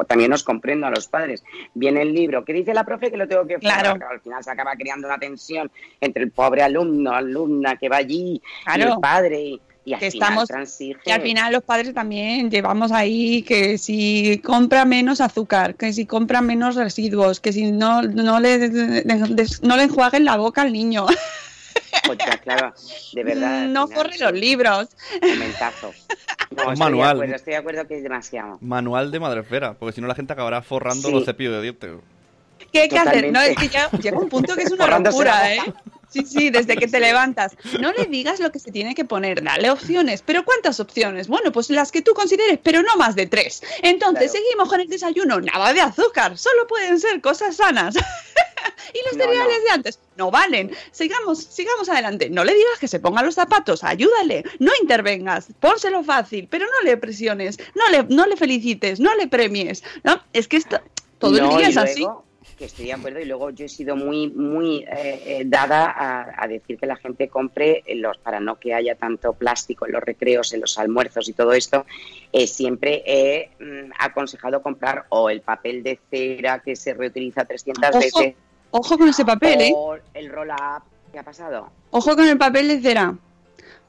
También 0.07 0.33
os 0.33 0.45
comprendo 0.45 0.87
a 0.87 0.91
los 0.91 1.09
padres. 1.09 1.45
Viene 1.75 2.03
el 2.03 2.13
libro, 2.13 2.45
¿qué 2.45 2.53
dice 2.53 2.75
la 2.75 2.85
profe? 2.85 3.11
Que 3.11 3.17
lo 3.17 3.29
tengo 3.29 3.47
que 3.47 3.57
Claro. 3.57 3.93
forrar. 3.93 4.13
Al 4.13 4.21
final 4.21 4.45
se 4.45 4.51
acaba 4.51 4.73
creando 4.77 5.07
una 5.07 5.19
tensión 5.19 5.71
entre 6.01 6.25
el 6.25 6.31
pobre 6.31 6.63
alumno, 6.63 7.13
alumna 7.13 7.77
que 7.77 7.89
va 7.89 7.97
allí, 7.97 8.41
y 8.77 8.81
el 8.81 8.95
padre, 9.01 9.41
y, 9.41 9.61
y 9.89 9.95
al 9.95 10.01
Que 10.01 10.11
final 10.11 10.29
estamos- 10.29 10.49
transige. 10.49 11.01
Y 11.07 11.11
al 11.11 11.23
final 11.23 11.53
los 11.53 11.63
padres 11.63 11.95
también 11.95 12.51
llevamos 12.51 12.93
ahí 12.93 13.43
que 13.43 13.79
si 13.79 14.41
compra 14.45 14.85
menos 14.85 15.21
azúcar, 15.21 15.75
que 15.75 15.93
si 15.93 16.07
compra 16.07 16.41
menos 16.43 16.75
residuos, 16.77 17.41
que 17.41 17.53
si 17.53 17.71
no, 17.73 18.03
no, 18.03 18.39
le, 18.41 19.05
no 19.63 19.77
le 19.77 19.83
enjuaguen 19.83 20.25
la 20.25 20.37
boca 20.37 20.63
al 20.63 20.73
niño, 20.73 21.07
Pues 22.05 22.19
ya, 22.19 22.37
claro, 22.39 22.75
de 23.13 23.25
verdad. 23.25 23.67
no 23.69 23.87
final, 23.87 24.03
forre 24.05 24.19
los 24.19 24.33
libros. 24.33 24.89
No, 26.51 26.65
Un 26.65 26.73
estoy 26.73 26.77
manual. 26.79 27.09
De 27.09 27.13
acuerdo, 27.25 27.35
estoy 27.37 27.51
de 27.53 27.57
acuerdo 27.59 27.87
que 27.87 27.97
es 27.99 28.03
demasiado. 28.03 28.59
Manual 28.61 29.11
de 29.11 29.21
madrefera, 29.21 29.75
porque 29.75 29.95
si 29.95 30.01
no 30.01 30.07
la 30.07 30.15
gente 30.15 30.33
acabará 30.33 30.63
forrando 30.63 31.09
Sí. 31.09 31.15
los 31.15 31.25
cepillos 31.25 31.53
de 31.55 31.63
dientes. 31.63 31.91
¿Qué 32.73 32.81
hay 32.81 32.89
que 32.89 32.99
hacer? 32.99 33.31
No, 33.33 33.41
es 33.41 33.57
que 33.57 33.69
ya 33.69 33.91
llega 33.91 34.19
un 34.19 34.29
punto 34.29 34.55
que 34.55 34.63
es 34.63 34.71
una 34.73 34.99
locura, 34.99 35.55
¿eh? 35.55 35.61
Sí, 36.11 36.25
sí, 36.25 36.51
desde 36.51 36.77
que 36.77 36.89
te 36.89 37.01
levantas. 37.01 37.57
No 37.81 37.93
le 37.93 38.07
digas 38.07 38.41
lo 38.41 38.51
que 38.51 38.59
se 38.59 38.73
tiene 38.73 38.95
que 38.95 39.05
poner, 39.05 39.43
dale 39.43 39.71
opciones. 39.71 40.23
¿Pero 40.25 40.45
cuántas 40.45 40.81
opciones? 40.81 41.29
Bueno, 41.29 41.53
pues 41.53 41.69
las 41.71 41.93
que 41.93 42.01
tú 42.01 42.15
consideres, 42.15 42.59
pero 42.63 42.83
no 42.83 42.97
más 42.97 43.15
de 43.15 43.27
tres. 43.27 43.63
Entonces, 43.83 44.31
Claro. 44.31 44.45
seguimos 44.45 44.69
con 44.71 44.81
el 44.81 44.89
desayuno. 44.89 45.41
Nada 45.41 45.73
de 45.75 45.81
azúcar, 45.83 46.39
solo 46.39 46.67
pueden 46.67 46.99
ser 46.99 47.21
cosas 47.21 47.57
sanas. 47.57 47.95
y 48.95 48.99
los 49.07 49.17
No, 49.17 49.25
cereales 49.25 49.59
no. 49.59 49.65
de 49.65 49.71
antes 49.71 49.99
no 50.17 50.31
valen. 50.31 50.75
Sigamos, 50.93 51.45
sigamos 51.45 51.89
adelante. 51.91 52.31
No 52.31 52.43
le 52.45 52.55
digas 52.55 52.79
que 52.81 52.89
se 52.89 53.01
ponga 53.01 53.23
los 53.23 53.35
zapatos, 53.35 53.85
ayúdale. 53.85 54.45
No 54.59 54.73
intervengas, 54.81 55.49
pónselo 55.61 56.03
fácil, 56.05 56.49
pero 56.51 56.65
no 56.67 56.89
le 56.89 56.97
presiones, 56.97 57.59
no 57.75 57.89
le, 57.91 58.05
no 58.05 58.27
le 58.27 58.37
felicites, 58.37 58.99
no 58.99 59.15
le 59.15 59.27
premies. 59.29 59.83
¿no? 60.05 60.23
Es 60.33 60.49
que 60.49 60.57
esto, 60.57 60.81
todo 61.19 61.37
el 61.37 61.49
día 61.59 61.69
es 61.69 61.77
así. 61.77 62.07
Que 62.59 62.65
estoy 62.65 62.87
de 62.87 62.93
acuerdo 62.95 63.21
y 63.21 63.25
luego 63.25 63.51
yo 63.51 63.67
he 63.67 63.69
sido 63.69 63.95
muy 63.95 64.29
muy 64.31 64.79
eh, 64.79 65.23
eh, 65.25 65.43
dada 65.47 65.87
a, 65.87 66.43
a 66.43 66.49
decir 66.49 66.77
que 66.77 66.87
la 66.87 66.97
gente 66.97 67.29
compre 67.29 67.85
los 67.95 68.19
para 68.19 68.41
no 68.41 68.57
que 68.59 68.75
haya 68.75 68.97
tanto 68.97 69.33
plástico 69.33 69.87
en 69.87 69.93
los 69.93 70.03
recreos, 70.03 70.53
en 70.53 70.61
los 70.63 70.77
almuerzos 70.77 71.29
y 71.29 71.33
todo 71.35 71.53
esto. 71.53 71.87
eh, 72.33 72.49
siempre 72.49 73.03
he 73.07 73.51
mm, 73.61 73.93
aconsejado 74.01 74.61
comprar 74.61 75.07
o 75.11 75.31
el 75.31 75.41
papel 75.41 75.85
de 75.85 76.01
cera 76.11 76.59
que 76.59 76.75
se 76.75 76.95
reutiliza 76.95 77.45
300 77.45 77.91
Ojo, 77.91 77.99
veces 78.01 78.35
Ojo 78.73 78.99
con 78.99 79.09
ese 79.09 79.25
papel, 79.25 79.61
¿eh? 79.61 79.73
o 79.75 79.97
el 80.15 80.29
roll 80.29 80.51
up. 80.51 80.83
¿Qué 81.13 81.19
ha 81.21 81.23
pasado? 81.23 81.71
Ojo 81.91 82.17
con 82.17 82.27
el 82.27 82.37
papel 82.37 82.69
de 82.69 82.81
cera, 82.81 83.15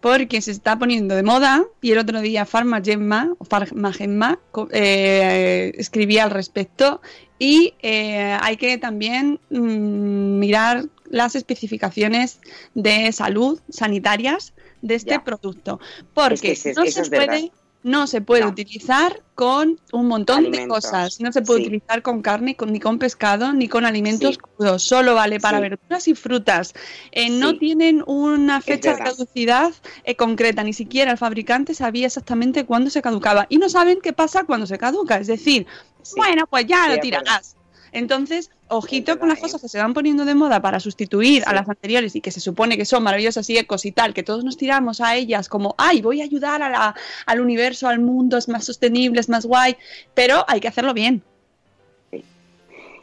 porque 0.01 0.41
se 0.41 0.51
está 0.51 0.79
poniendo 0.79 1.15
de 1.15 1.23
moda 1.23 1.65
y 1.81 1.91
el 1.91 1.97
otro 1.97 2.21
día 2.21 2.45
Farmagemma, 2.45 3.33
o 3.37 3.45
Farmagemma 3.45 4.39
eh, 4.71 5.71
escribía 5.77 6.23
al 6.23 6.31
respecto 6.31 7.01
y 7.37 7.73
eh, 7.81 8.37
hay 8.41 8.57
que 8.57 8.77
también 8.77 9.39
mm, 9.49 10.39
mirar 10.39 10.85
las 11.09 11.35
especificaciones 11.35 12.39
de 12.75 13.11
salud 13.11 13.59
sanitarias 13.69 14.53
de 14.81 14.95
este 14.95 15.11
Ya. 15.11 15.23
producto, 15.23 15.79
porque 16.13 16.33
Es 16.35 16.41
que 16.41 16.51
ese- 16.51 16.73
no 16.73 16.85
se 16.85 17.09
verdad. 17.09 17.33
No 17.83 18.07
se 18.07 18.19
puede 18.21 18.41
No. 18.43 18.49
utilizar 18.49 19.21
con 19.35 19.79
un 19.93 20.07
montón 20.07 20.51
de 20.51 20.67
cosas. 20.67 21.21
No 21.21 21.31
se 21.31 21.41
puede 21.41 21.61
sí. 21.61 21.65
utilizar 21.67 22.01
con 22.01 22.21
carne, 22.21 22.55
con- 22.55 22.73
ni 22.73 22.79
con 22.81 22.99
pescado, 22.99 23.53
ni 23.53 23.69
con 23.69 23.85
alimentos 23.85 24.35
Sí. 24.35 24.37
crudos. 24.41 24.83
Solo 24.83 25.15
vale 25.15 25.39
para 25.39 25.59
Sí. 25.59 25.61
verduras 25.61 26.07
y 26.09 26.13
frutas. 26.15 26.73
Eh, 27.11 27.29
No 27.29 27.57
tienen 27.57 28.03
una 28.05 28.59
fecha 28.61 28.95
de 28.95 29.03
caducidad 29.03 29.71
eh, 30.03 30.15
concreta. 30.15 30.61
Ni 30.63 30.73
siquiera 30.73 31.11
el 31.11 31.17
fabricante 31.17 31.73
sabía 31.73 32.07
exactamente 32.07 32.65
cuándo 32.65 32.89
se 32.89 33.01
caducaba. 33.01 33.45
Y 33.49 33.57
no 33.59 33.69
saben 33.69 33.99
qué 34.03 34.11
pasa 34.11 34.43
cuando 34.43 34.65
se 34.67 34.77
caduca. 34.77 35.17
Es 35.17 35.27
decir, 35.27 35.65
bueno, 36.17 36.47
pues 36.47 36.65
ya 36.67 36.87
lo 36.89 36.99
tirarás. 36.99 37.55
Entonces, 37.91 38.51
ojito 38.67 39.17
con 39.19 39.29
las 39.29 39.37
verdad, 39.37 39.39
¿eh? 39.39 39.51
cosas 39.51 39.61
que 39.61 39.67
se 39.69 39.77
van 39.79 39.93
poniendo 39.93 40.25
de 40.25 40.35
moda 40.35 40.61
para 40.61 40.79
sustituir 40.79 41.43
a 41.45 41.53
las 41.53 41.67
anteriores 41.67 42.15
y 42.15 42.21
que 42.21 42.31
se 42.31 42.39
supone 42.39 42.77
que 42.77 42.85
son 42.85 43.03
maravillosas 43.03 43.49
y 43.49 43.57
ecos 43.57 43.85
y 43.85 43.91
tal, 43.91 44.13
que 44.13 44.23
todos 44.23 44.43
nos 44.43 44.57
tiramos 44.57 45.01
a 45.01 45.15
ellas 45.15 45.49
como, 45.49 45.75
ay, 45.77 46.01
voy 46.01 46.21
a 46.21 46.23
ayudar 46.25 46.61
a 46.61 46.69
la- 46.69 46.95
al 47.25 47.41
universo, 47.41 47.87
al 47.87 47.99
mundo, 47.99 48.37
es 48.37 48.47
más 48.47 48.65
sostenible, 48.65 49.19
es 49.19 49.29
más 49.29 49.45
guay, 49.45 49.75
pero 50.13 50.45
hay 50.47 50.59
que 50.59 50.67
hacerlo 50.67 50.93
bien. 50.93 51.23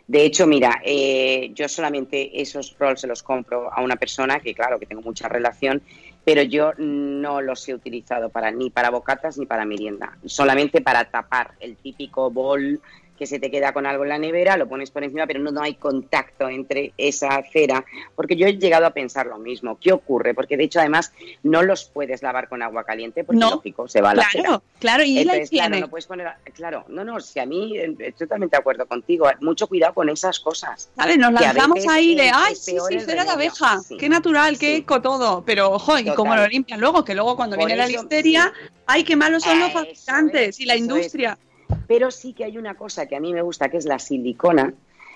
De 0.09 0.25
hecho, 0.25 0.47
mira, 0.47 0.81
eh, 0.85 1.51
yo 1.53 1.69
solamente 1.69 2.41
esos 2.41 2.77
rolls 2.79 3.01
se 3.01 3.09
los 3.09 3.25
compro 3.25 3.73
a 3.73 3.83
una 3.83 3.97
persona 3.97 4.39
que, 4.39 4.55
claro, 4.55 4.79
que 4.79 4.87
tengo 4.87 5.03
mucha 5.03 5.29
relación, 5.29 5.83
pero 6.25 6.43
yo 6.43 6.73
no 6.79 7.41
los 7.41 7.69
he 7.69 7.75
utilizado 7.75 8.29
para 8.29 8.53
ni 8.53 8.71
para 8.71 8.91
bocatas 8.91 9.37
ni 9.37 9.47
para 9.47 9.65
merienda, 9.65 10.17
solamente 10.25 10.81
para 10.81 11.05
tapar 11.11 11.55
el 11.59 11.77
típico 11.77 12.31
bol 12.31 12.81
que 13.17 13.27
se 13.27 13.39
te 13.39 13.51
queda 13.51 13.73
con 13.73 13.87
algo 13.87 14.05
en 14.05 14.11
la 14.11 14.19
nevera, 14.19 14.57
lo 14.57 14.69
pones 14.69 14.91
por 14.91 15.03
encima, 15.03 15.27
pero 15.27 15.41
no, 15.41 15.51
no 15.51 15.63
hay 15.63 15.75
contacto 15.75 16.49
entre 16.49 16.93
esa 16.97 17.43
cera, 17.53 17.85
porque 18.15 18.37
yo 18.37 18.47
he 18.47 18.57
llegado 18.59 18.87
a 18.87 18.91
pensar 18.91 19.27
lo 19.27 19.39
mismo. 19.39 19.79
¿Qué 19.81 19.93
ocurre? 19.93 20.35
Porque 20.35 20.57
de 20.57 20.65
hecho, 20.65 20.81
además, 20.81 21.13
no 21.43 21.63
los 21.63 21.87
puedes 21.87 22.23
lavar 22.23 22.49
con 22.49 22.63
agua 22.63 22.85
caliente, 22.85 23.25
porque 23.25 23.41
No. 23.41 23.51
lógico, 23.51 23.89
se 23.89 24.01
va 24.01 24.15
la 24.15 24.29
Claro, 24.31 24.49
cera. 24.49 24.63
claro, 24.79 25.03
y 25.03 25.15
la 25.15 25.21
Entonces, 25.23 25.51
claro, 25.51 25.67
higiene. 25.69 25.81
no 25.81 25.89
puedes 25.89 26.07
poner, 26.07 26.29
claro, 26.55 26.85
no, 26.89 27.05
no, 27.05 27.21
si 27.21 27.41
a 27.41 27.47
mí 27.47 27.77
eh, 27.77 27.95
estoy 27.99 28.27
totalmente 28.27 28.57
de 28.57 28.61
acuerdo 28.61 28.87
contigo, 28.87 29.29
mucho 29.41 29.67
cuidado 29.67 29.95
con 29.95 30.09
esas 30.09 30.39
cosas. 30.41 30.91
¿Sabes? 30.97 31.19
Nos 31.19 31.33
lanzamos 31.33 31.87
ahí 31.89 32.15
de, 32.15 32.31
ay, 32.33 32.55
sí, 32.55 32.73
sí, 32.73 33.01
cera 33.01 33.01
de 33.01 33.07
remedio". 33.07 33.33
abeja, 33.33 33.81
Sí. 33.81 33.97
qué 33.97 34.09
natural, 34.09 34.59
qué 34.59 34.67
Sí. 34.77 34.83
eco 34.83 35.01
todo. 35.01 35.43
Pero, 35.45 35.71
ojo, 35.73 35.99
y 35.99 36.05
cómo 36.15 36.35
lo 36.37 36.47
limpian 36.47 36.81
luego, 36.81 37.05
que 37.05 37.15
luego 37.15 37.37
cuando 37.37 37.57
Por 37.57 37.67
viene 37.67 37.83
la 37.83 37.89
listeria, 37.89 38.53
ay, 38.87 39.05
qué 39.05 39.17
malos 39.17 39.43
son 39.43 39.59
los 39.61 39.73
fabricantes 39.73 40.49
es, 40.51 40.61
y 40.61 40.67
la 40.67 40.75
es. 40.75 40.81
Pero 41.87 42.11
sí 42.11 42.33
que 42.33 42.45
hay 42.45 42.59
una 42.59 42.75
cosa 42.75 43.07
que 43.07 43.17
a 43.17 43.21
mí 43.21 43.33
me 43.33 43.43
gusta, 43.43 43.69
que 43.69 43.77
es 43.79 43.85
la 43.85 43.99
silicona. 43.99 44.75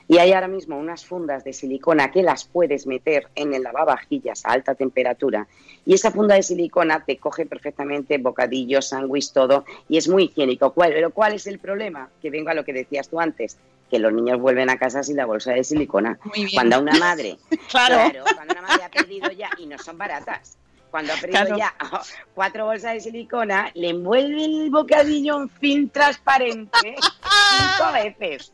Y 0.08 0.18
hay 0.18 0.32
ahora 0.32 0.48
mismo 0.48 0.76
unas 0.76 1.04
fundas 1.06 1.44
de 1.44 1.52
silicona 1.52 2.10
que 2.10 2.24
las 2.24 2.44
puedes 2.44 2.84
meter 2.86 3.28
en 3.36 3.54
el 3.54 3.62
lavavajillas 3.62 4.44
a 4.44 4.50
alta 4.50 4.74
temperatura. 4.74 5.46
Y 5.86 5.94
esa 5.94 6.10
funda 6.10 6.34
de 6.34 6.42
silicona 6.42 7.04
te 7.04 7.16
coge 7.18 7.46
perfectamente 7.46 8.18
bocadillos, 8.18 8.88
sándwich, 8.88 9.32
todo. 9.32 9.64
Y 9.88 9.98
es 9.98 10.08
muy 10.08 10.24
higiénico. 10.24 10.72
¿Cuál, 10.72 10.92
pero 10.94 11.10
¿cuál 11.10 11.34
es 11.34 11.46
el 11.46 11.60
problema? 11.60 12.08
Que 12.20 12.30
vengo 12.30 12.50
a 12.50 12.54
lo 12.54 12.64
que 12.64 12.72
decías 12.72 13.08
tú 13.08 13.20
antes. 13.20 13.56
Que 13.88 14.00
los 14.00 14.12
niños 14.12 14.40
vuelven 14.40 14.68
a 14.70 14.78
casa 14.78 15.02
sin 15.04 15.16
la 15.16 15.26
bolsa 15.26 15.52
de 15.52 15.62
silicona. 15.62 16.18
Muy 16.24 16.44
bien. 16.44 16.50
Cuando 16.54 16.80
una 16.80 16.98
madre, 16.98 17.38
Claro. 17.70 18.12
cuando 18.34 18.52
una 18.52 18.62
madre 18.62 18.84
ha 18.84 18.88
perdido 18.90 19.30
ya, 19.30 19.50
y 19.58 19.66
no 19.66 19.78
son 19.78 19.96
baratas, 19.96 20.56
cuando 20.90 21.12
ha 21.12 21.16
perdido 21.16 21.44
Claro. 21.44 21.56
ya 21.58 21.74
cuatro 22.34 22.66
bolsas 22.66 22.94
de 22.94 23.00
silicona, 23.00 23.70
le 23.74 23.90
envuelve 23.90 24.44
el 24.44 24.70
bocadillo 24.70 25.40
en 25.42 25.48
film 25.48 25.88
transparente 25.88 26.78
cinco 26.96 27.92
veces. 28.18 28.52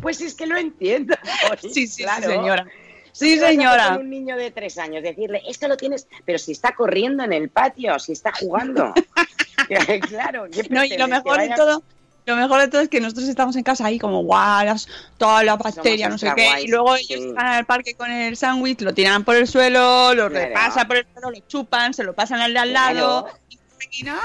Pues 0.00 0.20
es 0.20 0.34
que 0.34 0.46
lo 0.46 0.56
entiendo. 0.56 1.14
Sí, 1.60 1.86
sí, 1.86 2.02
Claro. 2.04 2.22
sí, 2.22 2.30
señora. 2.30 2.66
Sí, 3.12 3.34
¿Qué 3.34 3.34
vas 3.34 3.42
a 3.42 3.46
hacer 3.46 3.56
señora. 3.58 3.96
un 3.98 4.08
niño 4.08 4.36
de 4.36 4.50
tres 4.50 4.78
años, 4.78 5.02
decirle, 5.02 5.42
esto 5.46 5.68
lo 5.68 5.76
tienes, 5.76 6.08
pero 6.24 6.38
si 6.38 6.52
está 6.52 6.74
corriendo 6.74 7.22
en 7.24 7.34
el 7.34 7.50
patio, 7.50 7.98
si 7.98 8.12
está 8.12 8.32
jugando. 8.32 8.94
claro. 10.08 10.46
¿qué 10.50 10.62
No, 10.70 10.82
y 10.82 10.96
lo 10.96 11.08
mejor 11.08 11.38
de 11.40 11.50
todo, 11.50 11.82
lo 12.26 12.36
mejor 12.36 12.60
de 12.60 12.68
todo 12.68 12.80
es 12.80 12.88
que 12.88 13.00
nosotros 13.00 13.28
estamos 13.28 13.56
en 13.56 13.62
casa 13.62 13.86
ahí 13.86 13.98
como 13.98 14.22
guau, 14.22 14.64
las- 14.64 14.86
todas 15.18 15.44
las 15.44 15.58
bacterias, 15.58 16.08
no 16.10 16.18
sé 16.18 16.32
qué, 16.36 16.46
guays, 16.46 16.64
y 16.64 16.68
luego 16.68 16.96
sí. 16.96 17.06
ellos 17.14 17.34
van 17.34 17.46
al 17.46 17.66
parque 17.66 17.94
con 17.94 18.10
el 18.10 18.36
sándwich, 18.36 18.80
lo 18.82 18.94
tiran 18.94 19.24
por 19.24 19.36
el 19.36 19.46
suelo, 19.48 20.14
lo 20.14 20.28
Claro. 20.28 20.46
repasan 20.46 20.86
por 20.86 20.96
el 20.98 21.06
suelo, 21.12 21.30
lo 21.30 21.38
chupan, 21.48 21.94
se 21.94 22.04
lo 22.04 22.14
pasan 22.14 22.40
al 22.40 22.52
de 22.52 22.58
al 22.60 22.70
Claro. 22.70 22.94
lado. 22.94 23.28
Y 23.90 24.04
no, 24.04 24.12
madre 24.12 24.22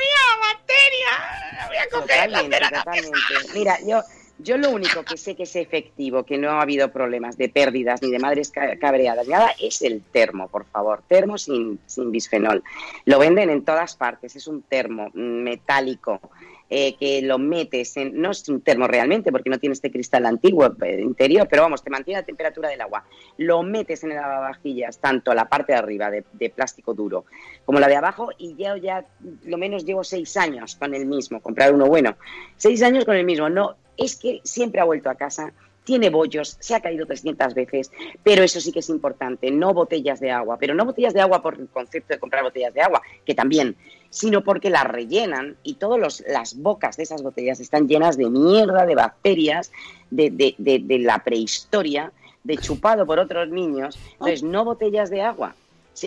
mía, 0.00 0.54
bacteria, 0.54 1.66
voy 1.68 1.76
a 1.76 1.88
coger 1.90 2.30
la 2.30 2.38
Totalmente, 2.40 2.74
totalmente. 2.74 3.52
Mira, 3.54 3.78
yo, 3.86 4.02
yo 4.38 4.56
lo 4.58 4.70
único 4.70 5.04
que 5.04 5.16
sé 5.16 5.36
que 5.36 5.42
es 5.44 5.54
efectivo, 5.54 6.24
que 6.24 6.38
no 6.38 6.50
ha 6.52 6.62
habido 6.62 6.90
problemas 6.90 7.36
de 7.36 7.48
pérdidas 7.50 8.02
ni 8.02 8.10
de 8.10 8.18
madres 8.18 8.50
ca- 8.50 8.76
cabreadas, 8.78 9.26
ni 9.26 9.32
nada, 9.34 9.50
es 9.60 9.82
el 9.82 10.02
termo, 10.02 10.48
por 10.48 10.64
favor. 10.66 11.02
Termo 11.08 11.36
sin, 11.38 11.78
sin 11.86 12.10
bisfenol. 12.10 12.64
Lo 13.04 13.18
venden 13.18 13.50
en 13.50 13.64
todas 13.64 13.94
partes. 13.96 14.34
Es 14.34 14.46
un 14.46 14.62
termo 14.62 15.08
mm, 15.14 15.42
metálico 15.42 16.20
eh, 16.68 16.96
que 16.96 17.22
lo 17.22 17.38
metes 17.38 17.96
en. 17.96 18.20
No 18.20 18.32
es 18.32 18.48
un 18.48 18.60
termo 18.60 18.88
realmente, 18.88 19.30
porque 19.30 19.50
no 19.50 19.58
tiene 19.58 19.74
este 19.74 19.90
cristal 19.90 20.26
antiguo 20.26 20.66
eh, 20.82 21.00
interior, 21.00 21.46
pero 21.48 21.62
vamos, 21.62 21.82
te 21.82 21.90
mantiene 21.90 22.20
la 22.20 22.26
temperatura 22.26 22.68
del 22.68 22.80
agua. 22.80 23.04
Lo 23.38 23.62
metes 23.62 24.02
en 24.04 24.12
el 24.12 24.16
lavavajillas, 24.16 24.98
tanto 24.98 25.32
la 25.32 25.48
parte 25.48 25.72
de 25.72 25.78
arriba 25.78 26.10
de, 26.10 26.50
plástico 26.50 26.94
duro 26.94 27.26
como 27.64 27.80
la 27.80 27.88
de 27.88 27.96
abajo, 27.96 28.30
y 28.38 28.54
yo 28.56 28.76
ya 28.76 29.04
lo 29.44 29.58
menos 29.58 29.84
llevo 29.84 30.04
seis 30.04 30.36
años 30.36 30.76
con 30.76 30.94
el 30.94 31.06
mismo, 31.06 31.40
comprar 31.40 31.72
uno 31.72 31.86
bueno. 31.86 32.16
Seis 32.56 32.82
años 32.82 33.04
con 33.04 33.16
el 33.16 33.24
mismo. 33.24 33.48
No, 33.48 33.76
es 33.96 34.16
que 34.16 34.40
siempre 34.44 34.80
ha 34.80 34.84
vuelto 34.84 35.10
a 35.10 35.14
casa, 35.14 35.52
tiene 35.86 36.10
bollos, 36.10 36.56
se 36.58 36.74
ha 36.74 36.80
caído 36.80 37.06
300 37.06 37.54
veces, 37.54 37.92
pero 38.24 38.42
eso 38.42 38.60
sí 38.60 38.72
que 38.72 38.80
es 38.80 38.88
importante, 38.90 39.50
no 39.52 39.72
botellas 39.72 40.18
de 40.18 40.32
agua, 40.32 40.58
pero 40.58 40.74
no 40.74 40.84
botellas 40.84 41.14
de 41.14 41.20
agua 41.20 41.40
por 41.40 41.54
el 41.54 41.68
concepto 41.68 42.12
de 42.12 42.18
comprar 42.18 42.42
botellas 42.42 42.74
de 42.74 42.82
agua, 42.82 43.00
que 43.24 43.34
también, 43.34 43.76
sino 44.10 44.42
porque 44.42 44.70
las 44.70 44.84
rellenan 44.84 45.56
y 45.62 45.74
todas 45.74 46.22
las 46.28 46.56
bocas 46.56 46.96
de 46.96 47.02
esas 47.02 47.22
botellas 47.22 47.60
están 47.60 47.88
llenas 47.88 48.16
de 48.16 48.28
mierda, 48.30 48.86
de 48.86 48.94
bacterias, 48.94 49.70
de, 50.10 50.30
de- 50.30 50.54
de- 50.58 50.78
de 50.78 50.98
la 51.00 51.22
prehistoria, 51.24 52.12
de 52.44 52.56
chupado 52.58 53.06
por 53.06 53.18
otros 53.18 53.48
niños. 53.48 53.98
Entonces, 54.12 54.42
no 54.42 54.64
botellas 54.64 55.10
de 55.10 55.22
agua. 55.22 55.54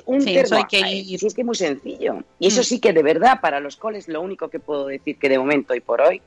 Un 0.06 0.22
Sí, 0.22 0.36
eso 0.38 0.50
termo, 0.56 0.58
hay 0.58 0.64
que 0.84 0.95
ir. 0.95 1.20
sí, 1.20 1.26
es 1.28 1.34
que 1.34 1.41
es 1.41 1.45
muy 1.45 1.56
sencillo. 1.56 2.24
Y 2.39 2.47
eso 2.47 2.62
Mm. 2.62 2.64
sí 2.64 2.80
que 2.80 2.93
de 2.93 3.02
verdad 3.04 3.41
para 3.41 3.60
los 3.60 3.76
coles 3.76 4.08
lo 4.08 4.22
único 4.22 4.47
que 4.50 4.60
puedo 4.60 4.86
decir 4.88 5.18
que 5.18 5.30
de 5.30 5.39
momento 5.39 5.74
y 5.74 5.80
por 5.80 6.02
hoy, 6.02 6.22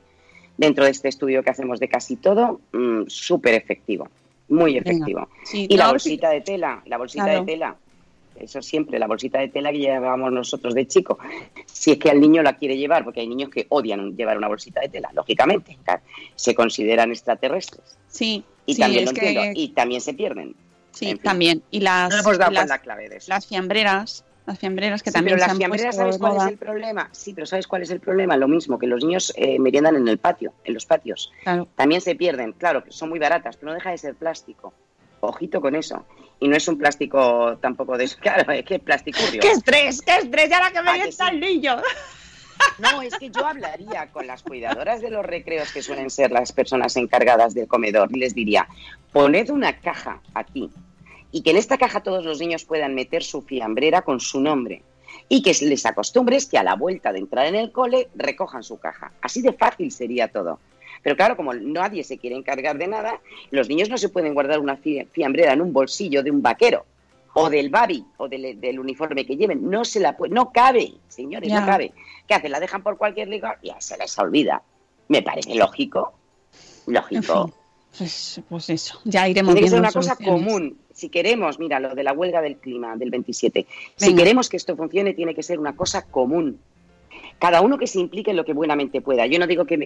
dentro 0.57 0.83
de 0.85 0.91
este 0.91 1.07
estudio 1.07 1.43
que 1.43 1.49
hacemos 1.49 1.79
de 1.79 1.87
casi 1.87 2.15
todo, 2.17 2.59
mm, 2.73 3.03
súper 3.07 3.53
efectivo, 3.55 4.09
muy 4.49 4.77
efectivo. 4.77 5.29
Sí, 5.45 5.65
Y 5.69 5.77
la 5.77 5.89
bolsita 5.89 6.29
de 6.29 6.41
tela, 6.41 6.83
la 6.85 6.97
bolsita 6.97 7.23
Claro. 7.23 7.39
de 7.39 7.45
tela, 7.45 7.75
eso 8.35 8.61
siempre, 8.61 8.99
la 8.99 9.07
bolsita 9.07 9.39
de 9.39 9.47
tela 9.49 9.71
que 9.71 9.79
llevábamos 9.79 10.31
nosotros 10.31 10.73
de 10.73 10.87
chico. 10.87 11.17
Si 11.65 11.91
es 11.91 11.97
que 11.97 12.09
al 12.09 12.19
niño 12.19 12.41
la 12.43 12.57
quiere 12.57 12.77
llevar, 12.77 13.03
porque 13.03 13.21
hay 13.21 13.27
niños 13.27 13.49
que 13.49 13.65
odian 13.69 14.15
llevar 14.15 14.37
una 14.37 14.47
bolsita 14.47 14.81
de 14.81 14.89
tela, 14.89 15.09
lógicamente, 15.13 15.77
se 16.35 16.53
consideran 16.55 17.11
extraterrestres. 17.11 17.97
Sí, 18.07 18.43
Y 18.65 18.75
sí, 18.75 18.81
también 18.81 19.05
lo 19.05 19.11
que- 19.11 19.27
entiendo, 19.27 19.59
y 19.59 19.67
también 19.69 20.01
se 20.01 20.13
pierden. 20.13 20.55
sí, 20.91 21.05
en 21.09 21.11
fin. 21.17 21.23
también. 21.23 21.63
Y 21.71 21.79
las, 21.79 22.09
No 22.11 22.19
hemos 22.19 22.37
dado 22.37 22.51
y 22.51 22.55
con 22.55 22.61
las, 22.61 22.69
la 22.69 22.77
clave 22.79 23.09
de 23.09 23.17
eso. 23.17 23.29
las 23.29 23.47
fiambreras, 23.47 24.23
las 24.45 24.59
fiambreras 24.59 25.01
que 25.03 25.09
Sí, 25.09 25.13
también 25.13 25.35
pero 25.35 25.39
se 25.39 25.47
las 25.47 25.51
han 25.51 25.57
fiambreras, 25.57 25.95
¿sabes 25.95 26.17
cuál 26.17 26.35
es 26.37 26.43
el 26.47 26.57
problema? 26.57 27.09
Sí, 27.11 27.33
pero 27.33 27.47
¿sabes 27.47 27.65
cuál 27.67 27.81
es 27.81 27.89
el 27.91 27.99
problema? 27.99 28.35
Lo 28.37 28.47
mismo, 28.47 28.77
que 28.77 28.87
los 28.87 29.03
niños 29.03 29.31
eh, 29.37 29.57
meriendan 29.59 29.95
en 29.95 30.07
el 30.07 30.17
patio, 30.17 30.53
en 30.65 30.73
los 30.73 30.85
patios. 30.85 31.31
Claro. 31.43 31.67
También 31.75 32.01
se 32.01 32.15
pierden, 32.15 32.51
claro, 32.53 32.83
que 32.83 32.91
son 32.91 33.09
muy 33.09 33.19
baratas, 33.19 33.55
pero 33.57 33.69
no 33.71 33.75
deja 33.75 33.91
de 33.91 33.97
ser 33.97 34.15
plástico. 34.15 34.73
Ojito 35.21 35.61
con 35.61 35.73
eso. 35.75 36.05
Y 36.39 36.47
no 36.47 36.55
es 36.55 36.67
un 36.67 36.77
plástico 36.77 37.57
tampoco 37.61 37.97
de 37.97 38.05
eso. 38.05 38.17
Claro, 38.21 38.51
es 38.51 38.65
que 38.65 38.75
es 38.75 38.81
plástico. 38.81 39.19
¡Qué 39.39 39.51
estrés! 39.51 40.01
¡Qué 40.01 40.17
estrés! 40.17 40.49
¡Y 40.49 40.53
ahora 40.53 40.71
que 40.71 40.81
me 40.81 41.03
está 41.03 41.29
el 41.29 41.39
niño! 41.39 41.77
No, 42.79 43.01
es 43.01 43.17
que 43.17 43.29
yo 43.29 43.45
hablaría 43.45 44.11
con 44.11 44.27
las 44.27 44.43
cuidadoras 44.43 45.01
de 45.01 45.09
los 45.09 45.25
recreos, 45.25 45.71
que 45.71 45.81
suelen 45.81 46.09
ser 46.09 46.31
las 46.31 46.51
personas 46.51 46.95
encargadas 46.95 47.53
del 47.53 47.67
comedor, 47.67 48.09
y 48.11 48.19
les 48.19 48.33
diría, 48.33 48.67
poned 49.11 49.49
una 49.49 49.79
caja 49.79 50.21
aquí, 50.33 50.69
y 51.31 51.41
que 51.41 51.51
en 51.51 51.57
esta 51.57 51.77
caja 51.77 52.01
todos 52.01 52.23
los 52.23 52.39
niños 52.39 52.63
puedan 52.63 52.95
meter 52.95 53.23
su 53.23 53.41
fiambrera 53.41 54.03
con 54.03 54.19
su 54.19 54.39
nombre, 54.39 54.83
y 55.29 55.41
que 55.41 55.53
les 55.65 55.85
acostumbres 55.85 56.45
que 56.45 56.57
a 56.57 56.63
la 56.63 56.75
vuelta 56.75 57.11
de 57.11 57.19
entrar 57.19 57.45
en 57.47 57.55
el 57.55 57.71
cole 57.71 58.09
recojan 58.15 58.63
su 58.63 58.79
caja. 58.79 59.11
Así 59.21 59.41
de 59.41 59.53
fácil 59.53 59.91
sería 59.91 60.27
todo. 60.27 60.59
Pero 61.03 61.15
claro, 61.15 61.35
como 61.35 61.53
nadie 61.53 62.03
se 62.03 62.17
quiere 62.17 62.35
encargar 62.35 62.77
de 62.77 62.87
nada, 62.87 63.19
los 63.51 63.67
niños 63.69 63.89
no 63.89 63.97
se 63.97 64.09
pueden 64.09 64.33
guardar 64.33 64.59
una 64.59 64.77
fi- 64.77 65.05
fiambrera 65.11 65.53
en 65.53 65.61
un 65.61 65.73
bolsillo 65.73 66.23
de 66.23 66.31
un 66.31 66.41
vaquero 66.41 66.85
o 67.33 67.49
del 67.49 67.69
babi 67.69 68.05
o 68.17 68.27
del, 68.29 68.59
del 68.59 68.79
uniforme 68.79 69.25
que 69.25 69.35
lleven. 69.35 69.69
No 69.69 69.83
se 69.85 69.99
la 69.99 70.15
puede, 70.15 70.33
no 70.33 70.51
cabe, 70.51 70.93
señores, 71.09 71.51
no 71.51 71.65
cabe. 71.65 71.91
¿Qué 72.27 72.33
hacen? 72.35 72.51
La 72.51 72.59
dejan 72.59 72.81
por 72.83 72.97
cualquier 72.97 73.27
lugar 73.27 73.59
y 73.61 73.67
ya 73.67 73.81
se 73.81 73.97
les 73.97 74.17
olvida. 74.17 74.61
Me 75.09 75.21
parece 75.21 75.53
lógico. 75.55 76.13
En 76.87 76.93
Lógico. 76.93 77.45
fin, 77.47 77.53
pues, 77.97 78.41
pues 78.49 78.69
eso, 78.69 78.99
ya 79.03 79.27
iremos 79.27 79.53
Tiene 79.53 79.65
que 79.65 79.69
ser 79.71 79.79
una 79.79 79.91
cosa 79.91 80.15
común. 80.15 80.77
Si 80.93 81.09
queremos, 81.09 81.59
mira, 81.59 81.79
lo 81.79 81.95
de 81.95 82.03
la 82.03 82.13
huelga 82.13 82.41
del 82.41 82.57
clima 82.57 82.95
del 82.95 83.09
27, 83.09 83.65
si 83.95 84.15
queremos 84.15 84.47
que 84.49 84.57
esto 84.57 84.75
funcione, 84.75 85.13
tiene 85.13 85.33
que 85.35 85.43
ser 85.43 85.59
una 85.59 85.75
cosa 85.75 86.03
común. 86.05 86.59
Cada 87.39 87.61
uno 87.61 87.77
que 87.77 87.87
se 87.87 87.99
implique 87.99 88.31
en 88.31 88.37
lo 88.37 88.45
que 88.45 88.53
buenamente 88.53 89.01
pueda. 89.01 89.25
Yo 89.25 89.37
no 89.39 89.47
digo 89.47 89.65
que, 89.65 89.77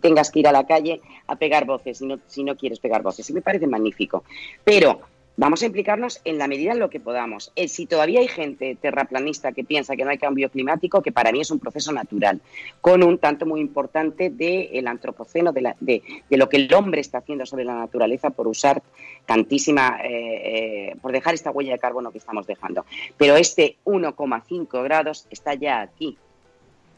tengas 0.00 0.30
que 0.30 0.40
ir 0.40 0.48
a 0.48 0.52
la 0.52 0.66
calle 0.66 1.00
a 1.26 1.36
pegar 1.36 1.66
voces 1.66 1.98
si 1.98 2.06
no, 2.06 2.18
si 2.26 2.42
no 2.44 2.56
quieres 2.56 2.78
pegar 2.80 3.02
voces. 3.02 3.26
Sí 3.26 3.32
me 3.32 3.42
parece 3.42 3.66
magnífico. 3.66 4.24
Pero 4.64 5.00
vamos 5.36 5.62
a 5.62 5.66
implicarnos 5.66 6.20
en 6.24 6.36
la 6.38 6.46
medida 6.46 6.72
en 6.72 6.78
lo 6.78 6.90
que 6.90 7.00
podamos. 7.00 7.52
Eh, 7.56 7.66
si 7.68 7.86
todavía 7.86 8.20
hay 8.20 8.28
gente 8.28 8.76
terraplanista 8.80 9.52
que 9.52 9.64
piensa 9.64 9.96
que 9.96 10.04
no 10.04 10.10
hay 10.10 10.18
cambio 10.18 10.50
climático, 10.50 11.02
que 11.02 11.10
para 11.12 11.32
mí 11.32 11.40
es 11.40 11.50
un 11.50 11.58
proceso 11.58 11.90
natural, 11.92 12.40
con 12.82 13.02
un 13.02 13.16
tanto 13.18 13.46
muy 13.46 13.60
importante 13.60 14.28
del 14.30 14.86
antropoceno, 14.86 15.52
de, 15.52 15.60
la- 15.62 15.76
de- 15.80 16.02
de 16.28 16.36
lo 16.36 16.48
que 16.48 16.58
el 16.58 16.72
hombre 16.74 17.00
está 17.00 17.18
haciendo 17.18 17.46
sobre 17.46 17.64
la 17.64 17.74
naturaleza 17.74 18.30
por 18.30 18.46
usar 18.46 18.82
tantísima, 19.26 20.00
eh, 20.04 20.90
eh, 20.90 20.96
por 21.00 21.12
dejar 21.12 21.34
esta 21.34 21.50
huella 21.50 21.72
de 21.72 21.78
carbono 21.78 22.10
que 22.12 22.18
estamos 22.18 22.46
dejando. 22.46 22.84
Pero 23.16 23.36
este 23.36 23.76
1,5 23.84 24.82
grados 24.82 25.26
está 25.30 25.54
ya 25.54 25.80
aquí. 25.80 26.16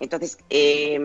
Entonces, 0.00 0.38
eh, 0.50 0.98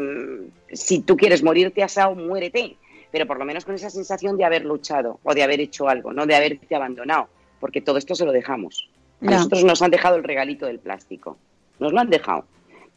si 0.74 1.00
tú 1.02 1.16
quieres 1.18 1.44
morirte 1.44 1.84
asado, 1.84 2.16
muérete, 2.16 2.76
pero 3.12 3.26
por 3.26 3.38
lo 3.40 3.46
menos 3.46 3.66
con 3.66 3.76
esa 3.76 3.90
sensación 3.90 4.38
de 4.38 4.46
haber 4.46 4.66
luchado 4.66 5.20
o 5.24 5.34
de 5.34 5.44
haber 5.44 5.60
hecho 5.62 5.88
algo, 5.88 6.14
no 6.14 6.26
de 6.26 6.36
haberte 6.36 6.76
abandonado, 6.76 7.28
porque 7.60 7.82
todo 7.82 7.98
esto 7.98 8.16
se 8.16 8.26
lo 8.26 8.32
dejamos. 8.32 8.90
A 9.22 9.26
nosotros 9.38 9.64
nos 9.64 9.82
han 9.82 9.92
dejado 9.92 10.16
el 10.16 10.24
regalito 10.24 10.66
del 10.66 10.80
plástico, 10.80 11.38
nos 11.80 11.92
lo 11.94 12.00
han 12.00 12.10
dejado, 12.10 12.46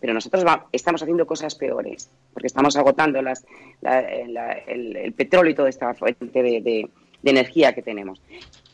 pero 0.01 0.15
nosotros 0.15 0.45
va- 0.45 0.67
estamos 0.73 1.03
haciendo 1.03 1.27
cosas 1.27 1.55
peores, 1.55 2.11
porque 2.33 2.47
estamos 2.47 2.77
agotando 2.77 3.21
las, 3.23 3.45
la- 3.81 4.03
la- 4.29 4.53
el, 4.53 4.97
el 4.97 5.13
petróleo 5.13 5.53
y 5.53 5.55
toda 5.55 5.69
esta 5.69 5.95
fuente 5.95 6.43
de, 6.43 6.61
de- 6.61 6.89
de 7.23 7.31
energía 7.31 7.73
que 7.73 7.83
tenemos. 7.83 8.21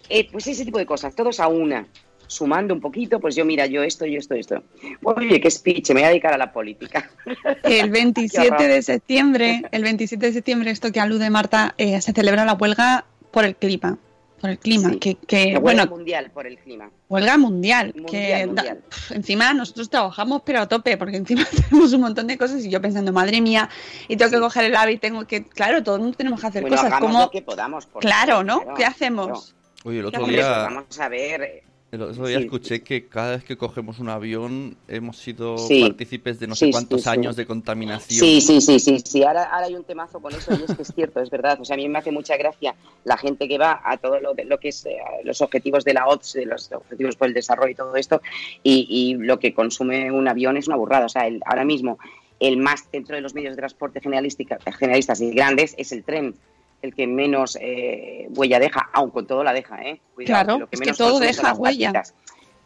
Eh, 0.09 0.27
pues 0.33 0.47
ese 0.47 0.65
tipo 0.65 0.79
de 0.79 0.87
cosas, 0.87 1.15
todos 1.15 1.39
a 1.41 1.49
una, 1.49 1.87
sumando 2.29 2.73
un 2.75 2.81
poquito, 2.81 3.19
pues 3.19 3.35
yo 3.35 3.45
mira, 3.45 3.67
yo 3.67 3.83
esto, 3.83 4.07
yo 4.07 4.19
esto, 4.21 4.35
esto. 4.35 4.63
Oye, 5.03 5.41
qué 5.41 5.51
speech, 5.51 5.89
me 5.89 5.95
voy 5.95 6.03
a 6.05 6.09
dedicar 6.11 6.33
a 6.33 6.39
la 6.39 6.53
política. 6.53 7.11
El 7.65 7.91
27 7.91 8.49
horror. 8.49 8.63
de 8.63 8.83
septiembre, 8.83 9.63
el 9.73 9.83
27 9.83 10.27
de 10.27 10.33
septiembre, 10.33 10.71
esto 10.71 10.93
que 10.93 11.01
alude 11.01 11.29
Marta, 11.31 11.75
eh, 11.79 12.01
se 12.01 12.13
celebra 12.13 12.45
la 12.45 12.53
huelga 12.55 13.05
por 13.33 13.45
el 13.45 13.57
clima. 13.57 13.99
Por 14.41 14.51
el 14.51 14.59
clima, 14.61 14.91
Sí. 14.91 14.99
que, 15.01 15.15
que, 15.17 15.53
La 15.55 15.59
huelga 15.59 15.87
bueno, 15.87 15.87
mundial 15.97 16.31
por 16.31 16.47
el 16.47 16.59
clima. 16.59 16.89
huelga 17.09 17.37
mundial. 17.39 17.93
Mundial, 17.97 18.07
que 18.11 18.31
da- 18.39 18.47
mundial. 18.47 18.79
pf, 18.89 19.15
encima 19.17 19.53
nosotros 19.53 19.91
trabajamos, 19.91 20.43
pero 20.45 20.61
a 20.61 20.69
tope, 20.69 20.97
porque 20.97 21.17
encima 21.17 21.45
tenemos 21.71 21.93
un 21.93 22.03
montón 22.03 22.29
de 22.29 22.39
cosas 22.39 22.65
y 22.65 22.71
yo 22.71 22.81
pensando, 22.81 23.13
madre 23.13 23.41
mía, 23.41 23.69
y 24.07 24.17
tengo 24.17 24.31
que 24.31 24.39
coger 24.39 24.67
el 24.67 24.77
ave 24.77 24.93
y 24.93 24.99
tengo 24.99 25.27
que, 25.27 25.43
claro, 25.45 25.83
todo 25.83 25.97
el 25.97 26.03
mundo 26.03 26.17
tenemos 26.17 26.41
que 26.41 26.47
hacer 26.47 26.63
Bueno, 26.63 26.77
cosas. 26.77 27.01
como 27.01 27.19
lo 27.21 27.31
que 27.31 27.43
podamos. 27.43 27.87
por 27.87 28.01
Claro, 28.03 28.45
¿no? 28.45 28.61
claro, 28.61 28.77
¿Qué 28.77 28.85
hacemos? 28.85 29.55
Oye, 29.85 29.99
el 30.01 30.07
otro 30.07 30.25
día, 30.27 30.49
vamos 30.49 31.01
a 31.01 31.09
ver. 31.09 31.63
El 31.91 32.03
otro 32.03 32.27
día 32.27 32.39
Sí. 32.39 32.45
escuché 32.45 32.83
que 32.83 33.07
cada 33.07 33.33
vez 33.37 33.45
que 33.45 33.57
cogemos 33.57 33.99
un 33.99 34.11
avión 34.11 34.77
hemos 34.89 35.17
sido 35.17 35.57
Sí. 35.57 35.81
partícipes 35.83 36.39
de 36.39 36.47
no 36.47 36.55
sé 36.55 36.71
cuántos 36.71 37.07
años 37.07 37.35
de 37.35 37.47
contaminación. 37.47 38.21
Sí, 38.21 38.41
sí, 38.43 38.61
sí, 38.61 38.79
sí, 38.79 38.99
sí. 39.05 39.23
Ahora, 39.25 39.45
ahora 39.45 39.67
hay 39.67 39.75
un 39.75 39.85
temazo 39.85 40.21
con 40.21 40.35
eso 40.35 40.53
y 40.53 40.65
es 40.71 40.77
que 40.77 40.83
es 40.83 40.93
cierto, 40.95 41.21
es 41.21 41.31
verdad. 41.31 41.59
O 41.61 41.65
sea, 41.65 41.75
a 41.75 41.77
mí 41.79 41.89
me 41.89 41.99
hace 41.99 42.13
mucha 42.13 42.37
gracia 42.37 42.75
la 43.05 43.17
gente 43.17 43.49
que 43.49 43.57
va 43.57 43.81
a 43.85 43.97
todo 43.97 44.21
lo, 44.21 44.35
lo 44.35 44.59
que 44.61 44.69
es 44.69 44.85
eh, 44.85 44.97
los 45.25 45.41
objetivos 45.41 45.85
de 45.85 45.95
la 45.95 46.07
OTS, 46.07 46.35
de 46.35 46.45
los 46.47 46.71
objetivos 46.73 47.17
por 47.17 47.29
el 47.29 47.35
desarrollo 47.35 47.73
y 47.73 47.75
todo 47.75 47.97
esto, 47.97 48.21
y, 48.63 48.87
y 48.91 49.15
lo 49.15 49.39
que 49.39 49.55
consume 49.55 50.13
un 50.13 50.29
avión 50.29 50.57
es 50.59 50.67
una 50.67 50.77
burrada. 50.77 51.07
O 51.07 51.09
sea, 51.09 51.27
el- 51.27 51.41
ahora 51.47 51.65
mismo 51.65 51.99
el 52.41 52.57
más 52.59 52.89
dentro 52.93 53.17
de 53.17 53.23
los 53.23 53.35
medios 53.35 53.53
de 53.53 53.57
transporte 53.63 54.01
generalistas 54.01 55.21
y 55.21 55.31
grandes 55.31 55.75
es 55.79 55.91
el 55.93 56.05
tren 56.05 56.35
el 56.83 56.95
que 56.95 57.07
menos 57.07 57.59
eh, 57.61 58.29
huella 58.31 58.59
deja, 58.59 58.89
aun 58.93 59.11
con 59.11 59.27
todo 59.27 59.43
la 59.43 59.53
deja, 59.53 59.83
¿eh? 59.83 60.01
Cuidado, 60.15 60.45
Claro, 60.45 60.59
lo 60.59 60.65
es 60.71 60.71
que 60.71 60.79
menos 60.79 60.99
todo 60.99 61.11
consume 61.11 61.33
son 61.33 61.45
deja 61.45 61.55
huella. 61.55 62.03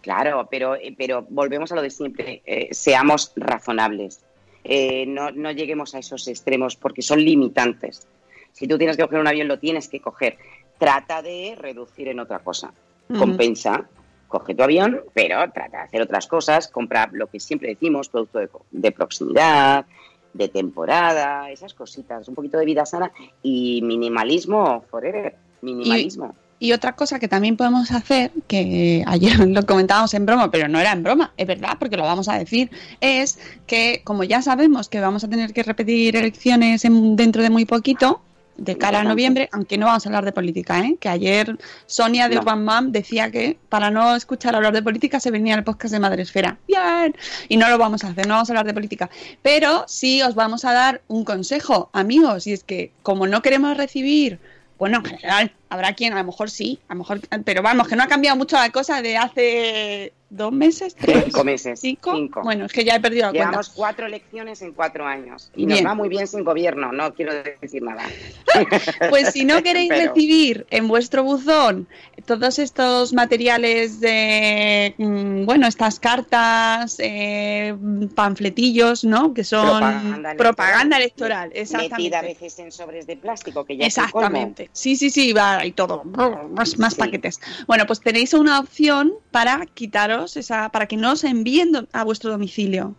Claro, 0.03 0.49
pero, 0.51 0.75
eh, 0.75 0.95
pero 0.99 1.27
volvemos 1.31 1.73
a 1.73 1.77
lo 1.77 1.83
de 1.83 1.91
siempre, 1.91 2.43
eh, 2.45 2.69
seamos 2.73 3.33
razonables. 3.37 4.25
Eh, 4.65 5.07
no, 5.07 5.31
no 5.31 5.51
lleguemos 5.53 5.95
a 5.95 5.99
esos 5.99 6.29
extremos 6.29 6.77
porque 6.77 7.03
son 7.03 7.21
limitantes. 7.25 8.07
Si 8.53 8.67
tú 8.67 8.77
tienes 8.79 8.97
que 8.97 9.05
coger 9.05 9.21
un 9.21 9.29
avión, 9.29 9.49
lo 9.49 9.59
tienes 9.59 9.89
que 9.89 10.01
coger. 10.01 10.37
Trata 10.79 11.23
de 11.23 11.55
reducir 11.57 12.09
en 12.09 12.21
otra 12.21 12.41
cosa. 12.41 12.73
Compensa. 13.17 13.89
Coge 14.29 14.55
tu 14.55 14.63
avión, 14.63 15.03
pero 15.13 15.39
trata 15.53 15.79
de 15.79 15.83
hacer 15.85 16.03
otras 16.03 16.27
cosas. 16.27 16.69
Compra 16.69 17.09
lo 17.13 17.29
que 17.29 17.39
siempre 17.39 17.69
decimos, 17.69 18.09
producto 18.09 18.39
de, 18.39 18.49
de 18.71 18.93
proximidad, 18.93 19.87
de 20.35 20.49
temporada, 20.49 21.51
esas 21.51 21.75
cositas. 21.75 22.27
Un 22.29 22.35
poquito 22.35 22.59
de 22.59 22.65
vida 22.65 22.87
sana 22.87 23.13
y 23.43 23.81
minimalismo 23.83 24.83
forever. 24.91 25.37
Minimalismo. 25.61 26.35
Y 26.59 26.73
otra 26.73 26.95
cosa 26.95 27.19
que 27.19 27.27
también 27.27 27.57
podemos 27.57 27.91
hacer, 27.91 28.31
que 28.47 29.03
ayer 29.07 29.39
lo 29.49 29.67
comentábamos 29.67 30.15
en 30.15 30.27
broma, 30.27 30.51
pero 30.51 30.69
no 30.69 30.79
era 30.79 30.93
en 30.93 31.03
broma, 31.03 31.33
es 31.37 31.47
verdad, 31.47 31.77
porque 31.79 31.97
lo 31.97 32.05
vamos 32.05 32.29
a 32.29 32.39
decir, 32.39 32.71
es 33.01 33.39
que 33.67 34.03
como 34.05 34.23
ya 34.23 34.43
sabemos 34.43 34.89
que 34.89 35.01
vamos 35.01 35.25
a 35.25 35.29
tener 35.29 35.53
que 35.53 35.65
repetir 35.65 36.15
elecciones 36.17 36.85
en- 36.85 37.17
dentro 37.17 37.43
de 37.43 37.51
muy 37.51 37.65
poquito, 37.65 38.21
de 38.57 38.77
cara 38.77 39.01
a 39.01 39.05
noviembre, 39.05 39.49
aunque 39.53 39.79
no 39.79 39.87
vamos 39.87 40.05
a 40.05 40.09
hablar 40.09 40.25
de 40.25 40.33
política, 40.33 40.81
¿eh? 40.81 40.97
que 41.01 41.09
ayer 41.09 41.57
Sonia 41.87 42.29
de 42.29 42.35
No. 42.35 42.43
Urban 42.43 42.65
Mam 42.65 42.93
decía 42.93 43.31
que 43.31 43.59
para 43.69 43.91
no 43.91 44.15
escuchar 44.15 44.55
hablar 44.55 44.73
de 44.75 44.83
política 44.83 45.21
se 45.21 45.31
venía 45.31 45.55
el 45.55 45.65
podcast 45.65 45.93
de 45.93 46.01
Madresfera. 46.01 46.59
Bien, 46.67 47.15
y 47.49 47.57
no 47.57 47.69
lo 47.69 47.79
vamos 47.79 48.05
a 48.05 48.09
hacer, 48.09 48.27
no 48.27 48.35
vamos 48.35 48.51
a 48.51 48.53
hablar 48.53 48.67
de 48.67 48.75
política. 48.75 49.11
Pero 49.43 49.85
sí 49.89 50.23
os 50.23 50.35
vamos 50.35 50.65
a 50.65 50.73
dar 50.73 51.03
un 51.09 51.25
consejo, 51.25 51.91
amigos, 51.93 52.47
y 52.47 52.53
es 52.53 52.65
que 52.65 52.93
como 53.03 53.27
no 53.27 53.43
queremos 53.43 53.77
recibir 53.77 54.39
bueno, 54.83 54.99
en 54.99 55.05
general, 55.05 55.53
habrá 55.73 55.95
quien, 55.95 56.13
a 56.13 56.19
lo 56.19 56.25
mejor 56.25 56.51
sí, 56.51 56.79
a 56.89 56.95
lo 56.95 56.99
mejor, 56.99 57.21
pero 57.45 57.63
vamos, 57.63 57.89
que 57.89 57.97
no 57.97 58.03
ha 58.03 58.09
cambiado 58.09 58.37
mucho 58.37 58.57
la 58.57 58.71
cosa 58.71 59.01
de 59.03 59.17
hace 59.17 60.13
dos 60.29 60.51
meses, 60.51 60.95
tres, 60.95 61.25
Cinco 61.27 61.45
meses. 61.45 61.79
cinco. 61.81 62.13
Cinco. 62.15 62.41
Bueno, 62.43 62.65
es 62.65 62.73
que 62.73 62.85
ya 62.85 62.95
he 62.95 63.01
perdido 63.01 63.27
la 63.27 63.33
Llevamos 63.33 63.69
cuenta. 63.69 63.73
cuatro 63.77 64.07
elecciones 64.07 64.63
en 64.63 64.73
cuatro 64.73 65.07
años. 65.07 65.51
Y 65.55 65.67
nos 65.67 65.85
va 65.85 65.95
muy 65.95 66.09
bien 66.09 66.27
sin 66.27 66.43
gobierno, 66.43 66.91
no 66.91 67.13
quiero 67.13 67.35
decir 67.61 67.83
nada. 67.83 68.03
Pues 69.11 69.31
si 69.33 69.45
no 69.45 69.63
queréis 69.63 69.91
Pero- 69.91 70.13
recibir 70.15 70.67
en 70.71 70.89
vuestro 70.89 71.23
buzón 71.23 71.87
todos 72.25 72.59
estos 72.59 73.13
materiales 73.13 74.01
de, 74.01 74.95
mm, 74.97 75.45
bueno, 75.45 75.67
estas 75.67 75.99
cartas, 76.01 76.97
eh, 76.99 77.75
panfletillos, 78.15 79.05
¿no? 79.05 79.35
Que 79.35 79.45
son 79.45 79.67
Propaganda 79.67 80.35
propaganda 80.37 80.97
electoral. 80.97 81.51
electoral, 81.53 81.83
Metida 81.83 82.19
a 82.21 82.21
exactamente. 82.23 82.27
veces 82.45 82.59
en 82.59 82.73
sobres 82.73 83.07
de 83.07 83.17
plástico, 83.17 83.65
que 83.65 83.77
ya. 83.77 83.87
Exactamente. 83.87 84.71
Sí, 84.73 84.97
sí, 84.97 85.11
sí, 85.11 85.33
va 85.33 85.62
y 85.65 85.73
todo. 85.73 86.05
Más, 86.05 86.79
más 86.79 86.95
Sí. 86.95 86.99
paquetes. 87.01 87.41
Bueno, 87.67 87.87
pues 87.87 88.01
tenéis 88.01 88.35
una 88.35 88.59
opción 88.61 89.13
para 89.31 89.67
quitaros 89.67 90.37
esa, 90.37 90.69
para 90.71 90.87
que 90.87 90.97
no 90.97 91.13
os 91.13 91.25
envíen 91.25 91.89
a 91.93 92.05
vuestro 92.05 92.31
domicilio. 92.31 92.95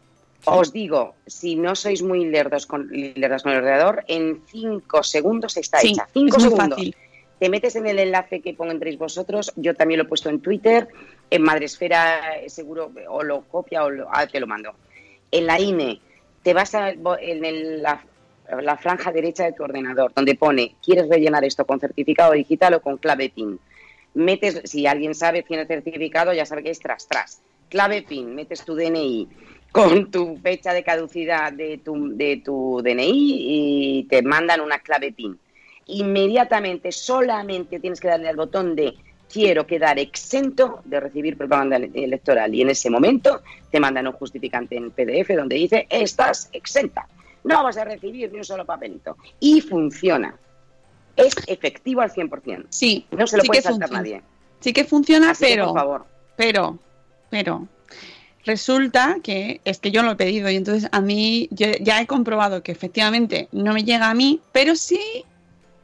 Os 0.46 0.74
digo, 0.74 1.16
si 1.26 1.56
no 1.56 1.74
sois 1.76 2.02
muy 2.02 2.26
lerdos 2.26 2.66
con, 2.66 2.90
lerdas 2.92 3.44
con 3.44 3.54
el 3.54 3.60
ordenador, 3.60 4.04
en 4.08 4.42
cinco 4.52 5.02
segundos 5.04 5.56
está 5.58 5.80
Sí, 5.80 5.90
hecha. 5.92 6.08
Cinco 6.14 6.38
es 6.38 6.44
muy 6.44 6.52
segundos. 6.52 6.78
fácil. 6.78 6.96
Te 7.40 7.50
metes 7.50 7.76
en 7.76 7.88
el 7.88 8.00
enlace 8.00 8.42
que 8.42 8.54
pondréis 8.54 8.98
vosotros. 8.98 9.52
Yo 9.56 9.74
también 9.74 10.00
lo 10.00 10.06
he 10.06 10.08
puesto 10.08 10.30
en 10.30 10.40
Twitter. 10.42 10.88
En 11.30 11.42
Madresfera 11.44 12.38
eh, 12.40 12.50
seguro 12.50 12.92
o 13.10 13.24
lo 13.24 13.42
copia 13.44 13.84
o 13.86 13.90
lo, 13.90 14.08
ah, 14.12 14.28
te 14.28 14.40
lo 14.40 14.48
mando. 14.48 14.74
En 15.32 15.46
la 15.48 15.60
INE 15.60 16.00
te 16.44 16.54
vas 16.54 16.76
a, 16.76 16.90
en 16.92 17.46
el- 17.46 17.82
la, 17.82 18.04
la 18.62 18.78
franja 18.78 19.12
derecha 19.12 19.46
de 19.46 19.54
tu 19.54 19.64
ordenador 19.64 20.12
donde 20.14 20.36
pone 20.36 20.76
¿quieres 20.84 21.08
rellenar 21.08 21.44
esto 21.44 21.66
con 21.66 21.80
certificado 21.80 22.34
digital 22.34 22.76
o 22.76 22.82
con 22.82 22.98
clave 22.98 23.30
PIN? 23.30 23.60
Metes, 24.16 24.62
si 24.66 24.86
alguien 24.86 25.16
sabe, 25.16 25.44
tiene 25.44 25.66
certificado, 25.66 26.34
ya 26.34 26.46
sabe 26.46 26.62
que 26.62 26.70
es 26.70 26.80
tras 26.80 27.08
tras. 27.08 27.42
Clave 27.70 28.04
PIN, 28.04 28.36
metes 28.36 28.64
tu 28.64 28.76
DNI 28.76 29.28
con 29.72 30.12
tu 30.12 30.38
fecha 30.38 30.72
de 30.74 30.84
caducidad 30.84 31.52
de 31.52 31.80
tu, 31.80 32.16
de 32.16 32.42
tu 32.46 32.82
DNI 32.84 33.10
y 33.12 34.04
te 34.04 34.22
mandan 34.22 34.62
una 34.62 34.80
clave 34.80 35.12
PIN 35.12 35.40
inmediatamente 35.88 36.92
solamente 36.92 37.80
tienes 37.80 38.00
que 38.00 38.08
darle 38.08 38.30
al 38.30 38.36
botón 38.36 38.76
de 38.76 38.94
quiero 39.32 39.66
quedar 39.66 40.00
exento 40.00 40.82
de 40.86 41.00
recibir 41.00 41.38
propaganda 41.38 41.78
ele- 41.78 41.92
electoral 41.94 42.54
y 42.54 42.62
en 42.62 42.70
ese 42.70 42.90
momento 42.90 43.42
te 43.72 43.80
mandan 43.80 44.08
un 44.08 44.14
justificante 44.14 44.76
en 44.76 44.92
PDF 44.92 45.36
donde 45.36 45.56
dice 45.56 45.88
estás 45.90 46.50
exenta, 46.54 47.08
no 47.44 47.64
vas 47.64 47.78
a 47.78 47.84
recibir 47.86 48.32
ni 48.32 48.38
un 48.40 48.46
solo 48.46 48.66
papelito 48.66 49.18
y 49.40 49.62
funciona. 49.62 50.36
Es 51.16 51.36
efectivo 51.48 52.02
al 52.02 52.12
100%. 52.12 52.66
Sí, 52.70 53.06
No 53.12 53.28
se 53.28 53.38
lo 53.38 53.44
sí 53.44 53.48
puede 53.48 53.60
que 53.62 53.64
saltar 53.68 53.90
funciona. 53.90 53.98
nadie. 54.10 54.22
Sí 54.60 54.74
que 54.74 54.86
funciona, 54.86 55.32
Así 55.32 55.46
que, 55.46 55.52
pero, 55.52 55.66
por 55.68 55.76
favor, 55.80 56.06
pero, 56.38 56.80
pero 57.30 57.68
resulta 58.46 59.18
que 59.24 59.62
es 59.66 59.80
que 59.80 59.92
yo 59.92 60.04
lo 60.04 60.12
he 60.12 60.16
pedido 60.16 60.50
y 60.50 60.56
entonces 60.56 60.90
a 60.92 61.02
mí 61.02 61.48
yo 61.52 61.68
ya 61.82 62.02
he 62.02 62.08
comprobado 62.08 62.64
que 62.64 62.72
efectivamente 62.72 63.48
no 63.52 63.74
me 63.74 63.84
llega 63.84 64.10
a 64.10 64.14
mí, 64.14 64.42
pero 64.52 64.76
sí, 64.76 65.24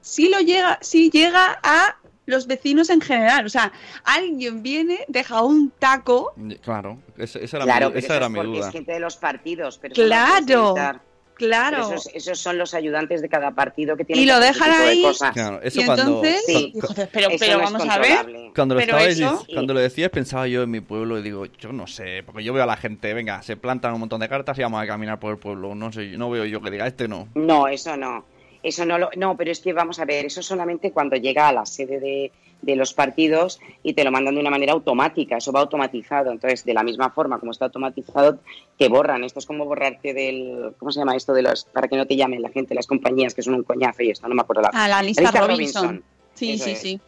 sí 0.01 0.29
lo 0.29 0.39
llega, 0.39 0.77
sí 0.81 1.09
llega 1.09 1.59
a 1.63 1.95
los 2.25 2.47
vecinos 2.47 2.89
en 2.89 3.01
general. 3.01 3.45
O 3.45 3.49
sea, 3.49 3.71
alguien 4.03 4.61
viene, 4.61 4.99
deja 5.07 5.41
un 5.43 5.71
taco 5.71 6.33
Claro, 6.61 6.99
esa, 7.17 7.39
esa 7.39 7.57
era, 7.57 7.65
claro, 7.65 7.87
mi, 7.87 7.93
pero 7.93 7.99
esa 7.99 8.07
eso 8.07 8.15
era 8.15 8.25
es 8.25 8.31
mi 8.31 8.37
porque 8.37 8.57
duda. 8.57 8.67
es 8.67 8.73
gente 8.73 8.91
de 8.93 8.99
los 8.99 9.17
partidos. 9.17 9.77
Pero 9.79 9.95
Claro. 9.95 11.01
Claro. 11.39 11.91
Esos, 11.93 12.09
esos 12.13 12.37
son 12.39 12.57
los 12.59 12.73
ayudantes 12.75 13.21
de 13.21 13.29
cada 13.29 13.51
partido 13.51 13.97
que 13.97 14.05
tienen 14.05 14.23
Y 14.23 14.27
que 14.27 14.31
lo 14.33 14.39
dejan 14.39 14.69
tipo 14.71 14.83
de 14.83 14.89
ahí, 14.89 15.01
cosas. 15.01 15.31
Claro, 15.33 15.59
eso 15.63 15.81
y 15.81 15.85
cuando, 15.85 16.03
entonces, 16.03 16.43
Sí. 16.45 16.73
joder, 16.79 17.09
pero, 17.11 17.29
Eso 17.29 17.37
pero 17.39 17.57
no 17.57 17.63
es 17.63 17.71
vamos 17.73 17.89
a 17.89 17.97
ver. 17.99 18.25
Cuando 18.53 18.75
lo, 18.75 18.81
estabais 18.81 19.19
eso- 19.19 19.45
cuando 19.51 19.73
lo 19.73 19.79
decías 19.79 20.09
pensaba 20.11 20.47
yo 20.47 20.61
en 20.63 20.69
mi 20.71 20.81
pueblo 20.81 21.17
y 21.17 21.21
digo, 21.23 21.45
yo 21.45 21.71
no 21.71 21.87
sé, 21.87 22.21
porque 22.25 22.43
yo 22.43 22.53
veo 22.53 22.63
a 22.63 22.67
la 22.67 22.77
gente, 22.77 23.13
venga, 23.13 23.41
se 23.41 23.57
plantan 23.57 23.93
un 23.93 24.01
montón 24.01 24.19
de 24.19 24.29
cartas 24.29 24.59
y 24.59 24.61
vamos 24.61 24.81
a 24.83 24.85
caminar 24.85 25.19
por 25.19 25.31
el 25.31 25.37
pueblo. 25.39 25.73
No 25.75 25.91
sé, 25.91 26.05
no 26.17 26.29
veo 26.29 26.45
yo 26.45 26.61
que 26.61 26.69
diga, 26.69 26.85
este 26.85 27.07
no. 27.07 27.27
No, 27.35 27.67
eso 27.67 27.95
no. 27.97 28.25
Eso 28.61 28.85
no 28.85 28.97
lo, 28.97 29.09
no, 29.15 29.37
pero 29.37 29.51
es 29.51 29.61
que 29.61 29.71
vamos 29.71 29.99
a 29.99 30.05
ver, 30.05 30.25
eso 30.25 30.43
solamente 30.43 30.91
cuando 30.91 31.15
llega 31.15 31.47
a 31.47 31.53
la 31.53 31.65
sede 31.65 31.99
de, 32.01 32.31
de 32.61 32.75
los 32.75 32.93
partidos 32.93 33.59
y 33.83 33.93
te 33.93 34.03
lo 34.03 34.11
mandan 34.11 34.35
de 34.35 34.41
una 34.41 34.49
manera 34.49 34.73
automática, 34.73 35.37
eso 35.37 35.51
va 35.51 35.61
automatizado. 35.61 36.31
Entonces, 36.31 36.65
de 36.65 36.73
la 36.73 36.83
misma 36.83 37.09
forma 37.09 37.39
como 37.39 37.51
está 37.51 37.65
automatizado, 37.65 38.39
te 38.77 38.89
borran. 38.89 39.23
Esto 39.23 39.39
es 39.39 39.45
como 39.45 39.65
borrarte 39.65 40.13
del, 40.13 40.73
¿cómo 40.77 40.91
se 40.91 40.99
llama 40.99 41.15
esto 41.15 41.33
de 41.33 41.41
los, 41.43 41.65
para 41.65 41.87
que 41.87 41.95
no 41.95 42.05
te 42.05 42.15
llamen 42.15 42.41
la 42.41 42.49
gente, 42.49 42.75
las 42.75 42.87
compañías 42.87 43.33
que 43.33 43.41
son 43.41 43.53
un 43.55 43.63
coñazo 43.63 44.03
y 44.03 44.09
esto, 44.11 44.27
no 44.27 44.35
me 44.35 44.41
acuerdo 44.41 44.63
la. 44.63 44.69
A 44.73 44.87
la 44.87 45.01
lista, 45.01 45.21
lista 45.21 45.47
Robinson. 45.47 45.83
Robinson. 45.85 46.03
Sí, 46.33 46.51
Eso 46.51 46.63
sí, 46.65 46.71
es. 46.71 46.79
sí. 46.79 46.99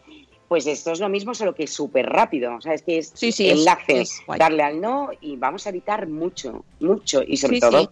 Pues 0.48 0.68
esto 0.68 0.92
es 0.92 1.00
lo 1.00 1.08
mismo, 1.08 1.34
solo 1.34 1.56
que 1.56 1.64
es 1.64 1.74
súper 1.74 2.06
rápido. 2.08 2.56
O 2.56 2.62
sea, 2.62 2.74
es 2.74 2.82
que 2.82 2.98
es 2.98 3.12
Sí, 3.16 3.32
sí, 3.32 3.50
es- 3.50 3.60
enlace, 3.60 4.02
es 4.02 4.22
guay. 4.28 4.38
darle 4.38 4.64
al 4.64 4.82
no 4.82 5.10
y 5.22 5.38
vamos 5.38 5.66
a 5.66 5.70
evitar 5.70 6.08
mucho, 6.10 6.66
mucho. 6.82 7.22
Y 7.26 7.38
sobre 7.38 7.56
Sí, 7.56 7.62
todo. 7.62 7.90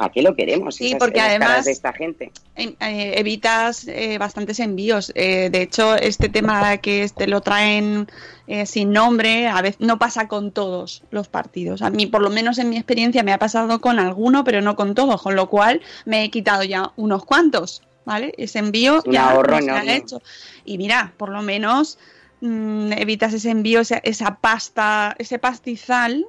¿Para 0.00 0.12
qué 0.12 0.22
lo 0.22 0.34
queremos? 0.34 0.76
Sí, 0.76 0.86
Esas- 0.88 0.98
porque 0.98 1.20
además- 1.20 1.66
de 1.66 1.72
esta 1.72 1.92
gente. 1.92 2.32
Eh, 2.56 2.74
evitas 3.16 3.86
eh, 3.86 4.16
bastantes 4.16 4.58
envíos. 4.58 5.12
Eh, 5.14 5.50
de 5.50 5.60
hecho, 5.60 5.94
este 5.94 6.30
tema 6.30 6.78
que 6.78 7.02
este 7.02 7.26
lo 7.26 7.42
traen 7.42 8.08
eh, 8.46 8.64
sin 8.64 8.92
nombre, 8.92 9.46
a 9.46 9.60
veces 9.60 9.80
no 9.80 9.98
pasa 9.98 10.26
con 10.26 10.52
todos 10.52 11.02
los 11.10 11.28
partidos. 11.28 11.82
A 11.82 11.90
mí, 11.90 12.06
por 12.06 12.22
lo 12.22 12.30
menos 12.30 12.56
en 12.58 12.70
mi 12.70 12.76
experiencia, 12.76 13.22
me 13.22 13.34
ha 13.34 13.38
pasado 13.38 13.78
con 13.82 13.98
alguno, 13.98 14.42
pero 14.42 14.62
no 14.62 14.74
con 14.74 14.94
todos, 14.94 15.20
con 15.20 15.36
lo 15.36 15.50
cual 15.50 15.82
me 16.06 16.24
he 16.24 16.30
quitado 16.30 16.64
ya 16.64 16.92
unos 16.96 17.26
cuantos, 17.26 17.82
¿vale? 18.06 18.32
Ese 18.38 18.58
envío 18.58 19.02
Un 19.04 19.12
ya 19.12 19.28
ahorro 19.30 19.60
no 19.60 19.62
se 19.62 19.70
ha 19.70 19.94
hecho. 19.96 20.22
Y 20.64 20.78
mira, 20.78 21.12
por 21.18 21.28
lo 21.28 21.42
menos 21.42 21.98
mm, 22.40 22.92
evitas 22.92 23.34
ese 23.34 23.50
envío, 23.50 23.80
esa, 23.80 23.98
esa 23.98 24.36
pasta, 24.36 25.14
ese 25.18 25.38
pastizal 25.38 26.24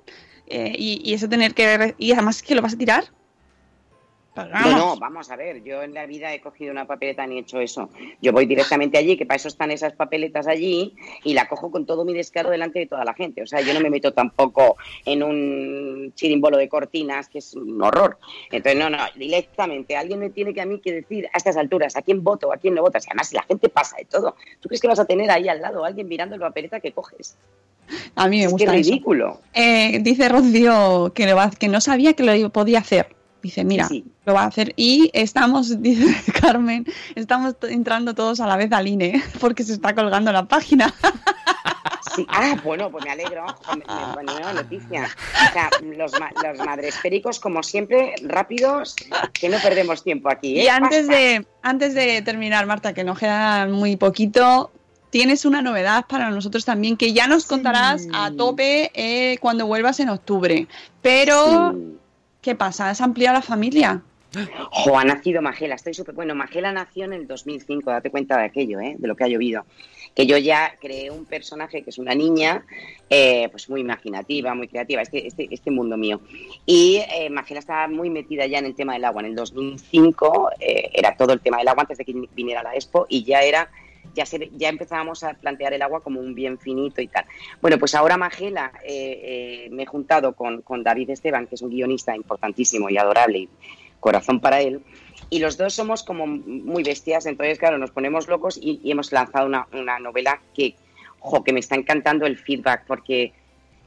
y, 0.45 1.01
y 1.05 1.13
eso 1.13 1.29
tener 1.29 1.53
que... 1.53 1.95
Y 1.97 2.11
además 2.11 2.43
que 2.43 2.53
lo 2.55 2.61
vas 2.61 2.73
a 2.73 2.77
tirar. 2.77 3.05
No, 4.33 4.45
vamos. 4.49 4.71
no, 4.77 4.95
vamos 4.97 5.29
a 5.29 5.35
ver, 5.35 5.61
yo 5.61 5.83
en 5.83 5.93
la 5.93 6.05
vida 6.05 6.33
he 6.33 6.39
cogido 6.39 6.71
una 6.71 6.85
papeleta 6.87 7.27
ni 7.27 7.35
he 7.35 7.39
hecho 7.41 7.59
eso. 7.59 7.89
Yo 8.21 8.31
voy 8.31 8.45
directamente 8.45 8.97
allí, 8.97 9.17
que 9.17 9.25
para 9.25 9.35
eso 9.35 9.49
están 9.49 9.71
esas 9.71 9.91
papeletas 9.93 10.47
allí, 10.47 10.95
y 11.25 11.33
la 11.33 11.49
cojo 11.49 11.69
con 11.69 11.85
todo 11.85 12.05
mi 12.05 12.13
descaro 12.13 12.49
delante 12.49 12.79
de 12.79 12.85
toda 12.85 13.03
la 13.03 13.13
gente. 13.13 13.41
O 13.43 13.45
sea, 13.45 13.59
yo 13.59 13.73
no 13.73 13.81
me 13.81 13.89
meto 13.89 14.13
tampoco 14.13 14.77
en 15.05 15.21
un 15.21 16.13
chirimbolo 16.15 16.57
de 16.57 16.69
cortinas, 16.69 17.27
que 17.27 17.39
es 17.39 17.53
un 17.55 17.81
horror. 17.83 18.17
Entonces, 18.49 18.79
no, 18.79 18.89
no, 18.89 18.99
directamente 19.17 19.97
alguien 19.97 20.19
me 20.19 20.29
tiene 20.29 20.53
que 20.53 20.61
a 20.61 20.65
mí 20.65 20.79
que 20.79 20.93
decir 20.93 21.27
a 21.33 21.37
estas 21.37 21.57
alturas 21.57 21.97
a 21.97 22.01
quién 22.01 22.23
voto, 22.23 22.53
a 22.53 22.57
quién 22.57 22.73
no 22.73 22.81
votas. 22.83 23.05
Y 23.05 23.09
además, 23.09 23.27
si 23.27 23.35
la 23.35 23.43
gente 23.43 23.67
pasa 23.67 23.97
de 23.97 24.05
todo, 24.05 24.37
¿tú 24.61 24.69
crees 24.69 24.79
que 24.79 24.87
vas 24.87 24.99
a 24.99 25.05
tener 25.05 25.29
ahí 25.29 25.49
al 25.49 25.59
lado 25.61 25.83
a 25.83 25.87
alguien 25.87 26.07
mirando 26.07 26.37
la 26.37 26.47
papeleta 26.47 26.79
que 26.79 26.93
coges? 26.93 27.37
A 28.15 28.29
mí 28.29 28.37
me 28.37 28.43
Es 28.43 28.47
que 28.47 28.51
gusta 28.53 28.75
es 28.77 28.87
ridículo. 28.87 29.41
Eh, 29.53 29.99
dice 30.01 30.29
Rocío 30.29 31.11
que, 31.13 31.25
lo 31.27 31.35
va- 31.35 31.51
que 31.51 31.67
no 31.67 31.81
sabía 31.81 32.13
que 32.13 32.23
lo 32.23 32.49
podía 32.49 32.79
hacer. 32.79 33.07
Dice, 33.41 33.63
mira, 33.63 33.87
Sí, 33.87 34.03
lo 34.25 34.33
va 34.33 34.43
a 34.43 34.47
hacer. 34.47 34.73
Y 34.75 35.09
estamos, 35.13 35.81
dice 35.81 36.15
Carmen, 36.39 36.85
estamos 37.15 37.55
entrando 37.63 38.13
todos 38.13 38.39
a 38.39 38.47
la 38.47 38.55
vez 38.57 38.71
al 38.71 38.87
INE 38.87 39.21
porque 39.39 39.63
se 39.63 39.73
está 39.73 39.95
colgando 39.95 40.31
la 40.31 40.45
página. 40.45 40.93
Sí. 42.15 42.25
Ah, 42.29 42.55
bueno, 42.63 42.91
pues 42.91 43.05
me 43.05 43.11
alegro. 43.11 43.45
Me- 43.69 43.75
me- 43.95 44.13
bueno, 44.13 44.33
nueva 44.33 44.53
noticia. 44.53 45.07
O 45.49 45.53
sea, 45.53 45.69
los, 45.97 46.11
los 46.11 46.65
madrespéricos, 46.65 47.39
como 47.39 47.63
siempre, 47.63 48.15
rápidos, 48.23 48.95
que 49.33 49.47
no 49.49 49.57
perdemos 49.59 50.03
tiempo 50.03 50.29
aquí. 50.29 50.59
¿eh? 50.59 50.65
Y 50.65 50.67
antes 50.67 51.07
de, 51.07 51.45
antes 51.61 51.93
de 51.93 52.21
terminar, 52.21 52.65
Marta, 52.65 52.93
que 52.93 53.03
nos 53.05 53.17
queda 53.17 53.65
muy 53.67 53.95
poquito, 53.95 54.71
tienes 55.09 55.45
una 55.45 55.61
novedad 55.61 56.05
para 56.07 56.29
nosotros 56.31 56.65
también 56.65 56.97
que 56.97 57.13
ya 57.13 57.27
nos 57.27 57.45
contarás 57.45 58.07
a 58.13 58.31
tope 58.31 58.91
eh, 58.93 59.37
cuando 59.39 59.65
vuelvas 59.65 59.99
en 60.01 60.09
octubre. 60.09 60.67
Pero, 61.01 61.71
Sí. 61.71 61.97
¿Qué 62.41 62.55
pasa? 62.55 62.89
¿Has 62.89 63.01
ampliado 63.01 63.35
la 63.35 63.41
familia? 63.41 64.01
Jo, 64.71 64.97
ha 64.97 65.03
nacido 65.03 65.41
Magela, 65.41 65.75
estoy 65.75 65.93
súper... 65.93 66.15
Bueno, 66.15 66.35
Magela 66.35 66.71
nació 66.71 67.03
en 67.05 67.13
el 67.13 67.27
2005, 67.27 67.91
date 67.91 68.09
cuenta 68.09 68.37
de 68.37 68.45
aquello, 68.45 68.79
¿eh? 68.79 68.95
de 68.97 69.07
lo 69.07 69.15
que 69.15 69.25
ha 69.25 69.27
llovido. 69.27 69.65
Que 70.15 70.25
yo 70.25 70.37
ya 70.37 70.75
creé 70.79 71.11
un 71.11 71.25
personaje 71.25 71.83
que 71.83 71.89
es 71.89 71.97
una 71.97 72.15
niña, 72.15 72.65
eh, 73.09 73.49
pues 73.51 73.69
muy 73.69 73.81
imaginativa, 73.81 74.53
muy 74.55 74.69
creativa, 74.69 75.01
este, 75.01 75.27
este, 75.27 75.47
este 75.51 75.71
mundo 75.71 75.97
mío. 75.97 76.21
Y 76.65 77.01
eh, 77.13 77.29
Magela 77.29 77.59
estaba 77.59 77.87
muy 77.89 78.09
metida 78.09 78.45
ya 78.45 78.59
en 78.59 78.65
el 78.65 78.75
tema 78.75 78.93
del 78.93 79.03
agua. 79.03 79.21
En 79.21 79.27
el 79.27 79.35
2005 79.35 80.51
eh, 80.59 80.91
era 80.93 81.15
todo 81.17 81.33
el 81.33 81.41
tema 81.41 81.57
del 81.57 81.67
agua 81.67 81.81
antes 81.81 81.97
de 81.97 82.05
que 82.05 82.13
viniera 82.33 82.63
la 82.63 82.73
Expo 82.73 83.05
y 83.09 83.23
ya 83.23 83.41
era... 83.41 83.69
Ya, 84.13 84.25
se, 84.25 84.51
ya 84.57 84.69
empezábamos 84.69 85.23
a 85.23 85.33
plantear 85.33 85.73
el 85.73 85.81
agua 85.81 86.01
como 86.01 86.19
un 86.19 86.35
bien 86.35 86.57
finito 86.59 87.01
y 87.01 87.07
tal. 87.07 87.25
Bueno, 87.61 87.77
pues 87.77 87.95
ahora 87.95 88.17
Magela 88.17 88.71
eh, 88.83 89.65
eh, 89.65 89.69
me 89.71 89.83
he 89.83 89.85
juntado 89.85 90.33
con, 90.33 90.61
con 90.61 90.83
David 90.83 91.11
Esteban, 91.11 91.47
que 91.47 91.55
es 91.55 91.61
un 91.61 91.69
guionista 91.69 92.15
importantísimo 92.15 92.89
y 92.89 92.97
adorable 92.97 93.39
y 93.39 93.49
corazón 94.01 94.41
para 94.41 94.59
él. 94.59 94.81
Y 95.29 95.39
los 95.39 95.57
dos 95.57 95.73
somos 95.73 96.03
como 96.03 96.27
muy 96.27 96.83
bestias, 96.83 97.25
entonces, 97.25 97.57
claro, 97.57 97.77
nos 97.77 97.91
ponemos 97.91 98.27
locos 98.27 98.59
y, 98.61 98.81
hemos 98.91 99.13
lanzado 99.13 99.45
una, 99.45 99.67
una 99.71 99.97
novela 99.99 100.41
que, 100.53 100.75
ojo, 101.21 101.43
que 101.43 101.53
me 101.53 101.61
está 101.61 101.75
encantando 101.75 102.25
el 102.25 102.37
feedback, 102.37 102.85
porque 102.85 103.31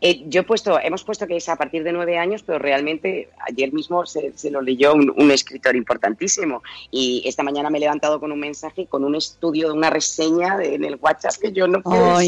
eh, 0.07 0.23
yo 0.29 0.43
he 0.43 0.45
puesto, 0.45 0.79
hemos 0.79 1.03
puesto 1.03 1.27
que 1.27 1.37
es 1.37 1.49
a 1.49 1.57
partir 1.57 1.83
de 1.83 1.91
nueve 1.91 2.19
años, 2.19 2.43
pero 2.43 2.59
realmente 2.59 3.31
ayer 3.49 3.73
mismo 3.73 4.05
se, 4.05 4.33
se 4.37 4.51
lo 4.51 4.61
leyó 4.61 4.93
un, 4.93 5.11
un 5.17 5.31
escritor 5.31 5.75
importantísimo. 5.77 6.63
Y 6.91 7.23
esta 7.25 7.43
mañana 7.43 7.71
me 7.71 7.79
he 7.79 7.81
levantado 7.81 8.21
con 8.21 8.31
un 8.31 8.39
mensaje, 8.39 8.85
con 8.87 9.03
un 9.03 9.15
estudio, 9.15 9.69
de 9.69 9.73
una 9.75 9.89
reseña 9.89 10.59
de- 10.59 10.75
en 10.75 10.85
el 10.85 10.97
WhatsApp 11.01 11.37
que 11.41 11.53
yo 11.53 11.67
no 11.67 11.81
puedo 11.83 12.19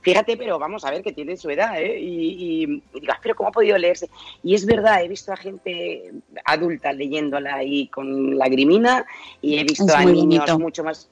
Fíjate, 0.00 0.36
pero 0.36 0.58
vamos 0.58 0.84
a 0.84 0.90
ver 0.90 1.02
que 1.02 1.12
tiene 1.12 1.36
su 1.36 1.48
edad, 1.48 1.80
¿eh? 1.80 1.96
Y, 2.00 2.04
y, 2.08 2.62
y 2.94 3.00
digo, 3.00 3.12
"Ah, 3.12 3.20
pero 3.22 3.36
¿cómo 3.36 3.50
ha 3.50 3.52
podido 3.52 3.78
leerse? 3.78 4.10
Y 4.42 4.54
es 4.56 4.66
verdad, 4.66 5.04
he 5.04 5.08
visto 5.08 5.32
a 5.32 5.36
gente 5.36 6.10
adulta 6.44 6.92
leyéndola 6.92 7.54
ahí 7.54 7.86
con 7.86 8.36
lagrimina 8.36 9.06
y 9.40 9.58
he 9.58 9.62
visto 9.64 9.84
Es 9.86 9.94
a 9.94 10.04
niños 10.04 10.40
bonito. 10.46 10.58
mucho 10.58 10.82
más... 10.82 11.08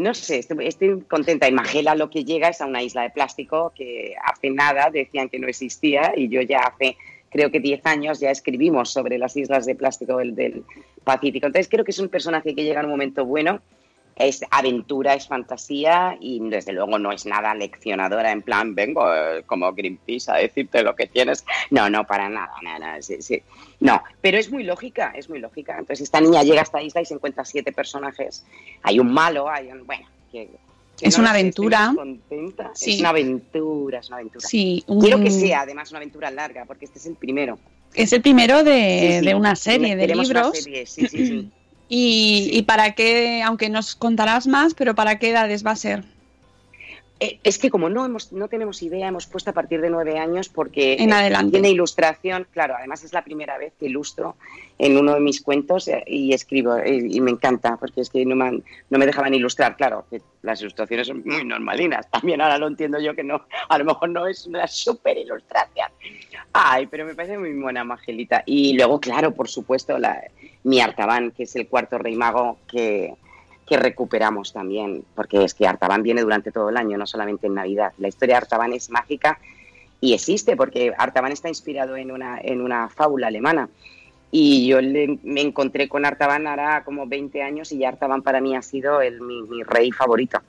No 0.00 0.14
sé, 0.14 0.38
estoy, 0.38 0.66
estoy 0.66 1.02
contenta. 1.02 1.46
Y 1.46 1.52
Magela 1.52 1.94
lo 1.94 2.08
que 2.08 2.24
llega 2.24 2.48
es 2.48 2.60
a 2.62 2.66
una 2.66 2.82
isla 2.82 3.02
de 3.02 3.10
plástico 3.10 3.72
que 3.74 4.14
hace 4.24 4.50
nada 4.50 4.88
decían 4.90 5.28
que 5.28 5.38
no 5.38 5.46
existía 5.46 6.14
y 6.16 6.28
yo 6.28 6.40
ya 6.40 6.60
hace, 6.60 6.96
creo 7.28 7.50
que 7.50 7.60
10 7.60 7.84
años 7.84 8.18
ya 8.18 8.30
escribimos 8.30 8.90
sobre 8.90 9.18
las 9.18 9.36
islas 9.36 9.66
de 9.66 9.74
plástico 9.74 10.16
del, 10.16 10.34
del 10.34 10.64
Pacífico. 11.04 11.46
Entonces 11.46 11.68
creo 11.68 11.84
que 11.84 11.90
es 11.90 11.98
un 11.98 12.08
personaje 12.08 12.54
que 12.54 12.64
llega 12.64 12.80
en 12.80 12.86
un 12.86 12.92
momento 12.92 13.26
bueno 13.26 13.60
es 14.20 14.44
aventura, 14.50 15.14
es 15.14 15.26
fantasía 15.26 16.16
y 16.20 16.40
desde 16.48 16.72
luego 16.72 16.98
no 16.98 17.10
es 17.12 17.26
nada 17.26 17.54
leccionadora 17.54 18.30
en 18.32 18.42
plan, 18.42 18.74
vengo 18.74 19.12
eh, 19.12 19.42
como 19.46 19.72
Greenpeace 19.72 20.30
a 20.30 20.34
decirte 20.36 20.82
lo 20.82 20.94
que 20.94 21.06
tienes. 21.06 21.44
No, 21.70 21.88
no, 21.90 22.04
para 22.04 22.28
nada, 22.28 22.52
nada, 22.62 23.00
sí, 23.02 23.22
sí. 23.22 23.42
No, 23.80 24.02
pero 24.20 24.38
es 24.38 24.50
muy 24.50 24.62
lógica, 24.64 25.12
es 25.16 25.28
muy 25.28 25.38
lógica. 25.38 25.72
Entonces 25.78 26.02
esta 26.02 26.20
niña 26.20 26.42
llega 26.42 26.60
a 26.60 26.64
esta 26.64 26.82
isla 26.82 27.00
y 27.00 27.06
se 27.06 27.14
encuentra 27.14 27.44
siete 27.44 27.72
personajes. 27.72 28.44
Hay 28.82 28.98
un 29.00 29.12
malo, 29.12 29.48
hay 29.48 29.68
un... 29.68 29.86
Bueno, 29.86 30.06
que... 30.30 30.48
que 30.98 31.06
Es 31.08 31.16
no 31.16 31.22
una 31.22 31.30
aventura. 31.30 31.92
contenta. 31.96 32.70
Sí. 32.74 32.94
Es 32.94 33.00
una 33.00 33.08
aventura, 33.08 33.98
es 34.00 34.08
una 34.08 34.18
aventura. 34.18 34.46
sí, 34.46 34.84
Quiero 35.00 35.20
que 35.20 35.30
sea 35.30 35.62
además 35.62 35.90
una 35.90 35.98
aventura 35.98 36.30
larga, 36.30 36.66
porque 36.66 36.84
este 36.84 36.98
es 36.98 37.06
el 37.06 37.14
primero. 37.14 37.58
Es 37.94 38.12
el 38.12 38.22
primero 38.22 38.62
de, 38.62 39.20
de 39.24 39.34
una 39.34 39.56
serie 39.56 39.96
de 39.96 40.04
una 40.12 40.22
libros. 40.22 40.58
serie, 40.58 40.86
sí, 40.86 41.08
sí, 41.08 41.26
sí. 41.26 41.50
Y, 41.90 42.48
y 42.54 42.62
para 42.62 42.94
qué, 42.94 43.42
aunque 43.42 43.68
nos 43.68 43.96
contarás 43.96 44.46
más, 44.46 44.72
pero 44.74 44.94
para 44.94 45.18
qué 45.18 45.30
edades 45.30 45.66
va 45.66 45.72
a 45.72 45.76
ser. 45.76 46.04
Eh, 47.20 47.38
Es 47.44 47.58
que 47.58 47.68
como 47.70 47.88
no 47.90 48.04
hemos, 48.06 48.32
no 48.32 48.48
tenemos 48.48 48.82
idea, 48.82 49.06
hemos 49.08 49.26
puesto 49.26 49.50
a 49.50 49.52
partir 49.52 49.80
de 49.82 49.90
nueve 49.90 50.18
años 50.18 50.48
porque 50.48 50.94
En 50.94 51.10
eh, 51.10 51.14
adelante. 51.14 51.52
tiene 51.52 51.70
ilustración, 51.70 52.46
claro, 52.50 52.74
además 52.76 53.04
es 53.04 53.12
la 53.12 53.22
primera 53.22 53.58
vez 53.58 53.74
que 53.78 53.86
ilustro 53.86 54.36
en 54.78 54.96
uno 54.96 55.12
de 55.14 55.20
mis 55.20 55.42
cuentos 55.42 55.86
eh, 55.88 56.02
y 56.06 56.32
escribo 56.32 56.78
y 56.84 57.20
me 57.20 57.30
encanta 57.30 57.76
porque 57.76 58.00
es 58.00 58.08
que 58.08 58.24
no 58.24 58.34
me, 58.36 58.46
han- 58.46 58.64
no 58.88 58.98
me 58.98 59.04
dejaban 59.06 59.34
ilustrar, 59.34 59.76
claro, 59.76 60.06
que 60.08 60.22
las 60.42 60.60
ilustraciones 60.62 61.06
son 61.08 61.22
muy 61.24 61.44
normalinas, 61.44 62.10
también 62.10 62.40
ahora 62.40 62.56
lo 62.56 62.66
entiendo 62.68 62.98
yo 62.98 63.14
que 63.14 63.22
no, 63.22 63.42
a 63.68 63.78
lo 63.78 63.84
mejor 63.84 64.08
no 64.08 64.26
es 64.26 64.46
una 64.46 64.66
super 64.66 65.16
ilustración. 65.18 65.88
Ay, 66.52 66.86
pero 66.86 67.04
me 67.04 67.14
parece 67.14 67.36
muy 67.38 67.52
buena 67.52 67.84
Magelita. 67.84 68.42
Y 68.46 68.72
luego, 68.76 68.98
claro, 68.98 69.32
por 69.34 69.48
supuesto, 69.48 69.98
la, 69.98 70.20
mi 70.64 70.80
Artaban, 70.80 71.30
que 71.30 71.42
es 71.44 71.54
el 71.54 71.68
cuarto 71.68 71.96
rey 71.98 72.16
mago 72.16 72.58
que, 72.68 73.14
que 73.70 73.76
recuperamos 73.76 74.52
también, 74.52 75.04
porque 75.14 75.44
es 75.44 75.54
que 75.54 75.64
Artaban 75.64 76.02
viene 76.02 76.22
durante 76.22 76.50
todo 76.50 76.70
el 76.70 76.76
año, 76.76 76.98
no 76.98 77.06
solamente 77.06 77.46
en 77.46 77.54
Navidad. 77.54 77.92
La 77.98 78.08
historia 78.08 78.34
de 78.34 78.38
Artaban 78.38 78.72
es 78.72 78.90
mágica 78.90 79.38
y 80.00 80.12
existe, 80.12 80.56
porque 80.56 80.92
Artaban 80.98 81.30
está 81.30 81.48
inspirado 81.48 81.96
en 81.96 82.10
una, 82.10 82.40
en 82.42 82.60
una 82.62 82.88
fábula 82.88 83.28
alemana. 83.28 83.68
Y 84.32 84.66
yo 84.66 84.80
le- 84.80 85.20
me 85.22 85.40
encontré 85.40 85.88
con 85.88 86.04
Artaban 86.04 86.48
hará 86.48 86.82
como 86.82 87.06
20 87.06 87.42
años 87.44 87.70
y 87.70 87.78
ya 87.78 87.90
Artaban 87.90 88.22
para 88.22 88.40
mí 88.40 88.56
ha 88.56 88.62
sido 88.62 89.00
el, 89.02 89.20
mi, 89.20 89.42
mi 89.42 89.62
rey 89.62 89.92
favorito. 89.92 90.40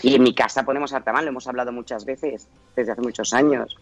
Y 0.00 0.14
en 0.14 0.22
mi 0.22 0.32
casa 0.32 0.62
ponemos 0.64 0.92
Artaban, 0.92 1.24
lo 1.24 1.30
hemos 1.32 1.48
hablado 1.48 1.72
muchas 1.72 2.04
veces, 2.04 2.46
desde 2.76 2.92
hace 2.92 3.00
muchos 3.02 3.34
años. 3.34 3.76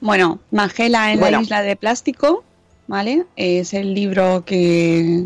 Bueno, 0.00 0.40
Magela 0.50 1.12
en 1.12 1.20
Bueno. 1.20 1.36
la 1.38 1.42
isla 1.44 1.62
de 1.62 1.76
plástico, 1.76 2.42
¿vale? 2.88 3.26
Es 3.36 3.74
el 3.74 3.94
libro 3.94 4.42
que, 4.44 5.24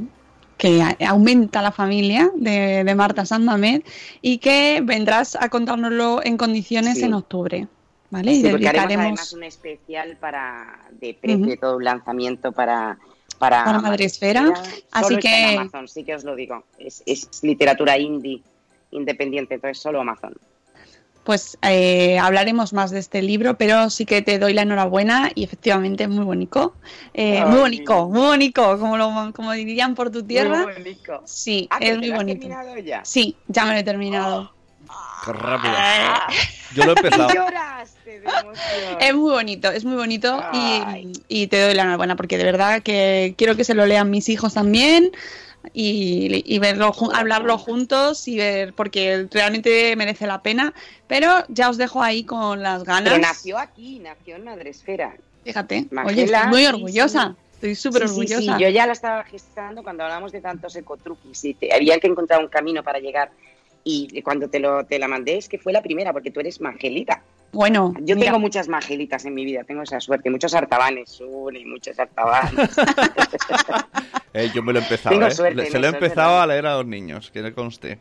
que 0.59 0.83
aumenta 1.07 1.63
la 1.63 1.73
familia 1.73 2.31
de, 2.35 2.85
de 2.85 2.95
Marta 2.95 3.25
San 3.25 3.45
Mamed 3.45 3.83
y 4.21 4.39
que 4.39 4.81
vendrás 4.85 5.37
a 5.41 5.49
contárnoslo 5.49 6.21
en 6.23 6.37
condiciones 6.37 6.99
Sí. 6.99 7.05
en 7.05 7.15
octubre, 7.15 7.69
¿vale? 8.11 8.33
y 8.33 8.41
Sí, 8.43 8.49
haremos 8.49 8.61
dedicaremos 8.61 9.05
además 9.05 9.33
un 9.33 9.45
especial 9.45 10.17
para 10.19 10.81
de 11.01 11.15
precio 11.15 11.39
Ujú. 11.39 11.49
de 11.51 11.57
todo 11.57 11.77
un 11.77 11.85
lanzamiento 11.85 12.53
para 12.53 12.99
para, 13.39 13.65
Para 13.65 13.79
Madresfera. 13.81 14.47
Solo 14.47 14.59
Así 14.91 15.15
está 15.15 15.21
que- 15.31 15.53
en 15.53 15.59
Amazon, 15.61 15.87
sí 15.87 16.03
que 16.03 16.13
os 16.17 16.25
lo 16.25 16.35
digo. 16.35 16.65
Es, 16.77 17.05
es 17.07 17.29
literatura 17.45 17.97
indie 17.97 18.43
independiente, 18.91 19.55
entonces 19.55 19.79
solo 19.79 20.01
Amazon. 20.01 20.35
Pues 21.29 21.59
eh, 21.61 22.19
hablaremos 22.19 22.73
más 22.73 22.91
de 22.91 22.99
este 23.01 23.21
libro, 23.21 23.59
pero 23.59 23.91
sí 23.91 24.07
que 24.07 24.23
te 24.23 24.39
doy 24.39 24.55
la 24.55 24.63
enhorabuena 24.63 25.31
y 25.35 25.45
efectivamente 25.45 26.05
es 26.05 26.09
muy 26.09 26.25
bonito. 26.25 26.75
Eh, 27.13 27.45
muy 27.45 27.59
bonito, 27.59 28.09
muy 28.09 28.23
bonito, 28.29 28.79
como, 28.79 28.97
lo, 28.97 29.31
como 29.35 29.53
dirían 29.53 29.95
por 29.95 30.11
tu 30.11 30.23
tierra. 30.23 30.63
Muy 30.65 30.73
bonito. 30.73 31.21
Sí, 31.27 31.69
Ah, 31.71 31.81
que 31.81 31.89
es 31.91 31.93
te 31.93 31.99
muy 31.99 32.11
bonito. 32.13 32.41
terminado 32.41 32.79
ya. 32.79 33.05
Sí, 33.05 33.37
ya 33.47 33.67
me 33.67 33.75
lo 33.75 33.79
he 33.81 33.83
terminado. 33.83 34.51
Qué 35.27 35.33
rápido. 35.35 35.75
Ah, 35.77 36.29
Yo 36.75 36.85
lo 36.87 36.93
he 36.93 36.95
empezado. 36.97 37.29
lloraste 37.29 38.21
de 38.21 38.25
emoción. 38.25 38.97
Es 38.99 39.15
muy 39.15 39.31
bonito, 39.31 39.71
es 39.71 39.85
muy 39.85 39.97
bonito 39.97 40.43
y 41.29 41.47
te 41.49 41.61
doy 41.61 41.75
la 41.75 41.83
enhorabuena 41.83 42.17
porque 42.17 42.39
de 42.39 42.45
verdad 42.45 42.83
que 42.83 43.35
quiero 43.37 43.55
que 43.55 43.65
se 43.65 43.75
lo 43.75 43.85
lean 43.85 44.09
mis 44.09 44.31
hijos 44.31 44.55
también 44.55 45.11
y, 45.73 46.43
y 46.45 46.59
verlo, 46.59 46.93
hablarlo 47.15 47.59
juntos 47.59 48.27
y 48.29 48.37
ver 48.37 48.73
porque 48.75 49.27
realmente 49.31 49.95
merece 49.97 50.27
la 50.27 50.43
pena. 50.43 50.73
Pero 51.07 51.45
ya 51.49 51.71
os 51.71 51.77
dejo 51.77 52.03
ahí 52.03 52.25
con 52.25 52.63
las 52.63 52.85
ganas. 52.85 53.13
Pero 53.13 53.19
nació 53.23 53.59
aquí, 53.59 53.99
nació 53.99 54.37
en 54.37 54.45
Madresfera. 54.45 55.17
Fíjate, 55.45 55.87
oye, 56.05 56.25
estoy 56.25 56.47
muy 56.49 56.61
sí, 56.61 56.67
orgullosa. 56.67 57.37
Estoy 57.55 57.75
súper 57.75 58.03
Sí, 58.03 58.09
orgullosa. 58.09 58.41
sí, 58.59 58.63
yo 58.63 58.69
ya 58.69 58.87
la 58.87 58.93
estaba 58.93 59.25
gestando 59.25 59.83
cuando 59.83 60.05
hablábamos 60.05 60.31
de 60.33 60.41
tantos 60.41 60.77
ecotruquis 60.77 61.45
y 61.45 61.55
te- 61.55 61.73
había 61.75 61.99
que 61.99 62.07
encontrar 62.07 62.41
un 62.41 62.49
camino 62.49 62.83
para 62.85 62.99
llegar. 63.01 63.31
Y 63.85 64.21
cuando 64.23 64.49
te, 64.51 64.61
lo, 64.61 64.85
te 64.85 64.99
la 64.99 65.09
mandé 65.09 65.39
es 65.39 65.49
que 65.49 65.59
fue 65.59 65.73
la 65.73 65.83
primera, 65.83 66.13
porque 66.13 66.31
tú 66.31 66.41
eres 66.41 66.61
Mangelita. 66.61 67.23
Bueno, 67.53 67.95
Yo 68.01 68.15
mira, 68.15 68.27
tengo 68.27 68.39
muchas 68.41 68.69
Mangelitas 68.69 69.25
en 69.25 69.35
mi 69.35 69.45
vida, 69.45 69.65
tengo 69.65 69.83
esa 69.83 69.99
suerte. 70.01 70.29
Muchos 70.31 70.55
artabanes, 70.55 71.21
y 71.21 71.65
muchos 71.65 71.99
artabanes. 71.99 72.53
Eh, 74.35 74.51
yo 74.55 74.63
me 74.63 74.75
lo 74.75 74.79
he 74.79 74.83
empezado, 74.83 75.15
Tengo 75.15 75.27
¿eh? 75.27 75.31
suerte 75.31 75.71
Se 75.71 75.79
lo 75.79 75.87
he 75.87 75.91
empezado 75.91 76.29
verdad. 76.33 76.43
a 76.43 76.47
leer 76.47 76.67
a 76.67 76.77
los 76.77 76.87
niños, 76.87 77.31
que 77.31 77.41
no 77.43 77.53
conste. 77.55 77.99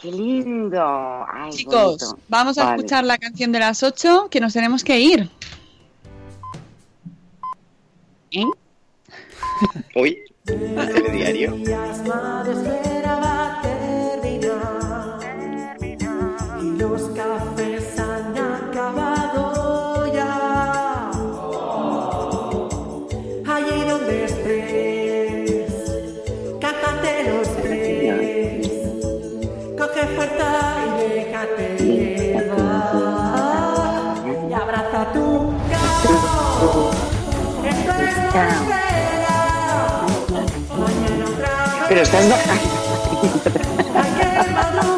¡Qué 0.00 0.12
lindo! 0.12 1.26
Ay, 1.26 1.50
chicos, 1.50 1.98
bonito. 2.00 2.18
vamos 2.28 2.58
a 2.58 2.64
Vale. 2.64 2.76
escuchar 2.76 3.04
la 3.04 3.16
canción 3.18 3.50
de 3.50 3.58
las 3.58 3.82
8 3.82 4.28
que 4.30 4.40
nos 4.40 4.52
tenemos 4.52 4.84
que 4.84 5.00
ir. 5.00 5.30
¿Eh? 8.30 8.44
Uy, 9.96 10.18
el 10.46 10.74
telediario. 10.92 11.56
Pero 41.88 42.02
estás 42.02 42.28
bajando. 42.28 42.68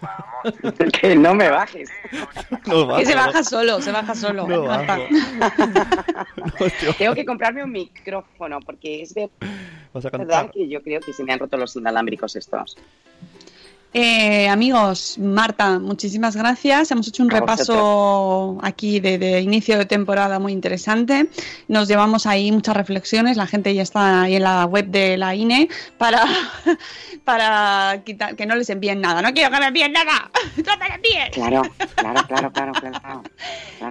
vamos. 0.00 0.90
Que 1.00 1.14
no 1.16 1.34
me 1.34 1.50
bajes. 1.50 1.90
No 2.66 2.96
Que 2.96 3.06
se 3.06 3.14
baja 3.14 3.42
solo, 3.42 3.80
se 3.80 3.92
baja 3.92 4.14
solo. 4.14 4.46
No 4.46 4.62
bajo. 4.62 5.02
Tengo 6.98 7.14
que 7.14 7.24
comprarme 7.24 7.64
un 7.64 7.72
micrófono 7.72 8.60
porque 8.60 9.02
es 9.02 9.14
vas 9.92 10.06
a 10.06 10.10
verdad 10.10 10.50
que 10.52 10.68
yo 10.68 10.82
creo 10.82 11.00
que 11.00 11.12
se 11.12 11.24
me 11.24 11.32
han 11.32 11.38
roto 11.38 11.56
los 11.56 11.74
inalámbricos 11.76 12.36
estos. 12.36 12.76
Eh, 13.92 14.48
amigos, 14.48 15.18
Marta, 15.18 15.80
muchísimas 15.80 16.36
gracias. 16.36 16.92
Hemos 16.92 17.08
hecho 17.08 17.24
un 17.24 17.32
A 17.32 17.40
repaso 17.40 18.58
aquí 18.62 19.00
de, 19.00 19.18
de 19.18 19.40
inicio 19.40 19.78
de 19.78 19.84
temporada 19.84 20.38
muy 20.38 20.52
interesante. 20.52 21.28
Nos 21.66 21.88
llevamos 21.88 22.24
ahí 22.26 22.52
muchas 22.52 22.76
reflexiones. 22.76 23.36
La 23.36 23.48
gente 23.48 23.74
ya 23.74 23.82
está 23.82 24.22
ahí 24.22 24.36
en 24.36 24.44
la 24.44 24.64
web 24.66 24.86
de 24.86 25.16
la 25.16 25.34
INE 25.34 25.68
para, 25.98 26.24
para 27.24 28.00
quitar, 28.04 28.36
que 28.36 28.46
no 28.46 28.54
les 28.54 28.70
envíen 28.70 29.00
nada. 29.00 29.22
No 29.22 29.32
quiero 29.32 29.50
que 29.50 29.58
me 29.58 29.66
envíen 29.66 29.92
nada. 29.92 30.30
Trátales 30.64 31.00
bien. 31.02 31.32
Claro, 31.32 31.62
claro, 31.96 32.26
claro, 32.28 32.52
claro, 32.52 32.72
claro. 32.72 33.00
claro. 33.00 33.22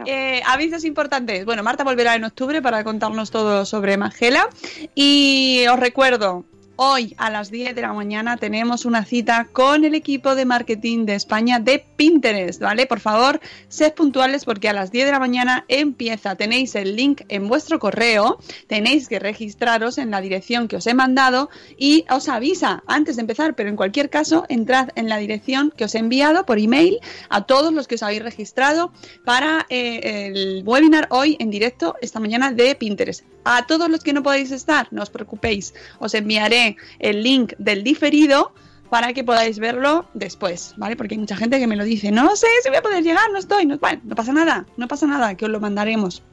Eh, 0.06 0.41
avisos 0.45 0.86
importantes. 0.86 1.45
Bueno, 1.45 1.64
Marta 1.64 1.84
volverá 1.84 2.16
en 2.16 2.24
octubre 2.24 2.62
para 2.62 2.84
contarnos 2.84 3.32
todo 3.32 3.66
sobre 3.66 3.97
Magela. 3.97 4.47
Y 4.95 5.66
os 5.68 5.80
recuerdo, 5.80 6.45
hoy 6.82 7.13
a 7.17 7.30
las 7.30 7.51
10 7.51 7.75
de 7.75 7.82
la 7.82 7.91
mañana 7.91 8.38
tenemos 8.38 8.86
una 8.86 9.03
cita 9.03 9.49
con 9.51 9.84
el 9.84 9.95
equipo 9.95 10.34
de 10.34 10.45
marketing 10.45 11.05
de 11.05 11.15
España 11.15 11.59
de 11.59 11.84
Pinterest, 11.97 12.61
¿vale? 12.61 12.86
Por 12.86 13.01
favor, 13.01 13.41
sed 13.67 13.93
puntuales 13.93 14.45
porque 14.45 14.69
a 14.69 14.73
las 14.73 14.89
10 14.89 15.07
de 15.07 15.11
la 15.11 15.19
mañana 15.19 15.65
empieza. 15.67 16.36
Tenéis 16.36 16.75
el 16.75 16.95
link 16.95 17.23
en 17.27 17.49
vuestro 17.49 17.80
correo, 17.80 18.39
tenéis 18.67 19.09
que 19.09 19.19
registraros 19.19 19.97
en 19.97 20.09
la 20.09 20.21
dirección 20.21 20.69
que 20.69 20.77
os 20.77 20.88
he 20.88 20.93
mandado 20.93 21.49
y 21.77 22.05
os 22.09 22.30
avisa 22.30 22.82
antes 22.88 23.17
de 23.17 23.23
empezar, 23.23 23.55
pero 23.55 23.67
en 23.67 23.75
cualquier 23.75 24.09
caso, 24.09 24.45
entrad 24.47 24.88
en 24.95 25.09
la 25.09 25.17
dirección 25.17 25.73
que 25.75 25.84
os 25.84 25.95
he 25.95 25.99
enviado 25.99 26.45
por 26.45 26.59
email 26.59 26.99
a 27.27 27.45
todos 27.45 27.73
los 27.73 27.89
que 27.89 27.95
os 27.95 28.03
habéis 28.03 28.23
registrado 28.23 28.93
para 29.25 29.65
eh, 29.67 30.27
el 30.27 30.63
webinar 30.65 31.07
hoy 31.11 31.36
en 31.41 31.49
directo 31.49 31.95
esta 32.01 32.21
mañana 32.21 32.53
de 32.53 32.73
Pinterest. 32.75 33.25
A 33.43 33.65
todos 33.65 33.89
los 33.89 34.01
que 34.01 34.13
no 34.13 34.21
podéis 34.21 34.51
estar, 34.51 34.88
no 34.91 35.01
os 35.01 35.09
preocupéis, 35.09 35.73
os 35.99 36.13
enviaré 36.13 36.68
el 36.99 37.24
link 37.24 37.53
del 37.57 37.84
diferido 37.84 38.53
para 38.89 39.13
que 39.13 39.24
podáis 39.24 39.59
verlo 39.59 40.05
después, 40.13 40.74
¿vale? 40.78 40.95
Porque 40.95 41.15
hay 41.15 41.20
mucha 41.20 41.36
gente 41.36 41.59
que 41.59 41.67
me 41.67 41.76
lo 41.76 41.84
dice, 41.84 42.11
no 42.11 42.36
sé 42.36 42.47
si 42.63 42.70
voy 42.70 42.78
a 42.78 42.82
poder 42.82 43.03
llegar, 43.03 43.32
no 43.32 43.38
estoy, 43.38 43.65
no, 43.65 43.78
bueno, 43.78 44.01
no 44.03 44.15
pasa 44.15 44.34
nada, 44.34 44.65
no 44.78 44.88
pasa 44.88 45.05
nada, 45.05 45.36
que 45.36 45.45
os 45.45 45.51
lo 45.51 45.59
mandaremos. 45.59 46.24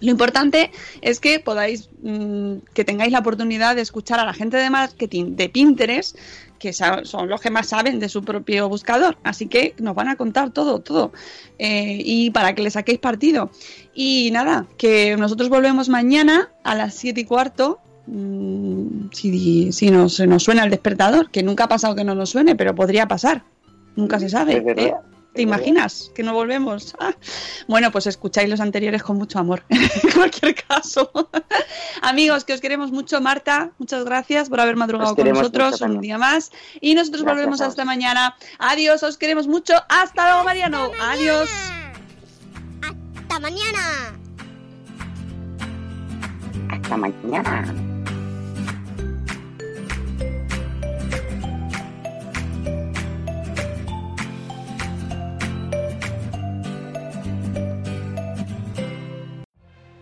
Lo 0.00 0.10
importante 0.10 0.70
es 1.00 1.20
que 1.20 1.40
podáis, 1.40 1.88
mm, 2.02 2.56
que 2.74 2.84
tengáis 2.84 3.12
la 3.12 3.20
oportunidad 3.20 3.74
de 3.76 3.82
escuchar 3.82 4.20
a 4.20 4.26
la 4.26 4.34
gente 4.34 4.58
de 4.58 4.68
marketing 4.68 5.36
de 5.36 5.48
Pinterest, 5.48 6.18
que 6.58 6.72
son 6.72 7.28
los 7.28 7.40
que 7.40 7.50
más 7.50 7.68
saben 7.68 7.98
de 7.98 8.08
su 8.08 8.22
propio 8.22 8.68
buscador. 8.68 9.16
Así 9.22 9.46
que 9.46 9.74
nos 9.78 9.94
van 9.94 10.08
a 10.08 10.16
contar 10.16 10.50
todo, 10.50 10.80
todo. 10.80 11.12
Eh, 11.58 12.00
y 12.04 12.30
para 12.30 12.54
que 12.54 12.62
le 12.62 12.70
saquéis 12.70 12.98
partido. 12.98 13.50
Y 13.94 14.30
nada, 14.32 14.66
que 14.76 15.16
nosotros 15.16 15.48
volvemos 15.48 15.88
mañana 15.88 16.50
a 16.62 16.74
las 16.74 16.94
7 16.94 17.20
y 17.20 17.24
cuarto. 17.24 17.80
Mm, 18.06 19.10
si 19.12 19.72
si 19.72 19.90
nos, 19.90 20.14
se 20.14 20.26
nos 20.26 20.42
suena 20.42 20.64
el 20.64 20.70
despertador, 20.70 21.30
que 21.30 21.42
nunca 21.42 21.64
ha 21.64 21.68
pasado 21.68 21.94
que 21.94 22.04
no 22.04 22.14
nos 22.14 22.30
suene, 22.30 22.54
pero 22.56 22.74
podría 22.74 23.06
pasar. 23.08 23.44
Nunca 23.96 24.18
se 24.20 24.28
sabe. 24.28 24.62
¿eh? 24.76 24.94
¿Te 25.36 25.42
imaginas 25.42 26.10
que 26.14 26.22
no 26.22 26.32
volvemos? 26.32 26.94
Ah. 27.06 27.14
Bueno, 27.68 27.92
pues 27.92 28.06
escucháis 28.06 28.48
los 28.48 28.58
anteriores 28.58 29.02
con 29.02 29.18
mucho 29.18 29.38
amor, 29.38 29.62
en 29.68 30.10
cualquier 30.12 30.54
caso. 30.54 31.10
Amigos, 32.02 32.44
que 32.44 32.54
os 32.54 32.60
queremos 32.60 32.90
mucho, 32.90 33.20
Marta, 33.20 33.70
muchas 33.78 34.04
gracias 34.04 34.48
por 34.48 34.60
haber 34.60 34.76
madrugado 34.76 35.14
con 35.14 35.28
nosotros 35.28 35.80
un 35.82 36.00
día 36.00 36.16
más. 36.16 36.52
Y 36.80 36.94
nosotros 36.94 37.22
Gracias 37.22 37.36
volvemos 37.36 37.60
hasta 37.60 37.84
mañana. 37.84 38.34
Adiós, 38.58 39.02
os 39.02 39.18
queremos 39.18 39.46
mucho. 39.46 39.74
Hasta 39.88 40.28
luego, 40.28 40.44
Mariano. 40.44 40.90
Adiós. 41.00 41.50
Hasta 42.80 43.40
mañana. 43.40 44.18
Hasta 46.70 46.96
mañana. 46.96 47.95